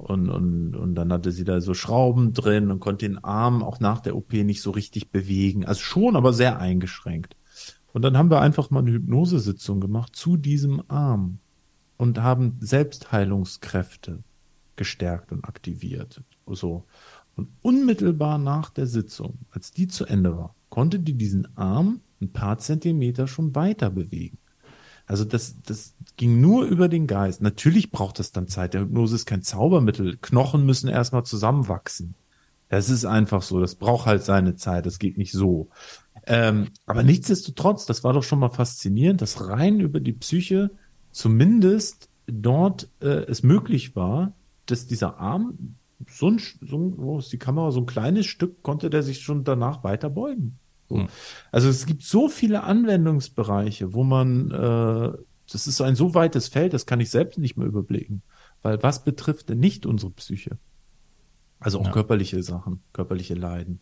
und, 0.02 0.28
und, 0.28 0.74
und 0.74 0.94
dann 0.94 1.12
hatte 1.12 1.32
sie 1.32 1.44
da 1.44 1.60
so 1.60 1.74
Schrauben 1.74 2.32
drin 2.32 2.70
und 2.70 2.80
konnte 2.80 3.08
den 3.08 3.22
Arm 3.22 3.62
auch 3.62 3.80
nach 3.80 4.00
der 4.00 4.16
OP 4.16 4.32
nicht 4.32 4.60
so 4.60 4.70
richtig 4.72 5.10
bewegen. 5.10 5.64
Also 5.64 5.80
schon, 5.80 6.16
aber 6.16 6.32
sehr 6.32 6.58
eingeschränkt. 6.58 7.36
Und 7.92 8.02
dann 8.02 8.16
haben 8.16 8.30
wir 8.30 8.40
einfach 8.40 8.70
mal 8.70 8.80
eine 8.80 8.92
Hypnosesitzung 8.92 9.80
gemacht 9.80 10.16
zu 10.16 10.36
diesem 10.36 10.82
Arm 10.88 11.38
und 11.98 12.20
haben 12.20 12.56
Selbstheilungskräfte 12.60 14.24
gestärkt 14.76 15.30
und 15.30 15.44
aktiviert. 15.44 16.22
So. 16.46 16.84
Und 17.36 17.48
unmittelbar 17.62 18.38
nach 18.38 18.70
der 18.70 18.86
Sitzung, 18.86 19.38
als 19.50 19.70
die 19.70 19.88
zu 19.88 20.04
Ende 20.06 20.36
war, 20.36 20.54
konnte 20.68 20.98
die 20.98 21.14
diesen 21.14 21.56
Arm 21.56 22.00
ein 22.20 22.32
paar 22.32 22.58
Zentimeter 22.58 23.26
schon 23.28 23.54
weiter 23.54 23.90
bewegen. 23.90 24.38
Also 25.12 25.26
das, 25.26 25.56
das 25.66 25.94
ging 26.16 26.40
nur 26.40 26.64
über 26.64 26.88
den 26.88 27.06
Geist. 27.06 27.42
Natürlich 27.42 27.90
braucht 27.90 28.18
das 28.18 28.32
dann 28.32 28.48
Zeit. 28.48 28.72
Der 28.72 28.80
Hypnose 28.80 29.14
ist 29.14 29.26
kein 29.26 29.42
Zaubermittel. 29.42 30.16
Knochen 30.16 30.64
müssen 30.64 30.88
erstmal 30.88 31.22
zusammenwachsen. 31.22 32.14
Das 32.70 32.88
ist 32.88 33.04
einfach 33.04 33.42
so. 33.42 33.60
Das 33.60 33.74
braucht 33.74 34.06
halt 34.06 34.22
seine 34.22 34.56
Zeit. 34.56 34.86
Das 34.86 34.98
geht 34.98 35.18
nicht 35.18 35.32
so. 35.32 35.68
Ähm, 36.26 36.68
aber 36.86 37.02
nichtsdestotrotz, 37.02 37.84
das 37.84 38.04
war 38.04 38.14
doch 38.14 38.22
schon 38.22 38.38
mal 38.38 38.48
faszinierend, 38.48 39.20
dass 39.20 39.50
rein 39.50 39.80
über 39.80 40.00
die 40.00 40.14
Psyche 40.14 40.70
zumindest 41.10 42.08
dort 42.26 42.88
äh, 43.00 43.08
es 43.08 43.42
möglich 43.42 43.94
war, 43.94 44.32
dass 44.64 44.86
dieser 44.86 45.18
Arm 45.18 45.76
so 46.08 46.30
ein, 46.30 46.40
so 46.62 46.78
ein, 46.78 46.94
wo 46.96 47.18
ist 47.18 47.30
die 47.34 47.38
Kamera, 47.38 47.70
so 47.70 47.80
ein 47.80 47.86
kleines 47.86 48.24
Stück 48.24 48.62
konnte 48.62 48.88
der 48.88 49.02
sich 49.02 49.20
schon 49.20 49.44
danach 49.44 49.84
weiter 49.84 50.08
beugen. 50.08 50.58
Hm. 50.88 51.08
Also 51.50 51.68
es 51.68 51.86
gibt 51.86 52.02
so 52.02 52.28
viele 52.28 52.62
Anwendungsbereiche, 52.62 53.92
wo 53.94 54.04
man, 54.04 54.50
äh, 54.50 55.12
das 55.50 55.66
ist 55.66 55.80
ein 55.80 55.96
so 55.96 56.14
weites 56.14 56.48
Feld, 56.48 56.72
das 56.72 56.86
kann 56.86 57.00
ich 57.00 57.10
selbst 57.10 57.38
nicht 57.38 57.56
mehr 57.56 57.66
überblicken. 57.66 58.22
Weil 58.62 58.82
was 58.82 59.04
betrifft 59.04 59.48
denn 59.48 59.58
nicht 59.58 59.86
unsere 59.86 60.12
Psyche? 60.12 60.58
Also 61.58 61.80
auch 61.80 61.86
ja. 61.86 61.92
körperliche 61.92 62.42
Sachen, 62.42 62.82
körperliche 62.92 63.34
Leiden. 63.34 63.80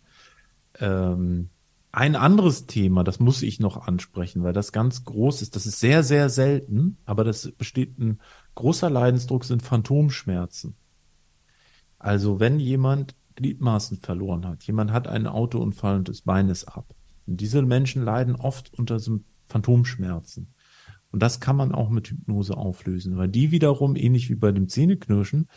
Ähm, 0.78 1.50
ein 1.92 2.14
anderes 2.14 2.66
Thema, 2.66 3.02
das 3.02 3.18
muss 3.18 3.42
ich 3.42 3.58
noch 3.58 3.88
ansprechen, 3.88 4.44
weil 4.44 4.52
das 4.52 4.72
ganz 4.72 5.04
groß 5.04 5.42
ist. 5.42 5.56
Das 5.56 5.66
ist 5.66 5.80
sehr, 5.80 6.02
sehr 6.02 6.28
selten, 6.28 6.98
aber 7.04 7.24
das 7.24 7.50
besteht 7.52 7.98
ein 7.98 8.20
großer 8.54 8.88
Leidensdruck, 8.88 9.44
sind 9.44 9.62
Phantomschmerzen. 9.62 10.76
Also 11.98 12.38
wenn 12.38 12.60
jemand 12.60 13.14
Gliedmaßen 13.40 13.98
verloren 13.98 14.46
hat, 14.46 14.62
jemand 14.64 14.92
hat 14.92 15.08
einen 15.08 15.26
Autounfall 15.26 15.96
und 15.96 16.08
ist 16.08 16.26
ab, 16.68 16.94
und 17.26 17.40
diese 17.40 17.62
Menschen 17.62 18.02
leiden 18.02 18.34
oft 18.36 18.76
unter 18.78 18.98
so 18.98 19.20
Phantomschmerzen. 19.48 20.52
Und 21.12 21.22
das 21.22 21.40
kann 21.40 21.56
man 21.56 21.72
auch 21.72 21.90
mit 21.90 22.08
Hypnose 22.08 22.56
auflösen, 22.56 23.16
weil 23.16 23.28
die 23.28 23.50
wiederum, 23.50 23.96
ähnlich 23.96 24.30
wie 24.30 24.36
bei 24.36 24.52
dem 24.52 24.68
Zähneknirschen, 24.68 25.48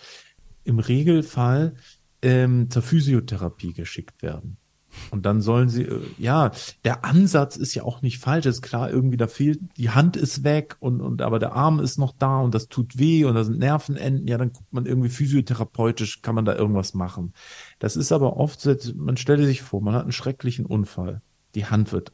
im 0.63 0.79
Regelfall 0.79 1.75
ähm, 2.21 2.69
zur 2.69 2.81
Physiotherapie 2.81 3.73
geschickt 3.73 4.21
werden. 4.23 4.57
Und 5.11 5.25
dann 5.25 5.41
sollen 5.41 5.69
sie, 5.69 5.83
äh, 5.83 6.01
ja, 6.17 6.51
der 6.83 7.05
Ansatz 7.05 7.55
ist 7.55 7.73
ja 7.73 7.83
auch 7.83 8.01
nicht 8.01 8.19
falsch, 8.19 8.45
ist 8.45 8.61
klar, 8.61 8.91
irgendwie 8.91 9.17
da 9.17 9.27
fehlt, 9.27 9.59
die 9.77 9.89
Hand 9.89 10.17
ist 10.17 10.43
weg 10.43 10.77
und, 10.79 11.01
und 11.01 11.21
aber 11.21 11.39
der 11.39 11.53
Arm 11.53 11.79
ist 11.79 11.97
noch 11.97 12.13
da 12.17 12.39
und 12.39 12.53
das 12.53 12.67
tut 12.67 12.97
weh 12.97 13.25
und 13.25 13.35
da 13.35 13.43
sind 13.43 13.59
Nervenenden, 13.59 14.27
ja, 14.27 14.37
dann 14.37 14.53
guckt 14.53 14.71
man 14.71 14.85
irgendwie 14.85 15.09
physiotherapeutisch, 15.09 16.21
kann 16.21 16.35
man 16.35 16.45
da 16.45 16.55
irgendwas 16.55 16.93
machen. 16.93 17.33
Das 17.79 17.95
ist 17.95 18.11
aber 18.11 18.37
oft, 18.37 18.67
man 18.95 19.17
stelle 19.17 19.45
sich 19.45 19.61
vor, 19.61 19.81
man 19.81 19.93
hat 19.95 20.03
einen 20.03 20.11
schrecklichen 20.11 20.65
Unfall 20.65 21.21
die 21.55 21.65
Hand 21.65 21.91
wird 21.91 22.11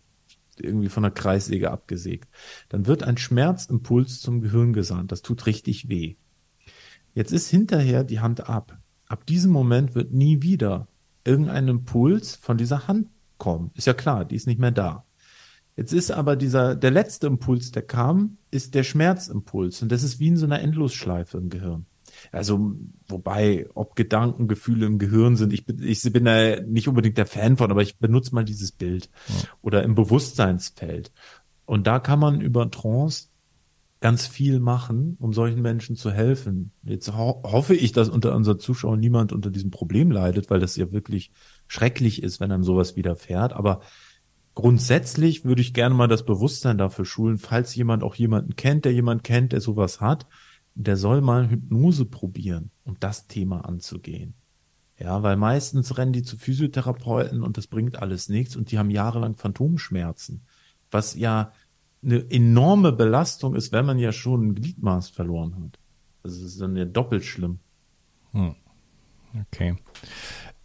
irgendwie 0.57 0.89
von 0.89 1.03
der 1.03 1.11
Kreissäge 1.11 1.71
abgesägt. 1.71 2.29
Dann 2.67 2.85
wird 2.85 3.03
ein 3.03 3.17
Schmerzimpuls 3.17 4.19
zum 4.19 4.41
Gehirn 4.41 4.73
gesandt. 4.73 5.11
Das 5.11 5.21
tut 5.21 5.45
richtig 5.45 5.87
weh. 5.87 6.15
Jetzt 7.13 7.31
ist 7.31 7.49
hinterher 7.49 8.03
die 8.03 8.19
Hand 8.19 8.49
ab. 8.49 8.77
Ab 9.07 9.25
diesem 9.25 9.51
Moment 9.51 9.95
wird 9.95 10.11
nie 10.11 10.41
wieder 10.41 10.87
irgendein 11.23 11.67
Impuls 11.67 12.35
von 12.35 12.57
dieser 12.57 12.87
Hand 12.87 13.07
kommen. 13.37 13.71
Ist 13.75 13.87
ja 13.87 13.93
klar, 13.93 14.25
die 14.25 14.35
ist 14.35 14.47
nicht 14.47 14.59
mehr 14.59 14.71
da. 14.71 15.05
Jetzt 15.75 15.93
ist 15.93 16.11
aber 16.11 16.35
dieser, 16.35 16.75
der 16.75 16.91
letzte 16.91 17.27
Impuls, 17.27 17.71
der 17.71 17.83
kam, 17.83 18.37
ist 18.51 18.75
der 18.75 18.83
Schmerzimpuls. 18.83 19.81
Und 19.81 19.91
das 19.91 20.03
ist 20.03 20.19
wie 20.19 20.27
in 20.27 20.37
so 20.37 20.45
einer 20.45 20.59
Endlosschleife 20.59 21.37
im 21.37 21.49
Gehirn. 21.49 21.85
Also, 22.33 22.75
wobei, 23.07 23.69
ob 23.75 23.95
Gedanken, 23.95 24.49
Gefühle 24.49 24.85
im 24.85 24.99
Gehirn 24.99 25.37
sind, 25.37 25.53
ich 25.53 25.65
bin, 25.65 25.81
ich 25.81 26.01
bin 26.11 26.25
da 26.25 26.59
nicht 26.59 26.89
unbedingt 26.89 27.17
der 27.17 27.27
Fan 27.27 27.55
von, 27.55 27.71
aber 27.71 27.81
ich 27.81 27.97
benutze 27.97 28.35
mal 28.35 28.43
dieses 28.43 28.73
Bild. 28.73 29.09
Ja. 29.27 29.35
Oder 29.61 29.83
im 29.83 29.95
Bewusstseinsfeld. 29.95 31.13
Und 31.65 31.87
da 31.87 31.99
kann 31.99 32.19
man 32.19 32.41
über 32.41 32.69
Trance 32.69 33.28
ganz 34.01 34.25
viel 34.25 34.59
machen, 34.59 35.17
um 35.19 35.33
solchen 35.33 35.61
Menschen 35.61 35.95
zu 35.95 36.11
helfen. 36.11 36.71
Jetzt 36.83 37.13
ho 37.13 37.41
hoffe 37.43 37.75
ich, 37.75 37.91
dass 37.91 38.07
unter 38.07 38.33
unseren 38.35 38.59
Zuschauern 38.59 38.99
niemand 38.99 39.33
unter 39.33 39.51
diesem 39.51 39.71
Problem 39.71 40.09
leidet, 40.09 40.49
weil 40.49 40.59
das 40.59 40.77
ja 40.77 40.91
wirklich 40.91 41.31
schrecklich 41.67 42.23
ist, 42.23 42.39
wenn 42.39 42.51
einem 42.51 42.63
sowas 42.63 42.95
widerfährt. 42.95 43.51
Aber 43.51 43.81
grundsätzlich 44.55 45.43
würde 45.43 45.61
ich 45.61 45.73
gerne 45.73 45.95
mal 45.95 46.07
das 46.07 46.23
Bewusstsein 46.23 46.77
dafür 46.77 47.05
schulen, 47.05 47.37
falls 47.37 47.75
jemand 47.75 48.03
auch 48.03 48.15
jemanden 48.15 48.55
kennt, 48.55 48.85
der 48.85 48.93
jemand 48.93 49.23
kennt, 49.23 49.51
der 49.51 49.61
sowas 49.61 49.99
hat, 49.99 50.27
der 50.75 50.95
soll 50.95 51.19
mal 51.19 51.49
Hypnose 51.49 52.05
probieren, 52.05 52.71
um 52.85 52.97
das 53.01 53.27
Thema 53.27 53.65
anzugehen. 53.65 54.33
Ja, 54.97 55.23
weil 55.23 55.35
meistens 55.35 55.97
rennen 55.97 56.13
die 56.13 56.23
zu 56.23 56.37
Physiotherapeuten 56.37 57.41
und 57.41 57.57
das 57.57 57.67
bringt 57.67 58.01
alles 58.01 58.29
nichts 58.29 58.55
und 58.55 58.71
die 58.71 58.77
haben 58.77 58.89
jahrelang 58.89 59.35
Phantomschmerzen, 59.35 60.45
was 60.91 61.15
ja 61.15 61.51
eine 62.03 62.29
enorme 62.31 62.91
Belastung 62.91 63.55
ist, 63.55 63.71
wenn 63.71 63.85
man 63.85 63.99
ja 63.99 64.11
schon 64.11 64.47
ein 64.47 64.55
Gliedmaß 64.55 65.09
verloren 65.09 65.55
hat. 65.63 65.79
Das 66.23 66.37
ist 66.37 66.61
dann 66.61 66.75
ja 66.75 66.85
doppelt 66.85 67.23
schlimm. 67.23 67.59
Hm. 68.31 68.55
Okay. 69.47 69.75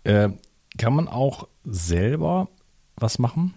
Äh, 0.05 0.31
kann 0.79 0.95
man 0.95 1.09
auch 1.09 1.49
selber 1.65 2.49
was 2.97 3.19
machen? 3.19 3.55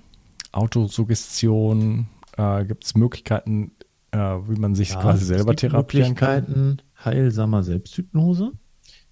Autosuggestion, 0.51 2.07
äh, 2.37 2.65
gibt 2.65 2.85
es 2.85 2.95
Möglichkeiten, 2.95 3.71
äh, 4.11 4.17
wie 4.17 4.59
man 4.59 4.75
sich 4.75 4.91
ja, 4.91 5.01
quasi 5.01 5.25
selber 5.25 5.55
therapieren 5.55 6.15
kann? 6.15 6.81
heilsamer 7.03 7.63
Selbsthypnose, 7.63 8.53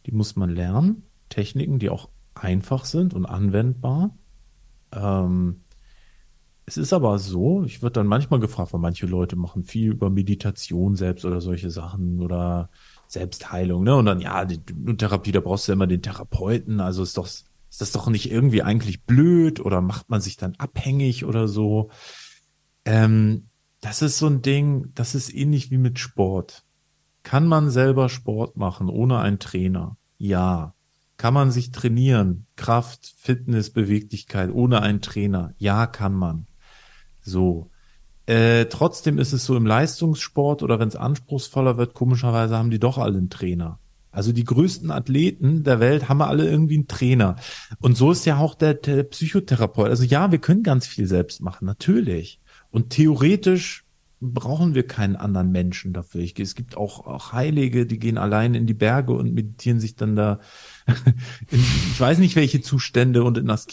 die 0.06 0.12
muss 0.12 0.36
man 0.36 0.50
lernen. 0.50 1.04
Techniken, 1.30 1.80
die 1.80 1.90
auch 1.90 2.10
einfach 2.34 2.86
sind 2.86 3.14
und 3.14 3.26
anwendbar. 3.26 4.18
Ähm, 4.92 5.62
es 6.66 6.78
ist 6.78 6.94
aber 6.94 7.20
so, 7.20 7.64
ich 7.64 7.82
würde 7.82 7.94
dann 7.94 8.08
manchmal 8.08 8.40
gefragt, 8.40 8.74
weil 8.74 8.80
manche 8.80 9.06
Leute 9.06 9.36
machen 9.36 9.64
viel 9.64 9.92
über 9.92 10.10
Meditation 10.10 10.96
selbst 10.96 11.24
oder 11.24 11.40
solche 11.40 11.70
Sachen 11.70 12.22
oder 12.22 12.70
Selbstheilung, 13.08 13.84
ne? 13.84 13.96
Und 13.96 14.06
dann, 14.06 14.20
ja, 14.20 14.46
die 14.46 14.60
Therapie, 14.98 15.32
da 15.32 15.42
brauchst 15.42 15.68
du 15.68 15.72
ja 15.72 15.76
immer 15.76 15.88
den 15.88 16.02
Therapeuten, 16.02 16.80
also 16.80 17.04
ist 17.04 17.18
doch 17.18 17.28
ist 17.76 17.82
das 17.82 17.92
doch 17.92 18.08
nicht 18.08 18.32
irgendwie 18.32 18.64
eigentlich 18.64 19.04
blöd 19.04 19.60
oder 19.60 19.82
macht 19.82 20.10
man 20.10 20.22
sich 20.22 20.38
dann 20.38 20.56
abhängig 20.58 21.26
oder 21.26 21.50
so? 21.50 21.90
Ähm, 22.86 23.50
das 23.82 24.02
ist 24.02 24.18
so 24.18 24.28
ein 24.28 24.42
Ding, 24.42 24.92
das 24.96 25.14
ist 25.14 25.34
ähnlich 25.34 25.72
wie 25.72 25.78
mit 25.78 26.00
Sport. 26.00 26.64
Kann 27.24 27.48
man 27.48 27.70
selber 27.70 28.08
Sport 28.08 28.56
machen 28.56 28.88
ohne 28.88 29.20
einen 29.20 29.40
Trainer? 29.40 29.98
Ja. 30.18 30.74
Kann 31.18 31.34
man 31.34 31.52
sich 31.52 31.72
trainieren? 31.72 32.46
Kraft, 32.56 33.14
Fitness, 33.18 33.72
Beweglichkeit 33.72 34.52
ohne 34.54 34.82
einen 34.82 35.02
Trainer? 35.02 35.54
Ja, 35.58 35.86
kann 35.86 36.14
man. 36.14 36.48
So. 37.26 37.70
Äh, 38.28 38.66
trotzdem 38.66 39.20
ist 39.20 39.34
es 39.34 39.46
so 39.46 39.56
im 39.56 39.66
Leistungssport 39.66 40.64
oder 40.64 40.80
wenn 40.80 40.88
es 40.88 40.96
anspruchsvoller 40.96 41.78
wird, 41.78 41.94
komischerweise 41.94 42.58
haben 42.58 42.72
die 42.72 42.80
doch 42.80 42.98
alle 42.98 43.18
einen 43.18 43.30
Trainer. 43.30 43.80
Also 44.12 44.32
die 44.32 44.46
größten 44.46 44.92
Athleten 44.92 45.64
der 45.64 45.82
Welt 45.82 46.08
haben 46.08 46.22
alle 46.22 46.50
irgendwie 46.50 46.76
einen 46.76 46.88
Trainer. 46.88 47.36
Und 47.82 47.98
so 47.98 48.12
ist 48.12 48.26
ja 48.26 48.38
auch 48.38 48.56
der, 48.56 48.76
der 48.76 49.04
Psychotherapeut. 49.04 49.90
Also 49.90 50.04
ja, 50.04 50.32
wir 50.32 50.40
können 50.40 50.64
ganz 50.64 50.88
viel 50.88 51.06
selbst 51.06 51.42
machen, 51.42 51.66
natürlich. 51.66 52.40
Und 52.72 52.92
theoretisch 52.92 53.84
brauchen 54.22 54.74
wir 54.74 54.88
keinen 54.88 55.18
anderen 55.18 55.52
Menschen 55.52 55.92
dafür. 55.92 56.22
Ich, 56.22 56.40
es 56.40 56.56
gibt 56.56 56.78
auch, 56.78 57.06
auch 57.06 57.34
Heilige, 57.34 57.86
die 57.86 58.00
gehen 58.00 58.18
allein 58.18 58.56
in 58.56 58.66
die 58.66 58.74
Berge 58.74 59.14
und 59.14 59.34
meditieren 59.34 59.82
sich 59.82 59.96
dann 59.96 60.16
da 60.16 60.40
in, 61.52 61.60
ich 61.60 62.00
weiß 62.00 62.20
nicht 62.20 62.38
welche 62.38 62.62
Zustände 62.62 63.24
und 63.24 63.38
in 63.38 63.48
das 63.48 63.68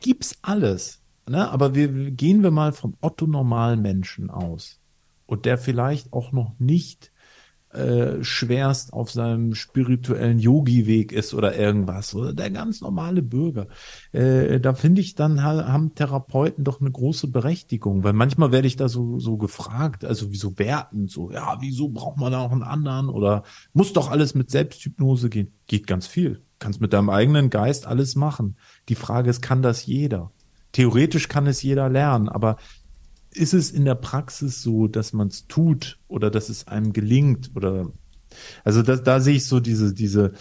gibt's 0.00 0.36
alles. 0.42 1.00
Ne? 1.28 1.50
Aber 1.50 1.74
wir 1.74 1.88
gehen 2.10 2.42
wir 2.42 2.50
mal 2.50 2.72
vom 2.72 2.94
Otto 3.00 3.26
Normalmenschen 3.26 4.30
aus 4.30 4.80
und 5.26 5.44
der 5.44 5.58
vielleicht 5.58 6.12
auch 6.12 6.32
noch 6.32 6.54
nicht 6.58 7.12
äh, 7.76 8.22
schwerst 8.24 8.92
auf 8.92 9.10
seinem 9.10 9.54
spirituellen 9.54 10.38
Yogi-Weg 10.38 11.12
ist 11.12 11.34
oder 11.34 11.58
irgendwas, 11.58 12.14
oder 12.14 12.32
der 12.32 12.50
ganz 12.50 12.80
normale 12.80 13.22
Bürger. 13.22 13.66
Äh, 14.12 14.60
da 14.60 14.72
finde 14.74 15.00
ich 15.02 15.14
dann 15.14 15.42
haben 15.42 15.94
Therapeuten 15.94 16.64
doch 16.64 16.80
eine 16.80 16.90
große 16.90 17.28
Berechtigung, 17.28 18.02
weil 18.04 18.12
manchmal 18.12 18.52
werde 18.52 18.68
ich 18.68 18.76
da 18.76 18.88
so, 18.88 19.18
so 19.18 19.36
gefragt, 19.36 20.04
also 20.04 20.30
wieso 20.30 20.58
werten, 20.58 21.08
so, 21.08 21.30
ja, 21.32 21.58
wieso 21.60 21.88
braucht 21.88 22.16
man 22.18 22.32
da 22.32 22.44
noch 22.44 22.52
einen 22.52 22.62
anderen 22.62 23.08
oder 23.08 23.42
muss 23.72 23.92
doch 23.92 24.10
alles 24.10 24.34
mit 24.34 24.50
Selbsthypnose 24.50 25.28
gehen? 25.28 25.52
Geht 25.66 25.86
ganz 25.86 26.06
viel. 26.06 26.42
Kannst 26.58 26.80
mit 26.80 26.94
deinem 26.94 27.10
eigenen 27.10 27.50
Geist 27.50 27.86
alles 27.86 28.14
machen. 28.14 28.56
Die 28.88 28.94
Frage 28.94 29.28
ist, 29.28 29.42
kann 29.42 29.60
das 29.60 29.84
jeder? 29.84 30.30
Theoretisch 30.76 31.28
kann 31.28 31.46
es 31.46 31.62
jeder 31.62 31.88
lernen, 31.88 32.28
aber 32.28 32.58
ist 33.30 33.54
es 33.54 33.70
in 33.70 33.86
der 33.86 33.94
Praxis 33.94 34.60
so, 34.60 34.88
dass 34.88 35.14
man 35.14 35.28
es 35.28 35.46
tut 35.46 35.98
oder 36.06 36.30
dass 36.30 36.50
es 36.50 36.68
einem 36.68 36.92
gelingt 36.92 37.52
oder 37.54 37.92
also 38.62 38.82
da, 38.82 38.96
da 38.96 39.20
sehe 39.20 39.36
ich 39.36 39.46
so 39.46 39.58
diese 39.58 39.94
diese 39.94 40.34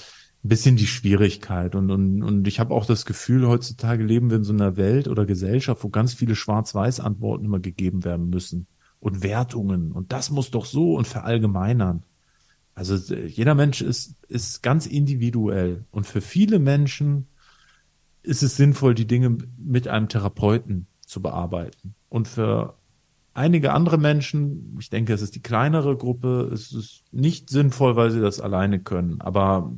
bisschen 0.43 0.75
die 0.75 0.87
Schwierigkeit 0.87 1.73
und 1.73 1.89
und, 1.89 2.21
und 2.21 2.49
ich 2.49 2.59
habe 2.59 2.73
auch 2.73 2.85
das 2.85 3.05
Gefühl 3.05 3.47
heutzutage 3.47 4.03
leben 4.03 4.29
wir 4.29 4.35
in 4.35 4.43
so 4.43 4.51
einer 4.51 4.75
Welt 4.75 5.07
oder 5.07 5.25
Gesellschaft, 5.25 5.85
wo 5.85 5.87
ganz 5.87 6.13
viele 6.13 6.35
schwarz-weiß 6.35 6.99
Antworten 6.99 7.45
immer 7.45 7.61
gegeben 7.61 8.03
werden 8.03 8.29
müssen 8.29 8.67
und 8.99 9.23
Wertungen 9.23 9.93
und 9.93 10.11
das 10.11 10.31
muss 10.31 10.51
doch 10.51 10.65
so 10.65 10.97
und 10.97 11.07
verallgemeinern. 11.07 12.03
Also 12.73 12.97
jeder 13.15 13.55
Mensch 13.55 13.81
ist 13.81 14.17
ist 14.27 14.61
ganz 14.63 14.85
individuell 14.85 15.85
und 15.91 16.05
für 16.05 16.19
viele 16.19 16.59
Menschen 16.59 17.27
ist 18.25 18.43
es 18.43 18.57
sinnvoll, 18.57 18.95
die 18.95 19.07
Dinge 19.07 19.37
mit 19.57 19.87
einem 19.87 20.09
Therapeuten 20.09 20.87
zu 21.05 21.21
bearbeiten. 21.21 21.95
Und 22.09 22.27
für 22.27 22.75
einige 23.33 23.73
andere 23.73 23.97
Menschen, 23.97 24.77
ich 24.79 24.89
denke, 24.89 25.13
es 25.13 25.21
ist 25.21 25.35
die 25.35 25.41
kleinere 25.41 25.95
Gruppe, 25.97 26.49
es 26.53 26.71
ist 26.71 27.03
nicht 27.11 27.49
sinnvoll, 27.49 27.95
weil 27.95 28.11
sie 28.11 28.21
das 28.21 28.39
alleine 28.39 28.79
können. 28.79 29.21
Aber 29.21 29.73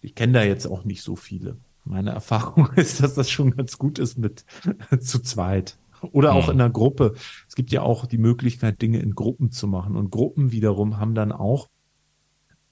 ich 0.00 0.14
kenne 0.14 0.34
da 0.34 0.42
jetzt 0.42 0.66
auch 0.66 0.84
nicht 0.84 1.02
so 1.02 1.16
viele. 1.16 1.56
Meine 1.84 2.10
Erfahrung 2.10 2.68
ist, 2.76 3.02
dass 3.02 3.14
das 3.14 3.30
schon 3.30 3.52
ganz 3.52 3.78
gut 3.78 3.98
ist 3.98 4.18
mit 4.18 4.44
zu 5.00 5.20
zweit. 5.20 5.78
Oder 6.12 6.34
auch 6.34 6.46
mhm. 6.46 6.54
in 6.54 6.60
einer 6.60 6.70
Gruppe. 6.70 7.14
Es 7.48 7.54
gibt 7.54 7.72
ja 7.72 7.82
auch 7.82 8.06
die 8.06 8.18
Möglichkeit, 8.18 8.82
Dinge 8.82 8.98
in 8.98 9.14
Gruppen 9.14 9.50
zu 9.50 9.66
machen. 9.66 9.96
Und 9.96 10.10
Gruppen 10.10 10.52
wiederum 10.52 10.98
haben 10.98 11.14
dann 11.14 11.32
auch, 11.32 11.68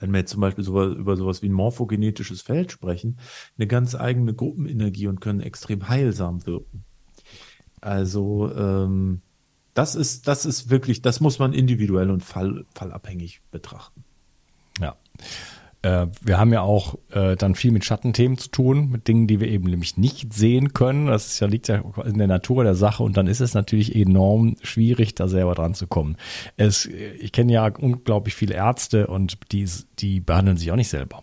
wenn 0.05 0.13
wir 0.13 0.21
jetzt 0.21 0.33
zum 0.33 0.43
Beispiel 0.43 0.63
so, 0.63 0.85
über 0.85 1.17
sowas 1.17 1.41
wie 1.41 1.49
ein 1.49 1.53
morphogenetisches 1.53 2.43
Feld 2.43 2.71
sprechen, 2.71 3.17
eine 3.57 3.67
ganz 3.67 3.95
eigene 3.95 4.35
Gruppenenergie 4.35 5.07
und 5.07 5.23
können 5.23 5.41
extrem 5.41 5.89
heilsam 5.89 6.45
wirken. 6.45 6.85
Also 7.81 8.53
ähm, 8.55 9.23
das 9.73 9.95
ist, 9.95 10.29
das 10.29 10.45
ist 10.45 10.69
wirklich, 10.69 11.01
das 11.01 11.21
muss 11.21 11.39
man 11.39 11.55
individuell 11.55 12.11
und 12.11 12.23
fall, 12.23 12.67
fallabhängig 12.75 13.41
betrachten. 13.51 14.05
Ja. 14.79 14.97
Äh, 15.85 16.07
wir 16.23 16.39
haben 16.39 16.53
ja 16.53 16.63
auch 16.63 16.95
äh, 17.11 17.37
dann 17.37 17.55
viel 17.55 17.71
mit 17.71 17.85
Schattenthemen 17.85 18.39
zu 18.39 18.49
tun, 18.49 18.89
mit 18.89 19.07
Dingen, 19.07 19.27
die 19.27 19.39
wir 19.39 19.49
eben 19.49 19.65
nämlich 19.65 19.99
nicht 19.99 20.33
sehen 20.33 20.73
können. 20.73 21.07
Das 21.07 21.27
ist 21.27 21.41
ja, 21.41 21.47
liegt 21.47 21.69
ja 21.69 21.83
in 22.07 22.17
der 22.17 22.27
Natur 22.27 22.65
der 22.65 22.75
Sache 22.75 23.03
und 23.03 23.19
dann 23.19 23.27
ist 23.27 23.41
es 23.41 23.53
natürlich 23.53 23.95
enorm 23.95 24.57
schwierig, 24.63 25.15
da 25.15 25.29
selber 25.29 25.55
dran 25.55 25.75
zu 25.75 25.87
kommen. 25.87 26.17
Es, 26.57 26.87
ich 26.87 27.33
kenne 27.33 27.53
ja 27.53 27.67
unglaublich 27.67 28.35
viele 28.35 28.55
Ärzte 28.55 29.09
und 29.09 29.37
die, 29.53 29.69
die 29.99 30.21
behandeln 30.21 30.57
sich 30.57 30.73
auch 30.73 30.77
nicht 30.77 30.89
selber. 30.89 31.23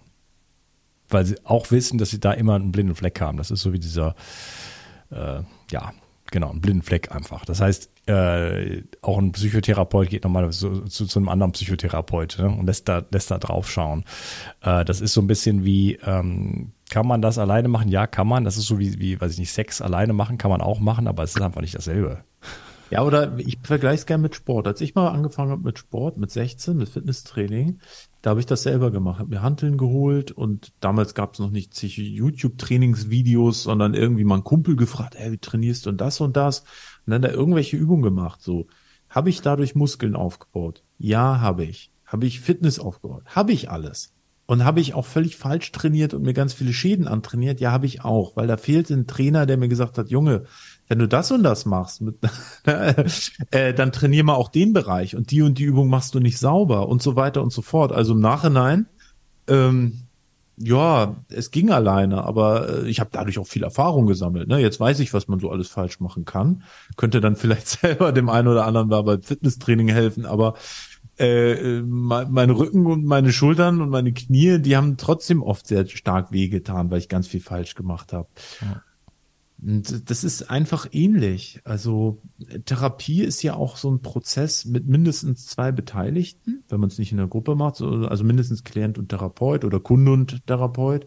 Weil 1.09 1.25
sie 1.25 1.43
auch 1.43 1.71
wissen, 1.71 1.97
dass 1.97 2.11
sie 2.11 2.19
da 2.19 2.31
immer 2.31 2.53
einen 2.53 2.71
blinden 2.71 2.93
Fleck 2.95 3.19
haben. 3.19 3.37
Das 3.37 3.49
ist 3.49 3.61
so 3.61 3.73
wie 3.73 3.79
dieser, 3.79 4.15
äh, 5.09 5.41
ja, 5.71 5.91
genau, 6.31 6.49
ein 6.49 6.61
blinden 6.61 6.81
Fleck 6.81 7.11
einfach. 7.13 7.45
Das 7.45 7.61
heißt, 7.61 7.91
äh, 8.07 8.83
auch 9.01 9.19
ein 9.19 9.31
Psychotherapeut 9.31 10.09
geht 10.09 10.23
nochmal 10.23 10.49
zu, 10.51 10.85
zu, 10.85 11.05
zu 11.05 11.19
einem 11.19 11.29
anderen 11.29 11.51
Psychotherapeut 11.51 12.39
ne, 12.39 12.49
und 12.49 12.65
lässt 12.65 12.89
da, 12.89 13.03
lässt 13.11 13.29
da 13.29 13.37
drauf 13.37 13.69
schauen. 13.69 14.05
Äh, 14.61 14.83
das 14.85 15.01
ist 15.01 15.13
so 15.13 15.21
ein 15.21 15.27
bisschen 15.27 15.63
wie, 15.63 15.99
ähm, 16.03 16.71
kann 16.89 17.07
man 17.07 17.21
das 17.21 17.37
alleine 17.37 17.67
machen? 17.67 17.89
Ja, 17.89 18.07
kann 18.07 18.27
man. 18.27 18.43
Das 18.43 18.57
ist 18.57 18.65
so 18.65 18.79
wie, 18.79 18.99
wie, 18.99 19.21
weiß 19.21 19.33
ich 19.33 19.39
nicht, 19.39 19.53
Sex 19.53 19.81
alleine 19.81 20.13
machen 20.13 20.37
kann 20.37 20.51
man 20.51 20.61
auch 20.61 20.79
machen, 20.79 21.07
aber 21.07 21.23
es 21.23 21.35
ist 21.35 21.41
einfach 21.41 21.61
nicht 21.61 21.75
dasselbe. 21.75 22.23
Ja, 22.89 23.03
oder 23.03 23.37
ich 23.37 23.57
vergleiche 23.63 23.95
es 23.95 24.05
gerne 24.05 24.23
mit 24.23 24.35
Sport. 24.35 24.67
Als 24.67 24.81
ich 24.81 24.95
mal 24.95 25.07
angefangen 25.07 25.51
habe 25.51 25.63
mit 25.63 25.79
Sport, 25.79 26.17
mit 26.17 26.29
16, 26.31 26.75
mit 26.75 26.89
Fitnesstraining, 26.89 27.79
da 28.21 28.31
habe 28.31 28.39
ich 28.39 28.45
das 28.45 28.63
selber 28.63 28.91
gemacht, 28.91 29.19
habe 29.19 29.29
mir 29.29 29.41
Hanteln 29.41 29.77
geholt 29.77 30.31
und 30.31 30.73
damals 30.79 31.15
gab 31.15 31.33
es 31.33 31.39
noch 31.39 31.49
nicht 31.49 31.81
YouTube-Trainingsvideos, 31.81 33.63
sondern 33.63 33.95
irgendwie 33.95 34.23
mal 34.23 34.35
einen 34.35 34.43
Kumpel 34.43 34.75
gefragt, 34.75 35.15
hey, 35.17 35.31
wie 35.31 35.37
trainierst 35.39 35.85
du 35.85 35.89
und 35.89 36.01
das 36.01 36.21
und 36.21 36.37
das? 36.37 36.59
Und 37.05 37.11
dann 37.11 37.23
da 37.23 37.29
irgendwelche 37.29 37.77
Übungen 37.77 38.03
gemacht. 38.03 38.41
So, 38.41 38.67
habe 39.09 39.29
ich 39.29 39.41
dadurch 39.41 39.73
Muskeln 39.75 40.15
aufgebaut? 40.15 40.83
Ja, 40.99 41.39
habe 41.41 41.63
ich. 41.65 41.91
Habe 42.05 42.27
ich 42.27 42.41
Fitness 42.41 42.77
aufgebaut? 42.77 43.23
Habe 43.25 43.53
ich 43.53 43.71
alles. 43.71 44.13
Und 44.45 44.65
habe 44.65 44.81
ich 44.81 44.93
auch 44.93 45.05
völlig 45.05 45.37
falsch 45.37 45.71
trainiert 45.71 46.13
und 46.13 46.23
mir 46.23 46.33
ganz 46.33 46.53
viele 46.53 46.73
Schäden 46.73 47.07
antrainiert? 47.07 47.59
Ja, 47.61 47.71
habe 47.71 47.85
ich 47.85 48.03
auch, 48.03 48.35
weil 48.35 48.47
da 48.47 48.57
fehlte 48.57 48.93
ein 48.93 49.07
Trainer, 49.07 49.45
der 49.45 49.57
mir 49.57 49.69
gesagt 49.69 49.97
hat, 49.97 50.09
Junge, 50.09 50.43
wenn 50.91 50.99
du 50.99 51.07
das 51.07 51.31
und 51.31 51.41
das 51.41 51.65
machst, 51.65 52.01
mit, 52.01 52.17
äh, 52.65 53.73
dann 53.73 53.93
trainier 53.93 54.25
mal 54.25 54.33
auch 54.33 54.49
den 54.49 54.73
Bereich 54.73 55.15
und 55.15 55.31
die 55.31 55.41
und 55.41 55.57
die 55.57 55.63
Übung 55.63 55.87
machst 55.87 56.13
du 56.15 56.19
nicht 56.19 56.37
sauber 56.37 56.89
und 56.89 57.01
so 57.01 57.15
weiter 57.15 57.41
und 57.41 57.53
so 57.53 57.61
fort. 57.61 57.93
Also 57.93 58.11
im 58.11 58.19
Nachhinein 58.19 58.87
ähm, 59.47 60.01
ja, 60.57 61.15
es 61.29 61.49
ging 61.51 61.71
alleine, 61.71 62.25
aber 62.25 62.83
äh, 62.83 62.89
ich 62.89 62.99
habe 62.99 63.09
dadurch 63.13 63.39
auch 63.39 63.47
viel 63.47 63.63
Erfahrung 63.63 64.05
gesammelt. 64.05 64.49
Ne? 64.49 64.59
Jetzt 64.59 64.81
weiß 64.81 64.99
ich, 64.99 65.13
was 65.13 65.29
man 65.29 65.39
so 65.39 65.49
alles 65.49 65.69
falsch 65.69 66.01
machen 66.01 66.25
kann. 66.25 66.63
Könnte 66.97 67.21
dann 67.21 67.35
vielleicht 67.37 67.69
selber 67.69 68.11
dem 68.11 68.27
einen 68.27 68.49
oder 68.49 68.65
anderen 68.65 68.89
mal 68.89 69.01
beim 69.03 69.21
Fitnesstraining 69.21 69.87
helfen, 69.87 70.25
aber 70.25 70.55
äh, 71.17 71.81
mein 71.83 72.49
Rücken 72.49 72.85
und 72.85 73.05
meine 73.05 73.31
Schultern 73.31 73.79
und 73.79 73.91
meine 73.91 74.11
Knie, 74.11 74.59
die 74.59 74.75
haben 74.75 74.97
trotzdem 74.97 75.41
oft 75.41 75.67
sehr 75.67 75.87
stark 75.87 76.33
wehgetan, 76.33 76.91
weil 76.91 76.99
ich 76.99 77.07
ganz 77.07 77.27
viel 77.27 77.41
falsch 77.41 77.75
gemacht 77.75 78.11
habe. 78.11 78.27
Ja. 78.59 78.81
Und 79.61 80.09
das 80.09 80.23
ist 80.23 80.49
einfach 80.49 80.87
ähnlich. 80.91 81.61
Also 81.63 82.21
Therapie 82.65 83.21
ist 83.21 83.43
ja 83.43 83.53
auch 83.53 83.77
so 83.77 83.91
ein 83.91 84.01
Prozess 84.01 84.65
mit 84.65 84.87
mindestens 84.87 85.45
zwei 85.45 85.71
Beteiligten, 85.71 86.63
wenn 86.67 86.79
man 86.79 86.89
es 86.89 86.97
nicht 86.97 87.11
in 87.11 87.17
der 87.17 87.27
Gruppe 87.27 87.55
macht, 87.55 87.81
also 87.81 88.23
mindestens 88.23 88.63
Klient 88.63 88.97
und 88.97 89.09
Therapeut 89.09 89.63
oder 89.63 89.79
Kunde 89.79 90.13
und 90.13 90.47
Therapeut. 90.47 91.05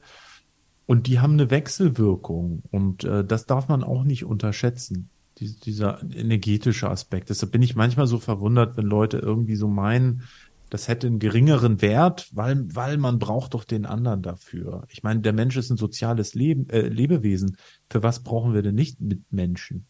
Und 0.86 1.06
die 1.06 1.18
haben 1.18 1.32
eine 1.32 1.50
Wechselwirkung 1.50 2.62
und 2.70 3.04
äh, 3.04 3.24
das 3.24 3.46
darf 3.46 3.68
man 3.68 3.82
auch 3.82 4.04
nicht 4.04 4.24
unterschätzen, 4.24 5.08
die, 5.38 5.58
dieser 5.58 6.02
energetische 6.14 6.90
Aspekt. 6.90 7.30
Deshalb 7.30 7.52
bin 7.52 7.62
ich 7.62 7.74
manchmal 7.74 8.06
so 8.06 8.18
verwundert, 8.18 8.76
wenn 8.76 8.86
Leute 8.86 9.18
irgendwie 9.18 9.56
so 9.56 9.66
meinen, 9.66 10.22
das 10.68 10.88
hätte 10.88 11.06
einen 11.06 11.20
geringeren 11.20 11.80
Wert, 11.80 12.28
weil, 12.32 12.64
weil 12.74 12.98
man 12.98 13.18
braucht 13.18 13.54
doch 13.54 13.64
den 13.64 13.86
anderen 13.86 14.22
dafür. 14.22 14.84
Ich 14.88 15.02
meine, 15.02 15.20
der 15.20 15.32
Mensch 15.32 15.56
ist 15.56 15.70
ein 15.70 15.76
soziales 15.78 16.34
Leben, 16.34 16.68
äh, 16.68 16.88
Lebewesen. 16.88 17.56
Für 17.94 18.02
was 18.02 18.24
brauchen 18.24 18.54
wir 18.54 18.62
denn 18.62 18.74
nicht 18.74 19.00
Mitmenschen? 19.00 19.86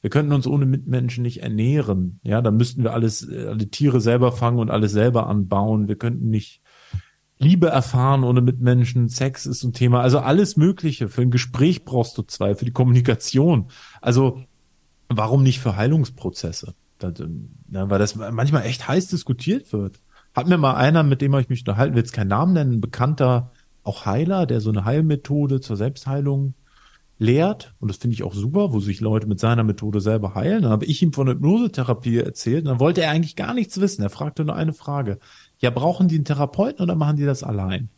Wir 0.00 0.10
könnten 0.10 0.32
uns 0.32 0.46
ohne 0.46 0.64
Mitmenschen 0.64 1.22
nicht 1.22 1.42
ernähren. 1.42 2.20
Ja, 2.22 2.40
dann 2.40 2.56
müssten 2.56 2.84
wir 2.84 2.92
alles, 2.92 3.28
äh, 3.28 3.48
alle 3.48 3.68
Tiere 3.68 4.00
selber 4.00 4.30
fangen 4.30 4.60
und 4.60 4.70
alles 4.70 4.92
selber 4.92 5.26
anbauen. 5.26 5.88
Wir 5.88 5.96
könnten 5.96 6.30
nicht 6.30 6.62
Liebe 7.36 7.66
erfahren 7.66 8.22
ohne 8.22 8.42
Mitmenschen. 8.42 9.08
Sex 9.08 9.44
ist 9.44 9.64
ein 9.64 9.72
Thema. 9.72 10.02
Also 10.02 10.20
alles 10.20 10.56
Mögliche. 10.56 11.08
Für 11.08 11.22
ein 11.22 11.32
Gespräch 11.32 11.84
brauchst 11.84 12.16
du 12.16 12.22
zwei, 12.22 12.54
für 12.54 12.64
die 12.64 12.70
Kommunikation. 12.70 13.72
Also 14.00 14.40
warum 15.08 15.42
nicht 15.42 15.58
für 15.58 15.74
Heilungsprozesse? 15.74 16.74
Das, 17.00 17.14
ja, 17.72 17.90
weil 17.90 17.98
das 17.98 18.14
manchmal 18.14 18.66
echt 18.66 18.86
heiß 18.86 19.08
diskutiert 19.08 19.72
wird. 19.72 19.98
Hat 20.32 20.46
mir 20.46 20.58
mal 20.58 20.76
einer, 20.76 21.02
mit 21.02 21.22
dem 21.22 21.34
ich 21.34 21.48
mich 21.48 21.62
unterhalten 21.62 21.96
will, 21.96 22.02
jetzt 22.02 22.12
keinen 22.12 22.28
Namen 22.28 22.52
nennen, 22.52 22.74
ein 22.74 22.80
bekannter, 22.80 23.50
auch 23.82 24.06
Heiler, 24.06 24.46
der 24.46 24.60
so 24.60 24.70
eine 24.70 24.84
Heilmethode 24.84 25.60
zur 25.60 25.76
Selbstheilung 25.76 26.54
lehrt. 27.18 27.74
Und 27.80 27.88
das 27.88 27.98
finde 27.98 28.14
ich 28.14 28.22
auch 28.22 28.34
super, 28.34 28.72
wo 28.72 28.80
sich 28.80 29.00
Leute 29.00 29.26
mit 29.26 29.40
seiner 29.40 29.64
Methode 29.64 30.00
selber 30.00 30.34
heilen. 30.34 30.62
Dann 30.62 30.70
habe 30.70 30.84
ich 30.84 31.02
ihm 31.02 31.12
von 31.12 31.28
Hypnosetherapie 31.28 32.18
erzählt. 32.18 32.64
Und 32.64 32.68
dann 32.68 32.80
wollte 32.80 33.02
er 33.02 33.10
eigentlich 33.10 33.36
gar 33.36 33.54
nichts 33.54 33.80
wissen. 33.80 34.02
Er 34.02 34.10
fragte 34.10 34.44
nur 34.44 34.56
eine 34.56 34.72
Frage. 34.72 35.18
Ja, 35.58 35.70
brauchen 35.70 36.08
die 36.08 36.16
einen 36.16 36.24
Therapeuten 36.24 36.82
oder 36.82 36.94
machen 36.94 37.16
die 37.16 37.24
das 37.24 37.42
allein? 37.42 37.88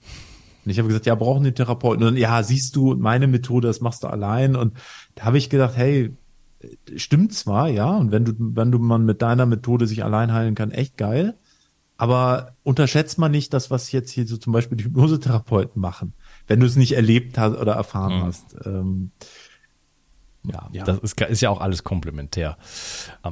Und 0.64 0.70
ich 0.70 0.78
habe 0.78 0.88
gesagt, 0.88 1.06
ja, 1.06 1.14
brauchen 1.14 1.42
die 1.42 1.48
einen 1.48 1.56
Therapeuten. 1.56 2.04
Und 2.04 2.16
ja, 2.16 2.42
siehst 2.42 2.76
du, 2.76 2.96
meine 2.96 3.26
Methode, 3.26 3.68
das 3.68 3.80
machst 3.80 4.02
du 4.02 4.08
allein. 4.08 4.56
Und 4.56 4.74
da 5.14 5.24
habe 5.24 5.38
ich 5.38 5.50
gedacht, 5.50 5.76
hey, 5.76 6.14
stimmt 6.96 7.32
zwar, 7.32 7.68
ja, 7.68 7.96
und 7.96 8.12
wenn 8.12 8.24
du, 8.24 8.32
wenn 8.38 8.70
du 8.70 8.78
man 8.78 9.04
mit 9.04 9.22
deiner 9.22 9.46
Methode 9.46 9.86
sich 9.86 10.04
allein 10.04 10.32
heilen 10.32 10.54
kann, 10.54 10.70
echt 10.70 10.96
geil. 10.96 11.38
Aber 12.00 12.54
unterschätzt 12.62 13.18
man 13.18 13.30
nicht 13.30 13.52
das, 13.52 13.70
was 13.70 13.92
jetzt 13.92 14.10
hier 14.10 14.26
so 14.26 14.38
zum 14.38 14.54
Beispiel 14.54 14.78
die 14.78 14.84
Hypnosetherapeuten 14.84 15.82
machen, 15.82 16.14
wenn 16.46 16.58
du 16.58 16.64
es 16.64 16.74
nicht 16.74 16.92
erlebt 16.92 17.36
hast 17.36 17.58
oder 17.58 17.74
erfahren 17.74 18.20
mhm. 18.20 18.22
hast. 18.22 18.56
Ähm, 18.64 19.10
ja, 20.44 20.70
ja, 20.72 20.84
das 20.84 21.00
ist, 21.00 21.20
ist, 21.20 21.42
ja 21.42 21.50
auch 21.50 21.60
alles 21.60 21.84
komplementär. 21.84 22.56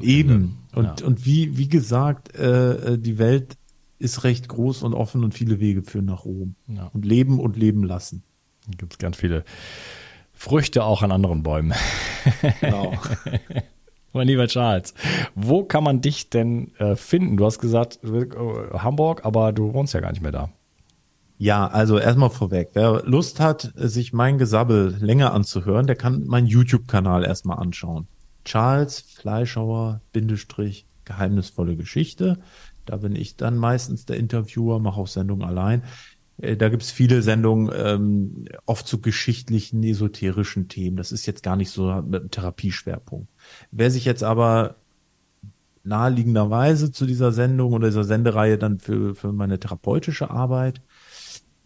Eben. 0.03 0.59
Ende. 0.75 0.79
Und, 0.79 1.01
ja. 1.01 1.07
und 1.07 1.25
wie, 1.25 1.57
wie 1.57 1.69
gesagt, 1.71 2.35
äh, 2.35 2.99
die 2.99 3.17
Welt 3.17 3.57
ist 3.99 4.25
recht 4.25 4.49
groß 4.49 4.83
und 4.83 4.93
offen 4.93 5.25
und 5.25 5.33
viele 5.33 5.61
Wege 5.61 5.83
führen 5.83 6.05
nach 6.05 6.27
oben. 6.27 6.55
Ja. 6.67 6.91
Und 6.93 7.07
leben 7.07 7.41
und 7.41 7.57
leben 7.57 7.85
lassen. 7.85 8.23
Gibt 8.77 8.93
es 8.93 8.99
ganz 8.99 9.17
viele 9.17 9.45
Früchte 10.35 10.85
auch 10.85 11.01
an 11.01 11.11
anderen 11.11 11.43
Bäumen. 11.43 11.73
Genau. 12.61 12.93
Mein 14.13 14.27
lieber 14.27 14.47
Charles, 14.47 14.95
wo 15.35 15.65
kann 15.65 15.85
man 15.85 16.01
dich 16.01 16.31
denn 16.31 16.73
äh, 16.79 16.97
finden? 16.97 17.37
Du 17.37 17.45
hast 17.45 17.59
gesagt 17.59 18.01
äh, 18.05 18.27
Hamburg, 18.79 19.25
aber 19.25 19.53
du 19.53 19.75
wohnst 19.75 19.95
ja 19.95 20.01
gar 20.01 20.13
nicht 20.13 20.23
mehr 20.23 20.33
da. 20.33 20.51
Ja, 21.37 21.69
also 21.69 21.99
erstmal 21.99 22.31
vorweg. 22.31 22.71
Wer 22.73 23.03
Lust 23.05 23.39
hat, 23.39 23.73
sich 23.77 24.13
mein 24.13 24.39
Gesabbel 24.39 24.97
länger 24.99 25.33
anzuhören, 25.33 25.87
der 25.87 25.95
kann 25.95 26.27
meinen 26.27 26.47
YouTube-Kanal 26.47 27.25
erstmal 27.25 27.59
anschauen. 27.59 28.09
Charles 28.45 29.01
Fleischhauer 29.01 30.01
Bindestrich 30.13 30.87
geheimnisvolle 31.05 31.77
Geschichte. 31.77 32.39
Da 32.87 32.97
bin 32.97 33.15
ich 33.15 33.37
dann 33.37 33.57
meistens 33.57 34.07
der 34.07 34.17
Interviewer, 34.17 34.79
mache 34.81 35.01
auch 35.01 35.07
Sendungen 35.07 35.47
allein. 35.47 35.83
Äh, 36.39 36.57
da 36.57 36.69
gibt's 36.69 36.91
viele 36.91 37.23
Sendungen, 37.23 37.71
ähm, 37.75 38.45
oft 38.67 38.87
zu 38.87 39.01
geschichtlichen, 39.01 39.83
esoterischen 39.83 40.69
Themen. 40.69 40.97
Das 40.97 41.13
ist 41.13 41.27
jetzt 41.27 41.43
gar 41.43 41.57
nicht 41.57 41.71
so 41.71 41.89
einem 41.89 42.31
Therapieschwerpunkt. 42.31 43.29
Wer 43.71 43.91
sich 43.91 44.05
jetzt 44.05 44.23
aber 44.23 44.77
naheliegenderweise 45.85 46.93
zu 46.93 47.07
dieser 47.07 47.33
Sendung 47.33 47.73
oder 47.73 47.89
dieser 47.89 48.05
Sendereihe 48.05 48.59
dann 48.59 48.79
für, 48.79 49.15
für 49.15 49.33
meine 49.33 49.59
therapeutische 49.59 50.31
Arbeit 50.31 50.83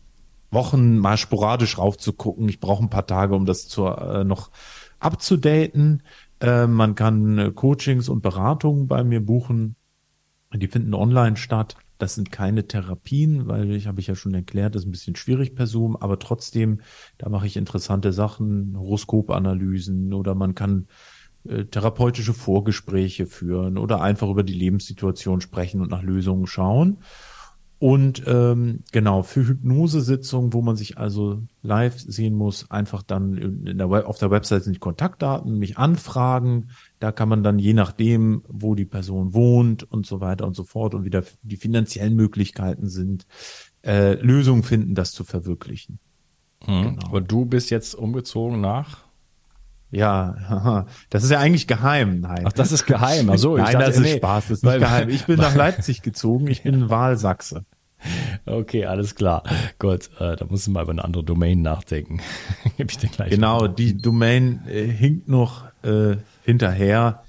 Wochen 0.51 0.97
mal 0.97 1.17
sporadisch 1.17 1.77
raufzugucken. 1.77 2.47
Ich 2.49 2.59
brauche 2.59 2.83
ein 2.83 2.89
paar 2.89 3.07
Tage, 3.07 3.35
um 3.35 3.45
das 3.45 3.67
zu, 3.67 3.85
äh, 3.85 4.23
noch 4.23 4.51
abzudaten. 4.99 6.03
Äh, 6.39 6.67
man 6.67 6.95
kann 6.95 7.37
äh, 7.37 7.51
Coachings 7.51 8.09
und 8.09 8.21
Beratungen 8.21 8.87
bei 8.87 9.03
mir 9.03 9.25
buchen. 9.25 9.75
Die 10.53 10.67
finden 10.67 10.93
online 10.93 11.35
statt. 11.35 11.75
Das 11.97 12.15
sind 12.15 12.31
keine 12.31 12.67
Therapien, 12.67 13.47
weil 13.47 13.71
ich 13.71 13.87
habe 13.87 14.01
ich 14.01 14.07
ja 14.07 14.15
schon 14.15 14.33
erklärt, 14.33 14.75
das 14.75 14.83
ist 14.83 14.87
ein 14.87 14.91
bisschen 14.91 15.15
schwierig 15.15 15.55
per 15.55 15.67
Zoom, 15.67 15.95
aber 15.95 16.19
trotzdem, 16.19 16.81
da 17.17 17.29
mache 17.29 17.47
ich 17.47 17.55
interessante 17.55 18.11
Sachen, 18.11 18.77
Horoskopanalysen 18.77 20.13
oder 20.13 20.35
man 20.35 20.55
kann 20.55 20.87
äh, 21.47 21.65
therapeutische 21.65 22.33
Vorgespräche 22.33 23.25
führen 23.25 23.77
oder 23.77 24.01
einfach 24.01 24.29
über 24.29 24.43
die 24.43 24.53
Lebenssituation 24.53 25.41
sprechen 25.41 25.81
und 25.81 25.91
nach 25.91 26.03
Lösungen 26.03 26.47
schauen. 26.47 26.97
Und 27.77 28.23
ähm, 28.25 28.83
genau, 28.91 29.21
für 29.21 29.45
Hypnosesitzungen, 29.45 30.53
wo 30.53 30.61
man 30.61 30.77
sich 30.77 30.97
also 30.97 31.43
live 31.61 31.99
sehen 31.99 32.33
muss, 32.33 32.71
einfach 32.71 33.03
dann 33.03 33.65
der 33.65 34.07
auf 34.07 34.17
der 34.17 34.31
Website 34.31 34.63
sind 34.63 34.73
die 34.73 34.79
Kontaktdaten, 34.79 35.59
mich 35.59 35.77
anfragen. 35.77 36.69
Da 36.99 37.11
kann 37.11 37.27
man 37.27 37.43
dann 37.43 37.59
je 37.59 37.73
nachdem, 37.73 38.43
wo 38.47 38.75
die 38.75 38.85
Person 38.85 39.33
wohnt 39.33 39.83
und 39.83 40.05
so 40.05 40.21
weiter 40.21 40.47
und 40.47 40.55
so 40.55 40.63
fort 40.63 40.95
und 40.95 41.03
wieder 41.03 41.23
die 41.43 41.57
finanziellen 41.57 42.15
Möglichkeiten 42.15 42.87
sind, 42.87 43.27
äh, 43.83 44.13
Lösungen 44.13 44.63
finden, 44.63 44.95
das 44.95 45.11
zu 45.11 45.25
verwirklichen. 45.25 45.99
Mhm. 46.65 46.83
Genau. 46.83 47.07
Aber 47.07 47.21
du 47.21 47.45
bist 47.45 47.69
jetzt 47.71 47.93
umgezogen 47.93 48.61
nach? 48.61 49.04
Ja, 49.95 50.85
das 51.09 51.23
ist 51.23 51.31
ja 51.31 51.39
eigentlich 51.39 51.67
geheim. 51.67 52.19
Nein. 52.19 52.43
Ach, 52.45 52.51
das 52.51 52.73
ist 52.73 52.85
geheim. 52.85 53.29
Ach 53.29 53.37
so, 53.37 53.55
Nein, 53.55 53.73
dachte, 53.73 53.85
das 53.85 53.95
ist 53.95 54.01
nee, 54.01 54.17
Spaß, 54.17 54.47
das 54.49 54.57
ist 54.57 54.63
nicht 54.65 54.79
geheim. 54.79 55.09
Ich 55.09 55.25
bin 55.25 55.37
nach 55.37 55.55
Leipzig 55.55 56.01
gezogen, 56.01 56.47
ich 56.47 56.63
bin 56.63 56.89
Wahlsachse. 56.89 57.63
Okay, 58.45 58.85
alles 58.85 59.15
klar. 59.15 59.43
Gut, 59.79 60.09
äh, 60.19 60.35
da 60.35 60.45
musst 60.45 60.67
du 60.67 60.71
mal 60.71 60.83
über 60.83 60.91
eine 60.91 61.03
andere 61.03 61.23
Domain 61.23 61.61
nachdenken. 61.61 62.19
Gib 62.77 62.91
ich 62.91 62.97
dir 62.97 63.09
gleich. 63.09 63.29
Genau, 63.29 63.61
mal. 63.61 63.69
die 63.69 63.97
Domain 63.97 64.61
äh, 64.67 64.85
hinkt 64.85 65.29
noch 65.29 65.65
äh, 65.83 66.17
hinterher. 66.43 67.23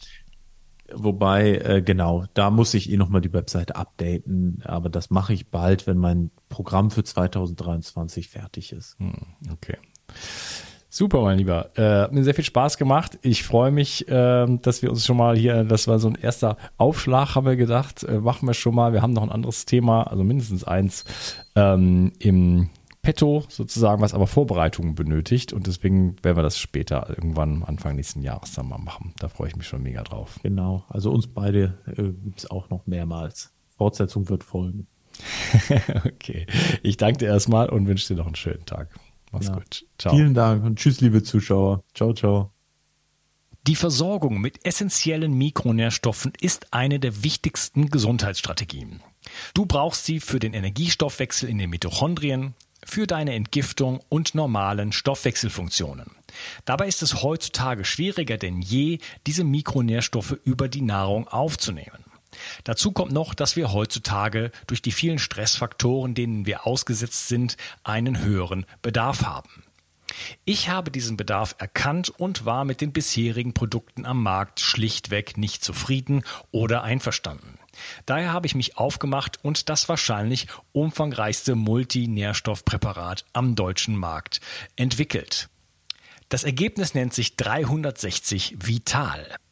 Wobei, 0.93 1.57
äh, 1.59 1.83
genau, 1.83 2.25
da 2.35 2.51
muss 2.51 2.75
ich 2.75 2.91
eh 2.91 2.97
nochmal 2.97 3.21
die 3.21 3.33
Webseite 3.33 3.77
updaten. 3.77 4.63
Aber 4.65 4.89
das 4.89 5.11
mache 5.11 5.33
ich 5.33 5.51
bald, 5.51 5.87
wenn 5.87 5.99
mein 5.99 6.31
Programm 6.49 6.91
für 6.91 7.05
2023 7.05 8.29
fertig 8.29 8.73
ist. 8.73 8.99
Hm, 8.99 9.15
okay. 9.53 9.79
Super, 10.97 11.21
mein 11.21 11.37
Lieber. 11.37 11.73
Äh, 11.77 12.05
hat 12.05 12.13
mir 12.15 12.25
sehr 12.25 12.33
viel 12.33 12.43
Spaß 12.43 12.79
gemacht. 12.79 13.19
Ich 13.21 13.43
freue 13.43 13.71
mich, 13.71 14.09
äh, 14.09 14.47
dass 14.63 14.81
wir 14.81 14.89
uns 14.89 15.05
schon 15.05 15.19
mal 15.19 15.37
hier, 15.37 15.63
das 15.63 15.89
war 15.89 15.99
so 15.99 16.09
ein 16.09 16.15
erster 16.15 16.57
Aufschlag, 16.79 17.35
haben 17.35 17.45
wir 17.45 17.57
gedacht, 17.57 18.03
äh, 18.05 18.19
machen 18.19 18.49
wir 18.49 18.55
schon 18.55 18.75
mal. 18.75 18.95
Wir 18.95 19.03
haben 19.03 19.13
noch 19.13 19.23
ein 19.23 19.31
anderes 19.31 19.67
Thema, 19.67 20.05
also 20.05 20.25
mindestens 20.25 20.65
eins 20.65 21.05
ähm, 21.55 22.13
im 22.19 22.71
Petto 23.03 23.45
sozusagen, 23.51 24.01
was 24.01 24.15
aber 24.15 24.27
Vorbereitungen 24.27 24.95
benötigt. 24.95 25.53
Und 25.53 25.67
deswegen 25.67 26.17
werden 26.25 26.39
wir 26.39 26.43
das 26.43 26.59
später 26.59 27.11
irgendwann 27.11 27.63
Anfang 27.63 27.97
nächsten 27.97 28.23
Jahres 28.23 28.55
dann 28.55 28.67
mal 28.67 28.79
machen. 28.79 29.13
Da 29.19 29.29
freue 29.29 29.49
ich 29.49 29.57
mich 29.57 29.67
schon 29.67 29.83
mega 29.83 30.03
drauf. 30.03 30.41
Genau, 30.43 30.85
also 30.89 31.11
uns 31.11 31.27
beide 31.27 31.77
äh, 31.89 32.05
gibt 32.05 32.39
es 32.39 32.51
auch 32.51 32.71
noch 32.71 32.87
mehrmals. 32.87 33.53
Fortsetzung 33.77 34.31
wird 34.31 34.45
folgen. 34.45 34.87
okay. 36.07 36.47
Ich 36.83 36.97
danke 36.97 37.19
dir 37.19 37.27
erstmal 37.27 37.69
und 37.69 37.87
wünsche 37.87 38.09
dir 38.09 38.19
noch 38.19 38.27
einen 38.27 38.35
schönen 38.35 38.65
Tag. 38.65 38.89
Mach's 39.37 39.49
Ja. 39.49 39.55
gut. 39.55 39.87
Ciao. 39.99 40.15
Vielen 40.15 40.35
Dank 40.35 40.65
und 40.65 40.79
tschüss, 40.79 41.01
liebe 41.01 41.23
Zuschauer. 41.23 41.85
Ciao, 41.95 42.13
ciao. 42.13 42.51
Die 43.67 43.77
Versorgung 43.77 44.41
mit 44.41 44.65
essentiellen 44.65 45.35
Mikronährstoffen 45.35 46.33
ist 46.41 46.73
eine 46.73 47.01
der 47.01 47.25
wichtigsten 47.25 47.91
Gesundheitsstrategien. 47.91 49.01
Du 49.55 49.67
brauchst 49.67 50.05
sie 50.05 50.21
für 50.21 50.39
den 50.39 50.55
Energiestoffwechsel 50.55 51.49
in 51.49 51.59
den 51.59 51.71
Mitochondrien, 51.71 52.55
für 52.85 53.09
deine 53.09 53.35
Entgiftung 53.35 54.01
und 54.09 54.37
normalen 54.37 54.93
Stoffwechselfunktionen. 54.93 56.13
Dabei 56.65 56.87
ist 56.87 57.03
es 57.03 57.23
heutzutage 57.23 57.85
schwieriger 57.85 58.37
denn 58.37 58.63
je, 58.63 58.99
diese 59.27 59.43
Mikronährstoffe 59.43 60.39
über 60.45 60.69
die 60.69 60.83
Nahrung 60.83 61.27
aufzunehmen. 61.27 62.06
Dazu 62.65 62.93
kommt 62.93 63.13
noch, 63.13 63.35
dass 63.35 63.57
wir 63.57 63.73
heutzutage 63.73 64.51
durch 64.67 64.83
die 64.83 64.93
vielen 64.93 65.19
Stressfaktoren, 65.19 66.15
denen 66.15 66.47
wir 66.47 66.67
ausgesetzt 66.67 67.29
sind, 67.29 67.57
einen 67.85 68.21
höheren 68.21 68.67
Bedarf 68.83 69.25
haben. 69.25 69.63
Ich 70.45 70.69
habe 70.69 70.91
diesen 70.91 71.17
Bedarf 71.17 71.57
erkannt 71.59 72.11
und 72.11 72.45
war 72.45 72.65
mit 72.65 72.81
den 72.81 72.93
bisherigen 72.93 73.55
Produkten 73.55 74.07
am 74.07 74.23
Markt 74.23 74.61
schlichtweg 74.61 75.37
nicht 75.37 75.65
zufrieden 75.65 76.23
oder 76.53 76.83
einverstanden. 76.83 77.59
Daher 78.07 78.33
habe 78.33 78.47
ich 78.47 78.55
mich 78.55 78.79
aufgemacht 78.79 79.39
und 79.43 79.69
das 79.69 79.89
wahrscheinlich 79.89 80.47
umfangreichste 80.73 81.55
Multinährstoffpräparat 81.55 83.25
am 83.33 83.55
deutschen 83.55 83.97
Markt 83.97 84.41
entwickelt. 84.77 85.49
Das 86.29 86.45
Ergebnis 86.45 86.95
nennt 86.95 87.13
sich 87.13 87.37
360 87.37 88.57
Vital. 88.61 89.37